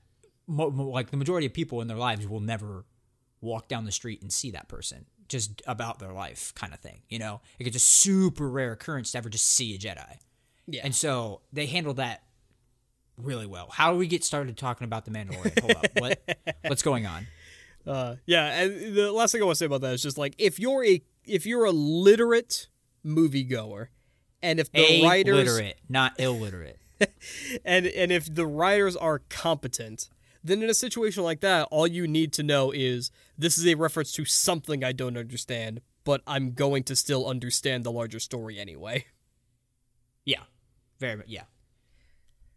Mo- 0.47 0.71
mo- 0.71 0.89
like 0.89 1.11
the 1.11 1.17
majority 1.17 1.45
of 1.45 1.53
people 1.53 1.81
in 1.81 1.87
their 1.87 1.97
lives 1.97 2.27
will 2.27 2.39
never 2.39 2.85
walk 3.41 3.67
down 3.67 3.85
the 3.85 3.91
street 3.91 4.21
and 4.21 4.31
see 4.31 4.49
that 4.51 4.67
person 4.67 5.05
just 5.28 5.61
about 5.67 5.99
their 5.99 6.13
life 6.13 6.53
kind 6.55 6.73
of 6.73 6.80
thing 6.80 7.01
you 7.09 7.19
know? 7.19 7.41
It's 7.59 7.75
a 7.75 7.80
super 7.80 8.49
rare 8.49 8.71
occurrence 8.73 9.11
to 9.11 9.17
ever 9.17 9.30
just 9.30 9.45
see 9.45 9.75
a 9.75 9.78
jedi. 9.78 10.17
Yeah. 10.69 10.82
and 10.84 10.93
so 10.93 11.41
they 11.53 11.65
handled 11.65 11.97
that 11.97 12.23
really 13.17 13.45
well. 13.45 13.69
How 13.71 13.91
do 13.91 13.97
we 13.97 14.07
get 14.07 14.23
started 14.23 14.57
talking 14.57 14.86
about 14.86 15.05
the 15.05 15.11
mandalorian? 15.11 15.59
Hold 15.61 15.75
up. 15.78 15.86
What 15.97 16.38
what's 16.67 16.84
going 16.84 17.05
on? 17.05 17.28
Uh, 17.86 18.15
yeah, 18.25 18.63
and 18.63 18.95
the 18.95 19.11
last 19.11 19.32
thing 19.32 19.41
I 19.41 19.45
want 19.45 19.55
to 19.55 19.59
say 19.59 19.65
about 19.65 19.82
that 19.82 19.93
is 19.93 20.01
just 20.01 20.17
like 20.17 20.36
if 20.38 20.59
you're 20.59 20.84
a 20.84 21.01
if 21.23 21.45
you're 21.45 21.65
a 21.65 21.71
literate 21.71 22.67
moviegoer, 23.05 23.88
and 24.41 24.59
if 24.59 24.71
the 24.71 25.03
a 25.03 25.03
writers 25.03 25.36
literate 25.36 25.80
not 25.89 26.19
illiterate. 26.19 26.80
And 27.63 27.86
and 27.86 28.11
if 28.11 28.34
the 28.34 28.47
writers 28.47 28.95
are 28.95 29.19
competent, 29.30 30.09
then 30.47 30.63
in 30.63 30.69
a 30.69 30.73
situation 30.73 31.23
like 31.23 31.41
that, 31.41 31.67
all 31.71 31.87
you 31.87 32.07
need 32.07 32.33
to 32.33 32.43
know 32.43 32.71
is 32.71 33.11
this 33.37 33.57
is 33.57 33.67
a 33.67 33.75
reference 33.75 34.11
to 34.13 34.25
something 34.25 34.83
I 34.83 34.91
don't 34.91 35.17
understand, 35.17 35.81
but 36.03 36.21
I'm 36.25 36.53
going 36.53 36.83
to 36.85 36.95
still 36.95 37.27
understand 37.27 37.83
the 37.83 37.91
larger 37.91 38.19
story 38.19 38.59
anyway. 38.59 39.05
yeah 40.25 40.43
very 40.99 41.17
mu- 41.17 41.23
yeah 41.27 41.43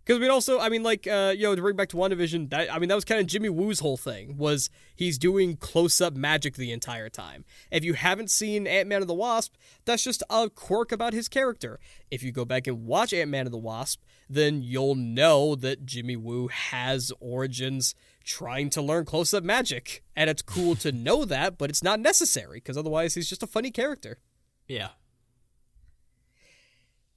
Because 0.05 0.21
mean, 0.21 0.31
also, 0.31 0.59
I 0.59 0.69
mean, 0.71 0.83
like, 0.83 1.07
uh, 1.07 1.35
you 1.37 1.45
know, 1.45 1.55
to 1.55 1.61
bring 1.61 1.77
back 1.77 1.89
to 1.91 1.97
WandaVision, 1.97 2.51
that 2.51 2.73
I 2.73 2.79
mean, 2.79 2.89
that 2.89 2.95
was 2.95 3.05
kind 3.05 3.21
of 3.21 3.27
Jimmy 3.27 3.49
Woo's 3.49 3.81
whole 3.81 3.97
thing 3.97 4.37
was 4.37 4.71
he's 4.95 5.19
doing 5.19 5.57
close-up 5.57 6.15
magic 6.15 6.55
the 6.55 6.73
entire 6.73 7.09
time. 7.09 7.45
If 7.71 7.85
you 7.85 7.95
haven't 7.95 8.31
seen 8.31 8.67
Ant 8.67 8.89
Man 8.89 9.03
and 9.03 9.09
the 9.09 9.15
Wasp, 9.15 9.55
that's 9.85 10.03
just 10.03 10.23
a 10.31 10.49
quirk 10.49 10.91
about 10.91 11.13
his 11.13 11.29
character. 11.29 11.79
If 12.11 12.23
you 12.23 12.33
go 12.33 12.45
back 12.45 12.67
and 12.67 12.87
watch 12.87 13.13
Ant 13.13 13.31
Man 13.31 13.47
and 13.47 13.53
the 13.53 13.59
Wasp, 13.59 14.03
then 14.29 14.63
you'll 14.63 14.95
know 14.95 15.55
that 15.55 15.85
Jimmy 15.85 16.17
Woo 16.17 16.49
has 16.49 17.13
origins 17.21 17.95
trying 18.25 18.71
to 18.71 18.83
learn 18.83 19.05
close-up 19.05 19.45
magic, 19.45 20.03
and 20.17 20.31
it's 20.31 20.43
cool 20.43 20.77
to 20.77 20.93
know 20.93 21.25
that, 21.25 21.59
but 21.59 21.71
it's 21.71 21.83
not 21.83 22.01
necessary 22.01 22.59
because 22.59 22.77
otherwise 22.77 23.15
he's 23.15 23.29
just 23.29 23.43
a 23.43 23.47
funny 23.47 23.71
character. 23.71 24.19
yeah 24.67 24.91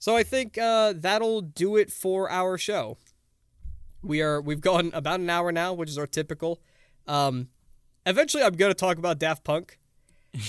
So 0.04 0.18
I 0.18 0.24
think 0.24 0.58
uh, 0.58 0.92
that'll 0.98 1.40
do 1.40 1.78
it 1.78 1.90
for 1.90 2.30
our 2.30 2.58
show. 2.58 2.98
We 4.02 4.22
are 4.22 4.42
we've 4.42 4.60
gone 4.60 4.92
about 4.94 5.22
an 5.22 5.30
hour 5.30 5.50
now, 5.50 5.72
which 5.72 5.90
is 5.90 5.98
our 5.98 6.08
typical. 6.08 6.60
Um, 7.08 7.48
eventually, 8.06 8.44
I'm 8.44 8.58
going 8.58 8.70
to 8.70 8.78
talk 8.78 8.98
about 8.98 9.18
Daft 9.18 9.46
Punk, 9.46 9.80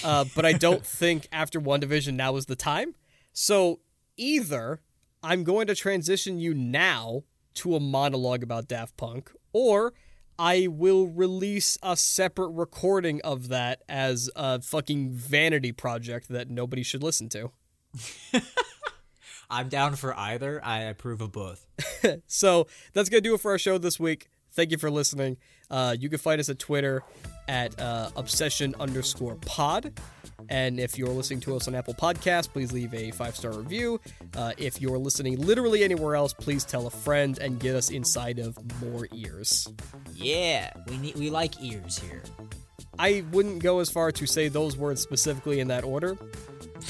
uh, 0.02 0.24
but 0.34 0.44
I 0.44 0.54
don't 0.54 0.84
think 0.84 1.28
after 1.30 1.60
WandaVision 1.60 2.14
now 2.14 2.34
is 2.34 2.46
the 2.46 2.56
time. 2.56 2.96
So 3.32 3.78
either 4.16 4.80
I'm 5.22 5.44
going 5.44 5.68
to 5.68 5.76
transition 5.76 6.40
you 6.40 6.52
now 6.52 7.22
to 7.54 7.76
a 7.76 7.80
monologue 7.80 8.42
about 8.42 8.66
Daft 8.66 8.96
Punk, 8.96 9.30
or 9.52 9.94
I 10.36 10.66
will 10.68 11.06
release 11.06 11.78
a 11.80 11.96
separate 11.96 12.48
recording 12.48 13.20
of 13.22 13.46
that 13.50 13.82
as 13.88 14.28
a 14.34 14.60
fucking 14.60 15.12
vanity 15.12 15.70
project 15.70 16.28
that 16.30 16.50
nobody 16.50 16.82
should 16.82 17.04
listen 17.04 17.28
to. 17.28 17.52
i'm 19.50 19.68
down 19.68 19.94
for 19.96 20.16
either 20.18 20.60
i 20.64 20.80
approve 20.80 21.20
of 21.20 21.32
both 21.32 21.66
So 22.26 22.66
that's 22.92 23.08
gonna 23.08 23.20
do 23.20 23.34
it 23.34 23.40
for 23.40 23.50
our 23.52 23.58
show 23.58 23.78
this 23.78 23.98
week. 23.98 24.28
Thank 24.52 24.70
you 24.70 24.78
for 24.78 24.90
listening. 24.90 25.36
Uh, 25.70 25.96
you 25.98 26.08
can 26.08 26.18
find 26.18 26.38
us 26.38 26.48
at 26.48 26.58
Twitter 26.58 27.02
at 27.48 27.78
uh, 27.80 28.10
obsession 28.16 28.74
underscore 28.78 29.36
pod. 29.36 29.98
And 30.48 30.78
if 30.78 30.98
you're 30.98 31.08
listening 31.08 31.40
to 31.40 31.56
us 31.56 31.66
on 31.66 31.74
Apple 31.74 31.94
Podcasts, 31.94 32.48
please 32.52 32.72
leave 32.72 32.92
a 32.94 33.10
five 33.12 33.34
star 33.34 33.52
review. 33.52 34.00
Uh, 34.36 34.52
if 34.58 34.80
you're 34.80 34.98
listening 34.98 35.40
literally 35.40 35.82
anywhere 35.82 36.14
else, 36.14 36.32
please 36.34 36.64
tell 36.64 36.86
a 36.86 36.90
friend 36.90 37.38
and 37.38 37.58
get 37.58 37.74
us 37.74 37.90
inside 37.90 38.38
of 38.38 38.56
more 38.82 39.08
ears. 39.12 39.68
yeah 40.14 40.72
we 40.88 40.98
need 40.98 41.16
we 41.16 41.30
like 41.30 41.60
ears 41.62 41.98
here 41.98 42.22
I 42.98 43.24
wouldn't 43.32 43.60
go 43.62 43.80
as 43.80 43.90
far 43.90 44.12
to 44.12 44.26
say 44.26 44.48
those 44.48 44.76
words 44.76 45.00
specifically 45.00 45.58
in 45.58 45.66
that 45.68 45.82
order, 45.82 46.16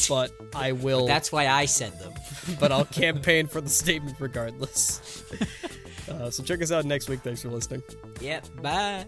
but 0.08 0.32
I 0.54 0.72
will. 0.72 1.06
that's 1.06 1.30
why 1.32 1.46
i 1.48 1.64
said 1.64 1.98
them 1.98 2.12
but 2.60 2.72
I'll 2.72 2.84
campaign 3.04 3.46
for 3.46 3.60
the 3.60 3.70
statement 3.70 4.16
regardless. 4.20 5.24
Uh, 6.08 6.30
so 6.30 6.42
check 6.42 6.60
us 6.62 6.70
out 6.70 6.84
next 6.84 7.08
week. 7.08 7.20
Thanks 7.20 7.42
for 7.42 7.48
listening. 7.48 7.82
yep 8.20 8.46
bye 8.62 9.06